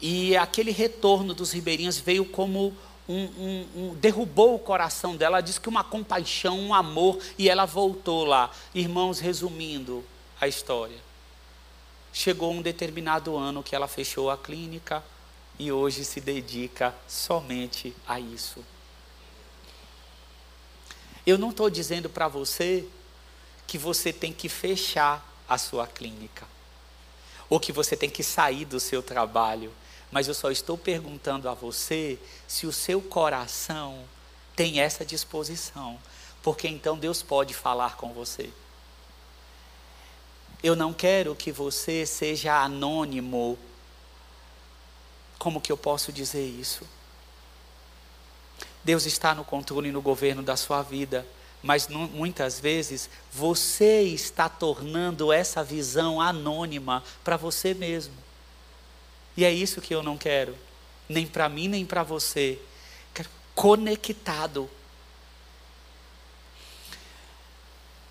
E 0.00 0.36
aquele 0.36 0.70
retorno 0.70 1.32
dos 1.34 1.52
ribeirinhas 1.52 1.98
veio 1.98 2.24
como 2.24 2.76
um, 3.08 3.24
um, 3.24 3.66
um, 3.76 3.94
derrubou 3.94 4.54
o 4.54 4.58
coração 4.58 5.16
dela, 5.16 5.36
ela 5.36 5.40
disse 5.40 5.60
que 5.60 5.68
uma 5.68 5.84
compaixão, 5.84 6.58
um 6.58 6.74
amor, 6.74 7.18
e 7.38 7.48
ela 7.48 7.64
voltou 7.64 8.24
lá. 8.24 8.50
Irmãos, 8.74 9.20
resumindo 9.20 10.04
a 10.40 10.46
história. 10.48 11.05
Chegou 12.18 12.50
um 12.50 12.62
determinado 12.62 13.36
ano 13.36 13.62
que 13.62 13.76
ela 13.76 13.86
fechou 13.86 14.30
a 14.30 14.38
clínica 14.38 15.04
e 15.58 15.70
hoje 15.70 16.02
se 16.02 16.18
dedica 16.18 16.94
somente 17.06 17.94
a 18.08 18.18
isso. 18.18 18.64
Eu 21.26 21.36
não 21.36 21.50
estou 21.50 21.68
dizendo 21.68 22.08
para 22.08 22.26
você 22.26 22.88
que 23.66 23.76
você 23.76 24.14
tem 24.14 24.32
que 24.32 24.48
fechar 24.48 25.30
a 25.46 25.58
sua 25.58 25.86
clínica, 25.86 26.46
ou 27.50 27.60
que 27.60 27.70
você 27.70 27.94
tem 27.94 28.08
que 28.08 28.24
sair 28.24 28.64
do 28.64 28.80
seu 28.80 29.02
trabalho, 29.02 29.70
mas 30.10 30.26
eu 30.26 30.32
só 30.32 30.50
estou 30.50 30.78
perguntando 30.78 31.50
a 31.50 31.52
você 31.52 32.18
se 32.48 32.66
o 32.66 32.72
seu 32.72 33.02
coração 33.02 34.02
tem 34.56 34.80
essa 34.80 35.04
disposição, 35.04 36.00
porque 36.42 36.66
então 36.66 36.96
Deus 36.96 37.22
pode 37.22 37.52
falar 37.52 37.98
com 37.98 38.14
você. 38.14 38.50
Eu 40.62 40.74
não 40.74 40.92
quero 40.92 41.34
que 41.34 41.52
você 41.52 42.06
seja 42.06 42.54
anônimo. 42.62 43.58
Como 45.38 45.60
que 45.60 45.70
eu 45.70 45.76
posso 45.76 46.12
dizer 46.12 46.46
isso? 46.46 46.86
Deus 48.82 49.04
está 49.04 49.34
no 49.34 49.44
controle 49.44 49.88
e 49.88 49.92
no 49.92 50.00
governo 50.00 50.42
da 50.42 50.56
sua 50.56 50.80
vida, 50.80 51.26
mas 51.62 51.88
muitas 51.88 52.60
vezes 52.60 53.10
você 53.32 54.02
está 54.02 54.48
tornando 54.48 55.32
essa 55.32 55.64
visão 55.64 56.20
anônima 56.20 57.02
para 57.24 57.36
você 57.36 57.74
mesmo. 57.74 58.14
E 59.36 59.44
é 59.44 59.52
isso 59.52 59.80
que 59.80 59.94
eu 59.94 60.02
não 60.02 60.16
quero, 60.16 60.56
nem 61.08 61.26
para 61.26 61.48
mim, 61.48 61.66
nem 61.68 61.84
para 61.84 62.02
você. 62.02 62.60
Quero 63.12 63.28
conectado. 63.54 64.70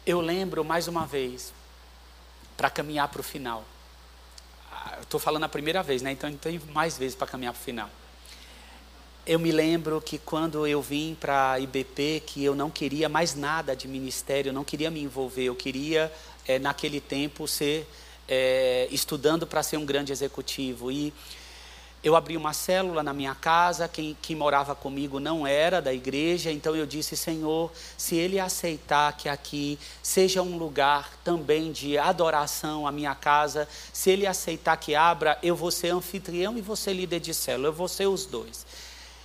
Eu 0.06 0.20
lembro 0.20 0.64
mais 0.64 0.88
uma 0.88 1.06
vez, 1.06 1.54
para 2.56 2.70
caminhar 2.70 3.08
para 3.08 3.22
o 3.22 3.24
final. 3.24 3.64
Ah, 4.72 5.00
Estou 5.02 5.20
falando 5.20 5.44
a 5.44 5.50
primeira 5.50 5.84
vez, 5.84 6.02
né? 6.02 6.12
Então 6.12 6.32
tem 6.36 6.60
mais 6.74 6.98
vezes 6.98 7.16
para 7.16 7.28
caminhar 7.28 7.54
para 7.54 7.62
o 7.62 7.64
final. 7.64 7.90
Eu 9.26 9.40
me 9.40 9.52
lembro 9.52 10.00
que 10.00 10.20
quando 10.20 10.68
eu 10.68 10.82
vim 10.82 11.18
para 11.20 11.54
a 11.54 11.60
IBP, 11.60 12.22
que 12.28 12.44
eu 12.44 12.54
não 12.54 12.70
queria 12.70 13.10
mais 13.10 13.34
nada 13.34 13.76
de 13.76 13.88
ministério, 13.88 14.50
eu 14.50 14.54
não 14.54 14.64
queria 14.64 14.92
me 14.92 15.02
envolver, 15.02 15.46
eu 15.46 15.56
queria, 15.56 16.14
é, 16.48 16.60
naquele 16.60 17.02
tempo, 17.02 17.48
ser 17.48 17.88
é, 18.28 18.88
estudando 18.92 19.48
para 19.48 19.64
ser 19.64 19.78
um 19.78 19.86
grande 19.86 20.12
executivo. 20.12 20.92
E 20.92 21.12
eu 22.06 22.16
abri 22.16 22.38
uma 22.38 22.54
célula 22.54 23.02
na 23.02 23.12
minha 23.16 23.34
casa, 23.34 23.88
quem, 23.88 24.16
quem 24.22 24.36
morava 24.36 24.76
comigo 24.76 25.20
não 25.20 25.48
era 25.48 25.82
da 25.82 25.92
igreja, 25.92 26.52
então 26.52 26.76
eu 26.76 26.86
disse: 26.86 27.18
Senhor, 27.18 27.72
se 27.98 28.16
Ele 28.16 28.40
aceitar 28.40 29.12
que 29.18 29.28
aqui 29.28 29.80
seja 30.04 30.44
um 30.44 30.56
lugar 30.56 31.18
também 31.24 31.72
de 31.72 31.98
adoração, 31.98 32.86
a 32.86 32.92
minha 32.92 33.16
casa, 33.16 33.68
se 33.92 34.12
Ele 34.12 34.28
aceitar 34.28 34.78
que 34.78 34.94
abra, 34.94 35.40
eu 35.42 35.56
vou 35.56 35.72
ser 35.72 35.90
anfitrião 35.90 36.56
e 36.56 36.62
você 36.62 36.94
líder 36.94 37.20
de 37.22 37.34
célula, 37.34 37.70
eu 37.70 37.74
vou 37.74 37.88
ser 37.88 38.06
os 38.06 38.28
dois. 38.28 38.68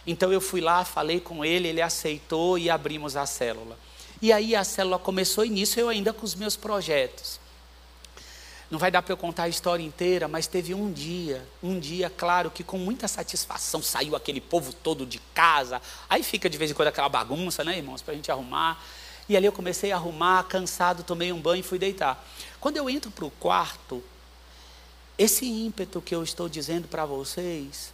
Então 0.07 0.33
eu 0.33 0.41
fui 0.41 0.63
lá, 0.63 0.83
falei 0.83 1.21
com 1.21 1.45
ele, 1.45 1.69
ele 1.69 1.83
aceitou 1.83 2.57
e 2.57 2.71
abrimos 2.71 3.15
a 3.15 3.27
célula. 3.27 3.79
E 4.23 4.33
aí 4.33 4.57
a 4.57 4.65
célula 4.65 4.99
começou 4.99 5.45
e 5.45 5.51
nisso 5.51 5.79
eu 5.79 5.91
ainda 5.91 6.15
com 6.15 6.25
os 6.25 6.35
meus 6.35 6.57
projetos. 6.57 7.40
Não 8.71 8.79
vai 8.79 8.91
dar 8.91 9.03
para 9.03 9.13
eu 9.13 9.17
contar 9.17 9.45
a 9.45 9.49
história 9.49 9.83
inteira, 9.83 10.29
mas 10.29 10.47
teve 10.47 10.73
um 10.73 10.93
dia, 10.93 11.45
um 11.61 11.79
dia, 11.81 12.09
claro, 12.09 12.51
que 12.53 12.63
com 12.63 12.79
muita 12.79 13.09
satisfação 13.09 13.83
saiu 13.83 14.15
aquele 14.15 14.41
povo 14.41 14.73
todo 14.73 15.05
de 15.05 15.19
casa. 15.35 15.83
Aí 16.09 16.23
fica 16.23 16.49
de 16.49 16.57
vez 16.57 16.71
em 16.71 16.75
quando 16.75 16.89
aquela 16.89 17.09
bagunça, 17.09 17.65
né, 17.65 17.77
irmãos, 17.79 18.01
para 18.01 18.13
a 18.13 18.17
gente 18.17 18.31
arrumar. 18.31 18.81
E 19.29 19.37
ali 19.37 19.45
eu 19.47 19.53
comecei 19.53 19.91
a 19.91 19.97
arrumar, 19.97 20.45
cansado, 20.45 21.03
tomei 21.03 21.33
um 21.33 21.41
banho 21.41 21.61
e 21.61 21.65
fui 21.65 21.81
deitar. 21.81 22.25
Quando 22.61 22.77
eu 22.77 22.89
entro 22.89 23.11
para 23.11 23.25
o 23.25 23.31
quarto, 23.31 24.03
esse 25.19 25.47
ímpeto 25.47 26.01
que 26.01 26.15
eu 26.15 26.23
estou 26.23 26.49
dizendo 26.49 26.87
para 26.87 27.05
vocês, 27.05 27.93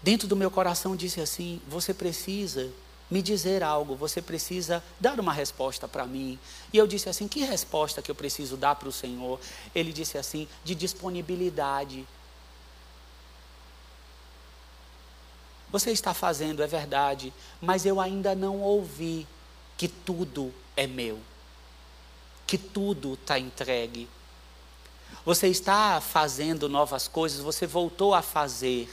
dentro 0.00 0.28
do 0.28 0.36
meu 0.36 0.50
coração 0.50 0.94
disse 0.94 1.20
assim: 1.20 1.60
você 1.66 1.92
precisa 1.92 2.70
me 3.10 3.22
dizer 3.22 3.62
algo, 3.62 3.94
você 3.94 4.20
precisa 4.20 4.82
dar 4.98 5.18
uma 5.20 5.32
resposta 5.32 5.86
para 5.86 6.04
mim. 6.06 6.38
E 6.72 6.78
eu 6.78 6.86
disse 6.86 7.08
assim: 7.08 7.28
que 7.28 7.44
resposta 7.44 8.02
que 8.02 8.10
eu 8.10 8.14
preciso 8.14 8.56
dar 8.56 8.74
para 8.74 8.88
o 8.88 8.92
Senhor? 8.92 9.38
Ele 9.74 9.92
disse 9.92 10.18
assim: 10.18 10.48
de 10.64 10.74
disponibilidade. 10.74 12.06
Você 15.70 15.90
está 15.90 16.14
fazendo, 16.14 16.62
é 16.62 16.66
verdade, 16.66 17.32
mas 17.60 17.84
eu 17.84 18.00
ainda 18.00 18.34
não 18.34 18.60
ouvi 18.60 19.26
que 19.76 19.88
tudo 19.88 20.54
é 20.76 20.86
meu, 20.86 21.20
que 22.46 22.56
tudo 22.56 23.14
está 23.14 23.38
entregue. 23.38 24.08
Você 25.24 25.48
está 25.48 26.00
fazendo 26.00 26.68
novas 26.68 27.08
coisas, 27.08 27.40
você 27.40 27.66
voltou 27.66 28.14
a 28.14 28.22
fazer, 28.22 28.88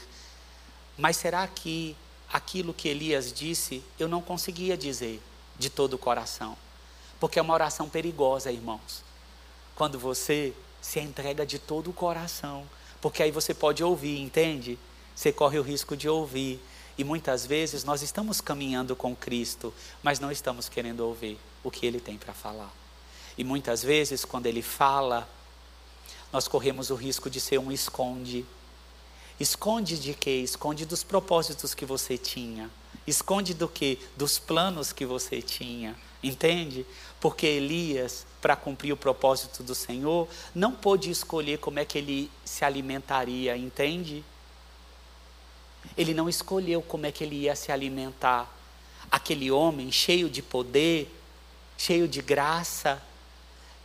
mas 0.98 1.16
será 1.16 1.46
que 1.46 1.96
aquilo 2.34 2.74
que 2.74 2.88
Elias 2.88 3.32
disse, 3.32 3.80
eu 3.96 4.08
não 4.08 4.20
conseguia 4.20 4.76
dizer 4.76 5.22
de 5.56 5.70
todo 5.70 5.94
o 5.94 5.98
coração. 5.98 6.56
Porque 7.20 7.38
é 7.38 7.42
uma 7.42 7.54
oração 7.54 7.88
perigosa, 7.88 8.50
irmãos. 8.50 9.04
Quando 9.76 10.00
você 10.00 10.52
se 10.82 10.98
entrega 10.98 11.46
de 11.46 11.60
todo 11.60 11.90
o 11.90 11.92
coração. 11.92 12.68
Porque 13.00 13.22
aí 13.22 13.30
você 13.30 13.54
pode 13.54 13.84
ouvir, 13.84 14.18
entende? 14.18 14.76
Você 15.14 15.32
corre 15.32 15.60
o 15.60 15.62
risco 15.62 15.96
de 15.96 16.08
ouvir. 16.08 16.60
E 16.98 17.04
muitas 17.04 17.46
vezes 17.46 17.84
nós 17.84 18.02
estamos 18.02 18.40
caminhando 18.40 18.96
com 18.96 19.14
Cristo, 19.14 19.72
mas 20.02 20.18
não 20.18 20.32
estamos 20.32 20.68
querendo 20.68 21.06
ouvir 21.06 21.38
o 21.62 21.70
que 21.70 21.86
Ele 21.86 22.00
tem 22.00 22.18
para 22.18 22.34
falar. 22.34 22.72
E 23.38 23.44
muitas 23.44 23.80
vezes, 23.84 24.24
quando 24.24 24.46
Ele 24.46 24.62
fala, 24.62 25.28
nós 26.32 26.48
corremos 26.48 26.90
o 26.90 26.96
risco 26.96 27.30
de 27.30 27.40
ser 27.40 27.58
um 27.58 27.70
esconde 27.70 28.44
Esconde 29.38 29.98
de 29.98 30.14
quê? 30.14 30.30
Esconde 30.30 30.86
dos 30.86 31.02
propósitos 31.02 31.74
que 31.74 31.84
você 31.84 32.16
tinha. 32.16 32.70
Esconde 33.06 33.52
do 33.52 33.68
que? 33.68 33.98
Dos 34.16 34.38
planos 34.38 34.92
que 34.92 35.04
você 35.04 35.42
tinha. 35.42 35.96
Entende? 36.22 36.86
Porque 37.20 37.46
Elias, 37.46 38.26
para 38.40 38.56
cumprir 38.56 38.92
o 38.92 38.96
propósito 38.96 39.62
do 39.62 39.74
Senhor, 39.74 40.28
não 40.54 40.72
pôde 40.72 41.10
escolher 41.10 41.58
como 41.58 41.78
é 41.78 41.84
que 41.84 41.98
ele 41.98 42.30
se 42.44 42.64
alimentaria, 42.64 43.56
entende? 43.56 44.24
Ele 45.96 46.14
não 46.14 46.28
escolheu 46.28 46.80
como 46.80 47.06
é 47.06 47.12
que 47.12 47.24
ele 47.24 47.36
ia 47.36 47.54
se 47.56 47.70
alimentar. 47.70 48.50
Aquele 49.10 49.50
homem 49.50 49.92
cheio 49.92 50.30
de 50.30 50.40
poder, 50.40 51.14
cheio 51.76 52.08
de 52.08 52.22
graça, 52.22 53.02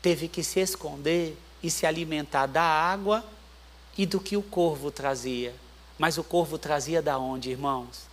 teve 0.02 0.28
que 0.28 0.44
se 0.44 0.62
esconder 0.62 1.38
e 1.62 1.70
se 1.70 1.86
alimentar 1.86 2.46
da 2.46 2.64
água 2.64 3.26
e 4.00 4.06
do 4.06 4.18
que 4.18 4.38
o 4.38 4.42
corvo 4.42 4.90
trazia. 4.90 5.54
Mas 5.98 6.18
o 6.18 6.24
corvo 6.24 6.58
trazia 6.58 7.02
da 7.02 7.20
onde, 7.20 7.52
irmãos? 7.52 8.04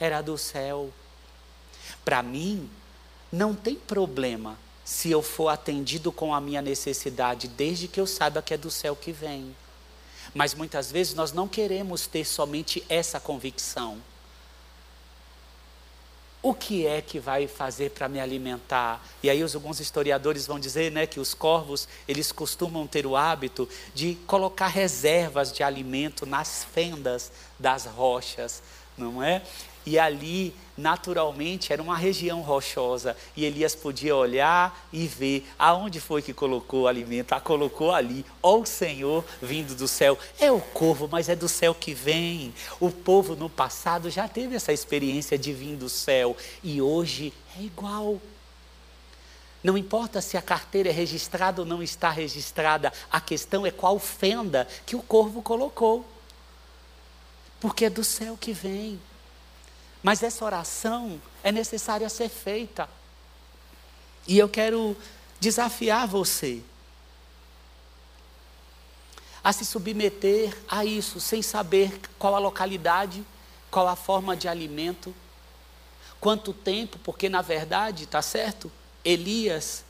Era 0.00 0.20
do 0.20 0.36
céu. 0.36 0.90
Para 2.04 2.24
mim, 2.24 2.68
não 3.30 3.54
tem 3.54 3.76
problema 3.76 4.58
se 4.84 5.12
eu 5.12 5.22
for 5.22 5.50
atendido 5.50 6.10
com 6.10 6.34
a 6.34 6.40
minha 6.40 6.60
necessidade, 6.60 7.46
desde 7.46 7.86
que 7.86 8.00
eu 8.00 8.06
saiba 8.06 8.42
que 8.42 8.52
é 8.52 8.56
do 8.56 8.68
céu 8.68 8.96
que 8.96 9.12
vem. 9.12 9.54
Mas 10.34 10.54
muitas 10.54 10.90
vezes 10.90 11.14
nós 11.14 11.30
não 11.30 11.46
queremos 11.46 12.08
ter 12.08 12.24
somente 12.24 12.84
essa 12.88 13.20
convicção 13.20 14.02
o 16.48 16.54
que 16.54 16.86
é 16.86 17.02
que 17.02 17.20
vai 17.20 17.46
fazer 17.46 17.90
para 17.90 18.08
me 18.08 18.18
alimentar? 18.18 19.06
E 19.22 19.28
aí 19.28 19.42
alguns 19.42 19.80
historiadores 19.80 20.46
vão 20.46 20.58
dizer 20.58 20.90
né, 20.90 21.06
que 21.06 21.20
os 21.20 21.34
corvos, 21.34 21.86
eles 22.06 22.32
costumam 22.32 22.86
ter 22.86 23.04
o 23.06 23.16
hábito 23.16 23.68
de 23.94 24.16
colocar 24.26 24.68
reservas 24.68 25.52
de 25.52 25.62
alimento 25.62 26.24
nas 26.24 26.64
fendas 26.64 27.30
das 27.58 27.84
rochas, 27.84 28.62
não 28.96 29.22
é? 29.22 29.42
E 29.84 29.98
ali, 29.98 30.54
naturalmente, 30.78 31.72
era 31.72 31.82
uma 31.82 31.96
região 31.96 32.40
rochosa. 32.40 33.16
E 33.36 33.44
Elias 33.44 33.74
podia 33.74 34.14
olhar 34.14 34.88
e 34.92 35.06
ver 35.06 35.46
aonde 35.58 36.00
foi 36.00 36.22
que 36.22 36.32
colocou 36.32 36.82
o 36.82 36.86
alimento. 36.86 37.32
Ah, 37.32 37.40
colocou 37.40 37.92
ali. 37.92 38.24
Ó 38.40 38.60
o 38.60 38.64
Senhor 38.66 39.24
vindo 39.42 39.74
do 39.74 39.88
céu. 39.88 40.16
É 40.38 40.50
o 40.50 40.60
corvo, 40.60 41.08
mas 41.10 41.28
é 41.28 41.34
do 41.34 41.48
céu 41.48 41.74
que 41.74 41.92
vem. 41.92 42.54
O 42.78 42.90
povo 42.90 43.34
no 43.34 43.50
passado 43.50 44.08
já 44.08 44.28
teve 44.28 44.54
essa 44.54 44.72
experiência 44.72 45.36
de 45.36 45.52
vir 45.52 45.76
do 45.76 45.88
céu. 45.88 46.36
E 46.62 46.80
hoje 46.80 47.32
é 47.58 47.62
igual. 47.62 48.20
Não 49.62 49.76
importa 49.76 50.20
se 50.20 50.36
a 50.36 50.42
carteira 50.42 50.88
é 50.88 50.92
registrada 50.92 51.60
ou 51.60 51.66
não 51.66 51.82
está 51.82 52.10
registrada, 52.10 52.92
a 53.10 53.20
questão 53.20 53.66
é 53.66 53.72
qual 53.72 53.98
fenda 53.98 54.68
que 54.86 54.94
o 54.94 55.02
corvo 55.02 55.42
colocou. 55.42 56.06
Porque 57.60 57.86
é 57.86 57.90
do 57.90 58.04
céu 58.04 58.38
que 58.40 58.52
vem. 58.52 59.00
Mas 60.02 60.22
essa 60.22 60.44
oração 60.44 61.20
é 61.42 61.50
necessária 61.50 62.08
ser 62.08 62.28
feita. 62.28 62.88
E 64.26 64.38
eu 64.38 64.48
quero 64.48 64.96
desafiar 65.40 66.06
você 66.06 66.62
a 69.42 69.52
se 69.52 69.64
submeter 69.64 70.56
a 70.68 70.84
isso, 70.84 71.20
sem 71.20 71.40
saber 71.42 72.00
qual 72.18 72.34
a 72.34 72.38
localidade, 72.38 73.24
qual 73.70 73.88
a 73.88 73.96
forma 73.96 74.36
de 74.36 74.48
alimento, 74.48 75.14
quanto 76.20 76.52
tempo, 76.52 76.98
porque 76.98 77.28
na 77.28 77.40
verdade, 77.40 78.04
está 78.04 78.20
certo? 78.20 78.70
Elias 79.04 79.84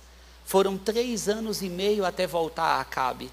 foram 0.44 0.78
três 0.78 1.28
anos 1.28 1.62
e 1.62 1.68
meio 1.68 2.04
até 2.04 2.26
voltar 2.26 2.64
a 2.64 2.80
Acabe. 2.80 3.30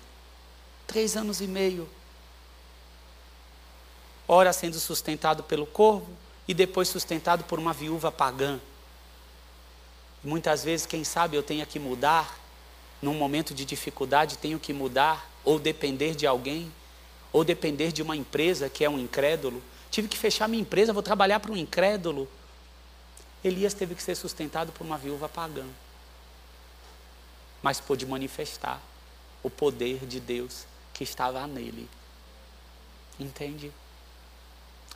Três 0.87 1.15
anos 1.15 1.41
e 1.41 1.47
meio. 1.47 1.89
Ora 4.27 4.51
sendo 4.51 4.79
sustentado 4.79 5.43
pelo 5.43 5.65
corvo 5.65 6.24
e 6.47 6.53
depois 6.53 6.87
sustentado 6.87 7.43
por 7.43 7.59
uma 7.59 7.73
viúva 7.73 8.11
pagã. 8.11 8.59
Muitas 10.23 10.63
vezes, 10.63 10.85
quem 10.85 11.03
sabe 11.03 11.35
eu 11.37 11.43
tenha 11.43 11.65
que 11.65 11.79
mudar, 11.79 12.39
num 13.01 13.13
momento 13.13 13.53
de 13.53 13.65
dificuldade, 13.65 14.37
tenho 14.37 14.59
que 14.59 14.73
mudar, 14.73 15.29
ou 15.43 15.59
depender 15.59 16.15
de 16.15 16.25
alguém, 16.25 16.71
ou 17.31 17.43
depender 17.43 17.91
de 17.91 18.01
uma 18.01 18.15
empresa 18.15 18.69
que 18.69 18.83
é 18.83 18.89
um 18.89 18.99
incrédulo. 18.99 19.61
Tive 19.91 20.07
que 20.07 20.17
fechar 20.17 20.47
minha 20.47 20.61
empresa, 20.61 20.93
vou 20.93 21.03
trabalhar 21.03 21.39
para 21.39 21.51
um 21.51 21.57
incrédulo. 21.57 22.27
Elias 23.43 23.73
teve 23.73 23.93
que 23.93 24.01
ser 24.01 24.15
sustentado 24.15 24.71
por 24.71 24.83
uma 24.83 24.97
viúva 24.97 25.29
pagã, 25.29 25.65
mas 27.61 27.79
pôde 27.79 28.05
manifestar 28.05 28.81
o 29.43 29.49
poder 29.49 30.05
de 30.05 30.19
Deus 30.19 30.65
que 30.93 31.03
estava 31.03 31.45
nele. 31.45 31.87
Entende? 33.19 33.71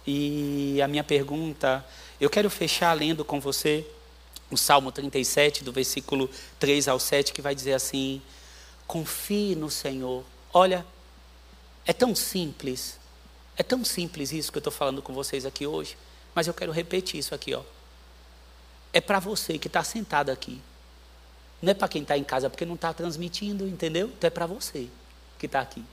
E 0.06 0.82
a 0.82 0.88
minha 0.88 1.04
pergunta, 1.04 1.86
eu 2.20 2.30
quero 2.30 2.50
fechar 2.50 2.94
lendo 2.94 3.24
com 3.24 3.40
você 3.40 3.86
o 4.50 4.58
Salmo 4.58 4.92
37, 4.92 5.64
do 5.64 5.72
versículo 5.72 6.30
3 6.60 6.88
ao 6.88 7.00
7, 7.00 7.32
que 7.34 7.42
vai 7.42 7.54
dizer 7.54 7.74
assim: 7.74 8.22
Confie 8.88 9.56
no 9.56 9.70
Senhor. 9.70 10.24
Olha, 10.54 10.86
é 11.86 11.94
tão 11.94 12.16
simples, 12.16 13.00
é 13.56 13.64
tão 13.64 13.86
simples 13.86 14.32
isso 14.32 14.52
que 14.52 14.58
eu 14.58 14.62
estou 14.62 14.74
falando 14.74 15.02
com 15.02 15.14
vocês 15.14 15.46
aqui 15.46 15.68
hoje, 15.68 15.98
mas 16.34 16.48
eu 16.48 16.54
quero 16.54 16.72
repetir 16.72 17.20
isso 17.20 17.36
aqui, 17.36 17.54
ó 17.54 17.64
é 18.92 19.00
para 19.00 19.20
você 19.20 19.58
que 19.58 19.68
está 19.68 19.84
sentado 19.84 20.30
aqui. 20.30 20.62
Não 21.62 21.72
é 21.72 21.74
para 21.74 21.88
quem 21.88 22.02
está 22.02 22.18
em 22.18 22.24
casa 22.24 22.50
porque 22.50 22.66
não 22.66 22.76
está 22.76 22.94
transmitindo, 22.94 23.68
entendeu? 23.68 24.08
Então 24.08 24.28
é 24.28 24.32
para 24.32 24.46
você 24.46 24.88
que 25.38 25.46
está 25.46 25.62
aqui. 25.62 25.84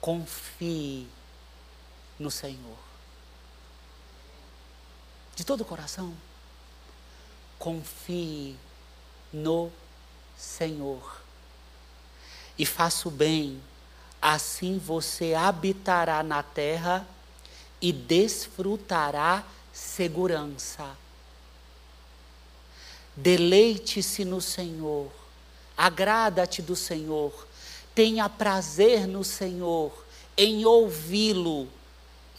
Confie 0.00 1.06
no 2.20 2.30
Senhor. 2.30 2.78
De 5.34 5.44
todo 5.44 5.62
o 5.62 5.64
coração. 5.64 6.14
Confie 7.58 8.56
no 9.32 9.72
Senhor. 10.36 11.22
E 12.58 12.66
faça 12.66 13.08
o 13.08 13.10
bem, 13.10 13.60
assim 14.20 14.78
você 14.78 15.32
habitará 15.32 16.22
na 16.22 16.42
terra 16.42 17.08
e 17.80 17.90
desfrutará 17.90 19.42
segurança. 19.72 20.94
Deleite-se 23.16 24.26
no 24.26 24.42
Senhor, 24.42 25.10
agrada-te 25.76 26.60
do 26.60 26.76
Senhor, 26.76 27.46
tenha 27.94 28.28
prazer 28.28 29.06
no 29.06 29.24
Senhor, 29.24 29.92
em 30.36 30.64
ouvi-lo, 30.66 31.68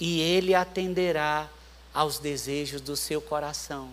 e 0.01 0.19
ele 0.19 0.55
atenderá 0.55 1.47
aos 1.93 2.17
desejos 2.17 2.81
do 2.81 2.97
seu 2.97 3.21
coração. 3.21 3.91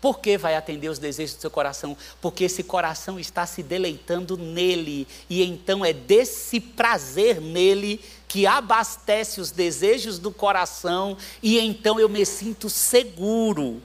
Por 0.00 0.20
que 0.20 0.38
vai 0.38 0.54
atender 0.54 0.88
os 0.88 1.00
desejos 1.00 1.34
do 1.34 1.40
seu 1.40 1.50
coração? 1.50 1.96
Porque 2.20 2.44
esse 2.44 2.62
coração 2.62 3.18
está 3.18 3.44
se 3.46 3.64
deleitando 3.64 4.36
nele, 4.36 5.08
e 5.28 5.42
então 5.42 5.84
é 5.84 5.92
desse 5.92 6.60
prazer 6.60 7.40
nele 7.40 8.00
que 8.28 8.46
abastece 8.46 9.40
os 9.40 9.50
desejos 9.50 10.20
do 10.20 10.30
coração, 10.30 11.18
e 11.42 11.58
então 11.58 11.98
eu 11.98 12.08
me 12.08 12.24
sinto 12.24 12.70
seguro. 12.70 13.82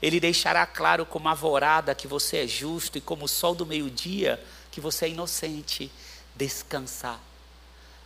Ele 0.00 0.20
deixará 0.20 0.64
claro 0.66 1.04
como 1.04 1.28
alvorada 1.28 1.96
que 1.96 2.06
você 2.06 2.44
é 2.44 2.46
justo 2.46 2.96
e 2.96 3.00
como 3.00 3.24
o 3.24 3.28
sol 3.28 3.56
do 3.56 3.66
meio-dia 3.66 4.40
que 4.70 4.80
você 4.80 5.06
é 5.06 5.08
inocente. 5.08 5.90
Descansar. 6.36 7.20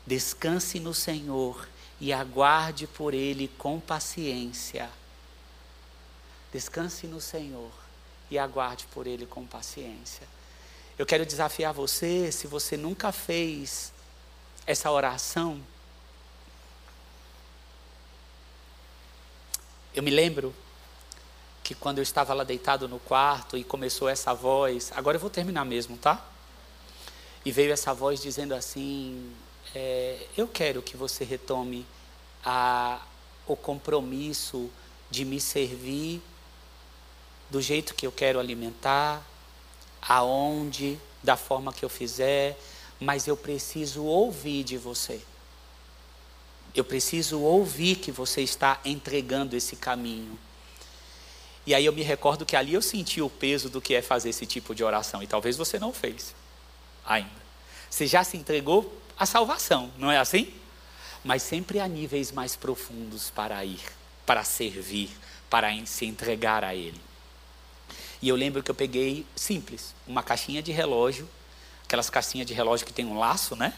Descanse 0.07 0.81
no 0.81 0.95
Senhor 0.95 1.69
e 2.01 2.13
aguarde 2.13 2.87
por 2.87 3.15
Ele 3.15 3.49
com 3.59 3.81
paciência. 3.81 4.91
Descanse 6.53 7.07
no 7.07 7.21
Senhor 7.21 7.71
e 8.31 8.39
aguarde 8.39 8.87
por 8.93 9.07
Ele 9.07 9.27
com 9.27 9.47
paciência. 9.47 10.27
Eu 10.99 11.05
quero 11.05 11.27
desafiar 11.27 11.73
você, 11.73 12.31
se 12.31 12.47
você 12.47 12.77
nunca 12.77 13.11
fez 13.11 13.93
essa 14.67 14.91
oração. 14.91 15.61
Eu 19.95 20.03
me 20.03 20.11
lembro 20.11 20.55
que 21.63 21.75
quando 21.75 21.99
eu 21.99 22.03
estava 22.03 22.35
lá 22.35 22.45
deitado 22.45 22.89
no 22.89 22.99
quarto 23.01 23.57
e 23.57 23.65
começou 23.65 24.09
essa 24.09 24.35
voz, 24.35 24.93
agora 24.95 25.17
eu 25.17 25.21
vou 25.21 25.31
terminar 25.31 25.65
mesmo, 25.65 25.97
tá? 25.97 26.25
E 27.45 27.51
veio 27.51 27.73
essa 27.73 27.93
voz 27.93 28.21
dizendo 28.21 28.55
assim: 28.55 29.35
é, 29.75 30.19
Eu 30.37 30.47
quero 30.47 30.83
que 30.83 30.97
você 30.97 31.25
retome 31.25 31.87
a, 32.45 33.01
o 33.47 33.57
compromisso 33.57 34.71
de 35.11 35.25
me 35.25 35.41
servir 35.41 36.23
do 37.51 37.61
jeito 37.61 37.95
que 37.95 38.07
eu 38.07 38.13
quero 38.13 38.39
alimentar, 38.39 39.23
aonde, 40.01 40.99
da 41.23 41.37
forma 41.37 41.73
que 41.73 41.85
eu 41.85 41.89
fizer, 41.89 42.59
mas 43.01 43.27
eu 43.27 43.37
preciso 43.37 44.05
ouvir 44.05 44.65
de 44.65 44.77
você. 44.77 45.21
Eu 46.75 46.85
preciso 46.85 47.41
ouvir 47.41 47.97
que 47.97 48.11
você 48.11 48.43
está 48.43 48.81
entregando 48.85 49.57
esse 49.57 49.77
caminho. 49.77 50.39
E 51.67 51.75
aí 51.75 51.87
eu 51.87 51.93
me 51.93 52.03
recordo 52.03 52.45
que 52.45 52.57
ali 52.57 52.75
eu 52.75 52.83
senti 52.83 53.23
o 53.23 53.31
peso 53.31 53.71
do 53.71 53.81
que 53.81 53.95
é 53.95 54.03
fazer 54.03 54.31
esse 54.31 54.45
tipo 54.45 54.75
de 54.75 54.85
oração, 54.85 55.23
e 55.23 55.27
talvez 55.27 55.57
você 55.57 55.79
não 55.79 55.93
fez 55.93 56.35
ainda. 57.07 57.45
Você 57.89 58.07
já 58.07 58.25
se 58.25 58.37
entregou 58.37 58.93
à 59.19 59.27
salvação, 59.27 59.93
não 59.99 60.11
é 60.11 60.19
assim? 60.19 60.53
Mas 61.23 61.43
sempre 61.43 61.81
há 61.81 61.89
níveis 61.89 62.33
mais 62.33 62.57
profundos 62.57 63.31
para 63.31 63.65
ir, 63.65 63.81
para 64.27 64.45
servir, 64.45 65.11
para 65.49 65.69
se 65.87 66.05
entregar 66.05 66.65
a 66.65 66.75
Ele. 66.75 67.01
E 68.21 68.29
eu 68.29 68.37
lembro 68.37 68.63
que 68.63 68.71
eu 68.71 68.75
peguei, 68.75 69.27
simples, 69.37 69.95
uma 70.07 70.23
caixinha 70.23 70.63
de 70.63 70.73
relógio, 70.73 71.29
aquelas 71.85 72.09
caixinhas 72.09 72.47
de 72.47 72.55
relógio 72.55 72.87
que 72.87 72.93
tem 72.93 73.05
um 73.05 73.19
laço, 73.19 73.55
né? 73.55 73.75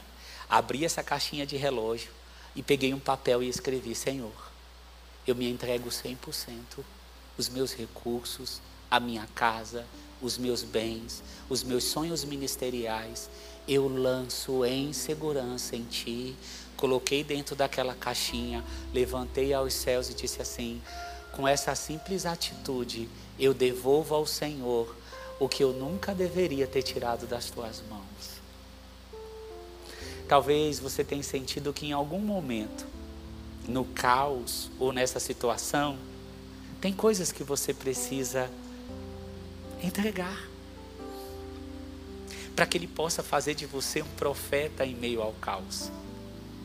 Abri 0.49 0.85
essa 0.85 1.03
caixinha 1.03 1.45
de 1.45 1.57
relógio 1.57 2.11
e 2.55 2.63
peguei 2.63 2.95
um 2.95 2.99
papel 2.99 3.43
e 3.43 3.49
escrevi: 3.49 3.95
Senhor, 3.95 4.33
eu 5.27 5.35
me 5.35 5.51
entrego 5.51 5.89
100%, 5.89 6.17
os 7.37 7.49
meus 7.49 7.75
recursos, 7.75 8.61
a 8.91 9.01
minha 9.01 9.27
casa, 9.35 9.85
os 10.21 10.39
meus 10.39 10.63
bens, 10.63 11.23
os 11.49 11.63
meus 11.63 11.85
sonhos 11.85 12.25
ministeriais, 12.25 13.29
eu 13.69 13.89
lanço 13.89 14.65
em 14.65 14.93
segurança 14.93 15.77
em 15.77 15.85
Ti. 15.85 16.37
Coloquei 16.77 17.25
dentro 17.25 17.57
daquela 17.57 17.95
caixinha, 17.95 18.65
levantei 18.93 19.53
aos 19.53 19.75
céus 19.75 20.11
e 20.11 20.15
disse 20.15 20.41
assim: 20.41 20.81
com 21.33 21.47
essa 21.47 21.75
simples 21.75 22.25
atitude, 22.25 23.09
eu 23.39 23.53
devolvo 23.53 24.15
ao 24.15 24.27
Senhor 24.27 24.95
o 25.39 25.49
que 25.49 25.63
eu 25.63 25.73
nunca 25.73 26.15
deveria 26.15 26.67
ter 26.67 26.83
tirado 26.83 27.27
das 27.27 27.51
tuas 27.51 27.83
mãos. 27.91 28.37
Talvez 30.27 30.79
você 30.79 31.05
tenha 31.05 31.23
sentido 31.23 31.73
que 31.73 31.87
em 31.87 31.93
algum 31.93 32.19
momento, 32.19 32.87
no 33.69 33.85
caos 33.85 34.71
ou 34.79 34.93
nessa 34.93 35.21
situação, 35.21 35.99
tem 36.81 36.93
coisas 36.93 37.31
que 37.31 37.45
você 37.45 37.75
precisa 37.75 38.51
entregar 39.83 40.39
para 42.57 42.65
que 42.65 42.79
ele 42.79 42.87
possa 42.87 43.23
fazer 43.23 43.55
de 43.55 43.67
você 43.67 44.01
um 44.01 44.09
profeta 44.17 44.85
em 44.85 44.95
meio 44.95 45.21
ao 45.21 45.33
caos. 45.35 45.93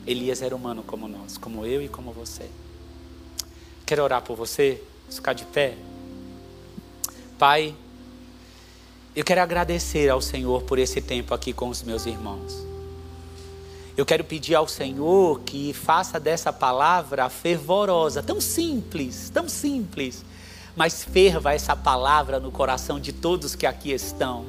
Elias 0.07 0.41
era 0.41 0.55
humano 0.55 0.83
como 0.83 1.07
nós, 1.07 1.37
como 1.37 1.65
eu 1.65 1.81
e 1.81 1.89
como 1.89 2.13
você. 2.13 2.49
Quero 3.85 4.01
orar 4.01 4.21
por 4.21 4.37
você, 4.37 4.81
ficar 5.09 5.33
de 5.33 5.43
pé. 5.45 5.77
Pai, 7.37 7.75
eu 9.13 9.25
quero 9.25 9.41
agradecer 9.41 10.09
ao 10.09 10.21
Senhor 10.21 10.63
por 10.63 10.79
esse 10.79 11.01
tempo 11.01 11.33
aqui 11.33 11.51
com 11.51 11.67
os 11.67 11.83
meus 11.83 12.05
irmãos. 12.05 12.65
Eu 13.97 14.05
quero 14.05 14.23
pedir 14.23 14.55
ao 14.55 14.69
Senhor 14.69 15.41
que 15.41 15.73
faça 15.73 16.17
dessa 16.17 16.53
palavra 16.53 17.29
fervorosa, 17.29 18.23
tão 18.23 18.39
simples, 18.39 19.29
tão 19.29 19.49
simples, 19.49 20.23
mas 20.75 21.03
ferva 21.03 21.53
essa 21.53 21.75
palavra 21.75 22.39
no 22.39 22.51
coração 22.51 22.99
de 22.99 23.11
todos 23.11 23.55
que 23.55 23.65
aqui 23.65 23.91
estão, 23.91 24.45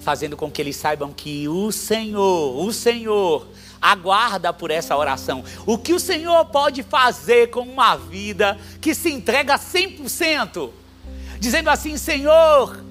fazendo 0.00 0.36
com 0.36 0.50
que 0.50 0.60
eles 0.60 0.76
saibam 0.76 1.12
que 1.12 1.48
o 1.48 1.70
Senhor, 1.70 2.56
o 2.64 2.72
Senhor, 2.72 3.46
aguarda 3.80 4.52
por 4.52 4.70
essa 4.70 4.96
oração. 4.96 5.44
O 5.66 5.76
que 5.76 5.92
o 5.92 6.00
Senhor 6.00 6.44
pode 6.46 6.82
fazer 6.82 7.50
com 7.50 7.60
uma 7.60 7.96
vida 7.96 8.58
que 8.80 8.94
se 8.94 9.10
entrega 9.10 9.58
100%, 9.58 10.70
dizendo 11.38 11.70
assim: 11.70 11.96
Senhor, 11.96 12.82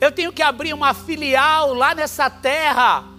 eu 0.00 0.10
tenho 0.10 0.32
que 0.32 0.42
abrir 0.42 0.72
uma 0.72 0.94
filial 0.94 1.74
lá 1.74 1.94
nessa 1.94 2.28
terra 2.28 3.11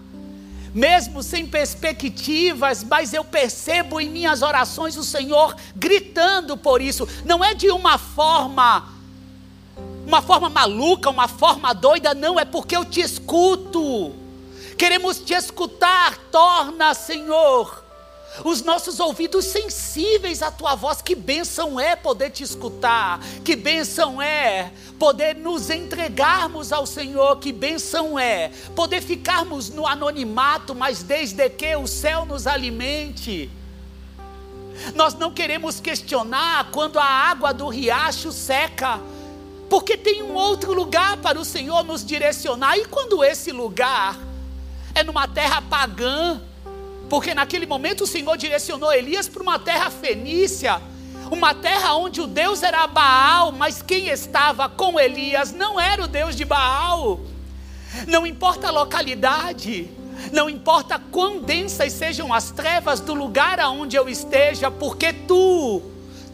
mesmo 0.73 1.21
sem 1.21 1.45
perspectivas, 1.45 2.83
mas 2.83 3.13
eu 3.13 3.23
percebo 3.23 3.99
em 3.99 4.09
minhas 4.09 4.41
orações 4.41 4.97
o 4.97 5.03
Senhor 5.03 5.55
gritando 5.75 6.57
por 6.57 6.81
isso. 6.81 7.07
Não 7.25 7.43
é 7.43 7.53
de 7.53 7.69
uma 7.69 7.97
forma, 7.97 8.89
uma 10.05 10.21
forma 10.21 10.49
maluca, 10.49 11.09
uma 11.09 11.27
forma 11.27 11.73
doida, 11.73 12.13
não, 12.13 12.39
é 12.39 12.45
porque 12.45 12.75
eu 12.75 12.83
te 12.83 13.01
escuto. 13.01 14.13
Queremos 14.77 15.19
te 15.19 15.33
escutar, 15.33 16.17
torna, 16.31 16.93
Senhor, 16.93 17.82
os 18.43 18.61
nossos 18.61 18.99
ouvidos 18.99 19.45
sensíveis 19.45 20.41
à 20.41 20.49
tua 20.49 20.75
voz. 20.75 21.01
Que 21.01 21.15
bênção 21.15 21.79
é 21.79 21.95
poder 21.95 22.29
te 22.31 22.43
escutar, 22.43 23.19
que 23.43 23.55
bênção 23.55 24.21
é 24.21 24.71
poder 24.97 25.35
nos 25.35 25.69
entregarmos 25.69 26.71
ao 26.71 26.85
Senhor, 26.85 27.37
que 27.37 27.51
bênção 27.51 28.17
é 28.17 28.49
poder 28.75 29.01
ficarmos 29.01 29.69
no 29.69 29.85
anonimato, 29.85 30.73
mas 30.73 31.03
desde 31.03 31.49
que 31.49 31.75
o 31.75 31.87
céu 31.87 32.25
nos 32.25 32.47
alimente. 32.47 33.49
Nós 34.95 35.13
não 35.13 35.31
queremos 35.31 35.79
questionar 35.79 36.71
quando 36.71 36.97
a 36.97 37.05
água 37.05 37.53
do 37.53 37.67
riacho 37.67 38.31
seca, 38.31 38.99
porque 39.69 39.95
tem 39.95 40.23
um 40.23 40.33
outro 40.33 40.73
lugar 40.73 41.17
para 41.17 41.39
o 41.39 41.45
Senhor 41.45 41.83
nos 41.83 42.03
direcionar, 42.05 42.77
e 42.77 42.85
quando 42.85 43.23
esse 43.23 43.51
lugar 43.51 44.17
é 44.95 45.03
numa 45.03 45.27
terra 45.27 45.61
pagã, 45.61 46.41
porque 47.13 47.35
naquele 47.35 47.67
momento 47.67 48.05
o 48.05 48.07
Senhor 48.07 48.35
direcionou 48.35 48.91
Elias 48.91 49.29
para 49.29 49.43
uma 49.43 49.59
terra 49.59 49.91
fenícia, 49.91 50.81
uma 51.29 51.53
terra 51.53 51.93
onde 51.93 52.19
o 52.19 52.25
Deus 52.25 52.63
era 52.63 52.87
Baal, 52.87 53.51
mas 53.51 53.83
quem 53.83 54.07
estava 54.07 54.67
com 54.67 54.99
Elias 54.99 55.53
não 55.53 55.79
era 55.79 56.03
o 56.03 56.07
Deus 56.07 56.35
de 56.35 56.43
Baal. 56.43 57.19
Não 58.07 58.25
importa 58.25 58.69
a 58.69 58.71
localidade, 58.71 59.91
não 60.31 60.49
importa 60.49 60.99
quão 61.11 61.39
densas 61.39 61.93
sejam 61.93 62.33
as 62.33 62.49
trevas 62.49 62.99
do 62.99 63.13
lugar 63.13 63.59
aonde 63.59 63.95
eu 63.95 64.09
esteja, 64.09 64.71
porque 64.71 65.13
tu, 65.13 65.83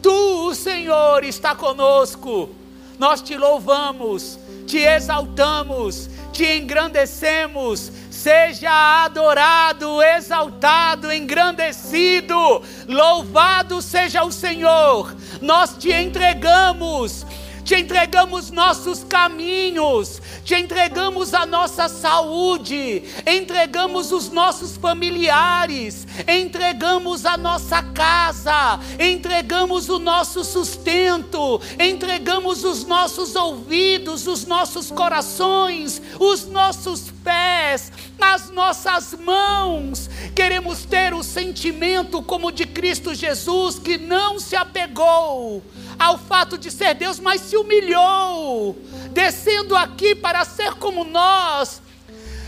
tu, 0.02 0.48
o 0.48 0.56
Senhor, 0.56 1.26
está 1.26 1.54
conosco. 1.54 2.52
Nós 2.98 3.22
te 3.22 3.36
louvamos, 3.36 4.40
te 4.66 4.78
exaltamos, 4.78 6.10
te 6.32 6.46
engrandecemos, 6.58 7.92
seja 8.20 9.06
adorado, 9.06 10.04
exaltado, 10.04 11.10
engrandecido, 11.10 12.62
louvado 12.86 13.82
seja 13.82 14.26
o 14.26 14.32
Senhor. 14.32 15.16
Nós 15.42 15.78
te 15.78 15.94
entregamos 15.94 17.26
te 17.70 17.76
entregamos 17.76 18.50
nossos 18.50 19.04
caminhos, 19.04 20.20
te 20.44 20.56
entregamos 20.58 21.36
a 21.36 21.46
nossa 21.46 21.88
saúde, 21.88 23.04
entregamos 23.28 24.12
os 24.12 24.32
nossos 24.32 24.76
familiares, 24.76 26.08
entregamos 26.28 27.28
a 27.28 27.38
nossa 27.38 27.84
casa, 27.84 28.80
entregamos 29.00 29.88
o 29.88 30.00
nosso 30.00 30.44
sustento, 30.44 31.62
entregamos 31.80 32.64
os 32.64 32.86
nossos 32.86 33.36
ouvidos, 33.36 34.26
os 34.26 34.48
nossos 34.48 34.90
corações, 34.90 36.02
os 36.20 36.48
nossos 36.48 37.12
pés, 37.24 37.92
as 38.20 38.50
nossas 38.50 39.14
mãos. 39.14 40.10
Queremos 40.36 40.86
ter 40.86 41.14
o 41.14 41.22
sentimento 41.22 42.24
como 42.24 42.52
de 42.52 42.66
Cristo 42.66 43.14
Jesus, 43.14 43.78
que 43.78 44.00
não 44.00 44.40
se 44.40 44.56
apegou 44.56 45.62
ao 46.00 46.18
fato 46.18 46.58
de 46.58 46.72
ser 46.72 46.96
Deus, 46.96 47.20
mas 47.20 47.42
se 47.42 47.58
humilhou, 47.58 48.76
descendo 49.12 49.76
aqui 49.76 50.16
para 50.16 50.46
ser 50.46 50.76
como 50.76 51.04
nós, 51.04 51.82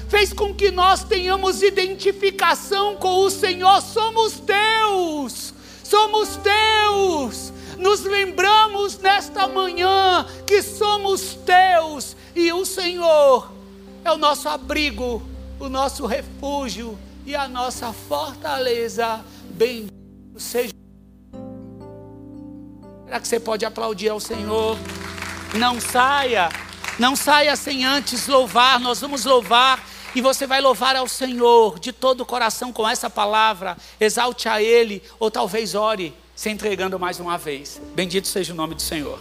fez 0.07 0.31
com 0.31 0.53
que 0.55 0.71
nós 0.71 1.03
tenhamos 1.03 1.61
identificação 1.61 2.95
com 2.95 3.25
o 3.25 3.29
Senhor. 3.29 3.81
Somos 3.81 4.39
Deus, 4.39 5.53
somos 5.83 6.37
Deus. 6.37 7.51
Nos 7.77 8.03
lembramos 8.03 8.97
nesta 8.99 9.47
manhã 9.47 10.25
que 10.47 10.61
somos 10.61 11.37
Deus 11.45 12.15
e 12.35 12.53
o 12.53 12.63
Senhor 12.63 13.51
é 14.05 14.11
o 14.11 14.17
nosso 14.17 14.47
abrigo, 14.47 15.21
o 15.59 15.67
nosso 15.67 16.05
refúgio 16.05 16.97
e 17.25 17.35
a 17.35 17.47
nossa 17.47 17.91
fortaleza. 17.91 19.23
Bendito 19.49 19.91
seja 20.37 20.80
Será 23.11 23.19
que 23.19 23.27
você 23.27 23.41
pode 23.41 23.65
aplaudir 23.65 24.07
ao 24.07 24.21
Senhor? 24.21 24.77
Não 25.55 25.81
saia, 25.81 26.47
não 26.97 27.13
saia 27.13 27.57
sem 27.57 27.83
antes 27.83 28.25
louvar. 28.25 28.79
Nós 28.79 29.01
vamos 29.01 29.25
louvar 29.25 29.85
e 30.15 30.21
você 30.21 30.47
vai 30.47 30.61
louvar 30.61 30.95
ao 30.95 31.09
Senhor 31.09 31.77
de 31.77 31.91
todo 31.91 32.21
o 32.21 32.25
coração 32.25 32.71
com 32.71 32.87
essa 32.87 33.09
palavra. 33.09 33.75
Exalte 33.99 34.47
a 34.47 34.63
Ele, 34.63 35.03
ou 35.19 35.29
talvez 35.29 35.75
ore 35.75 36.15
se 36.33 36.49
entregando 36.49 36.97
mais 36.97 37.19
uma 37.19 37.37
vez. 37.37 37.81
Bendito 37.93 38.29
seja 38.29 38.53
o 38.53 38.55
nome 38.55 38.75
do 38.75 38.81
Senhor. 38.81 39.19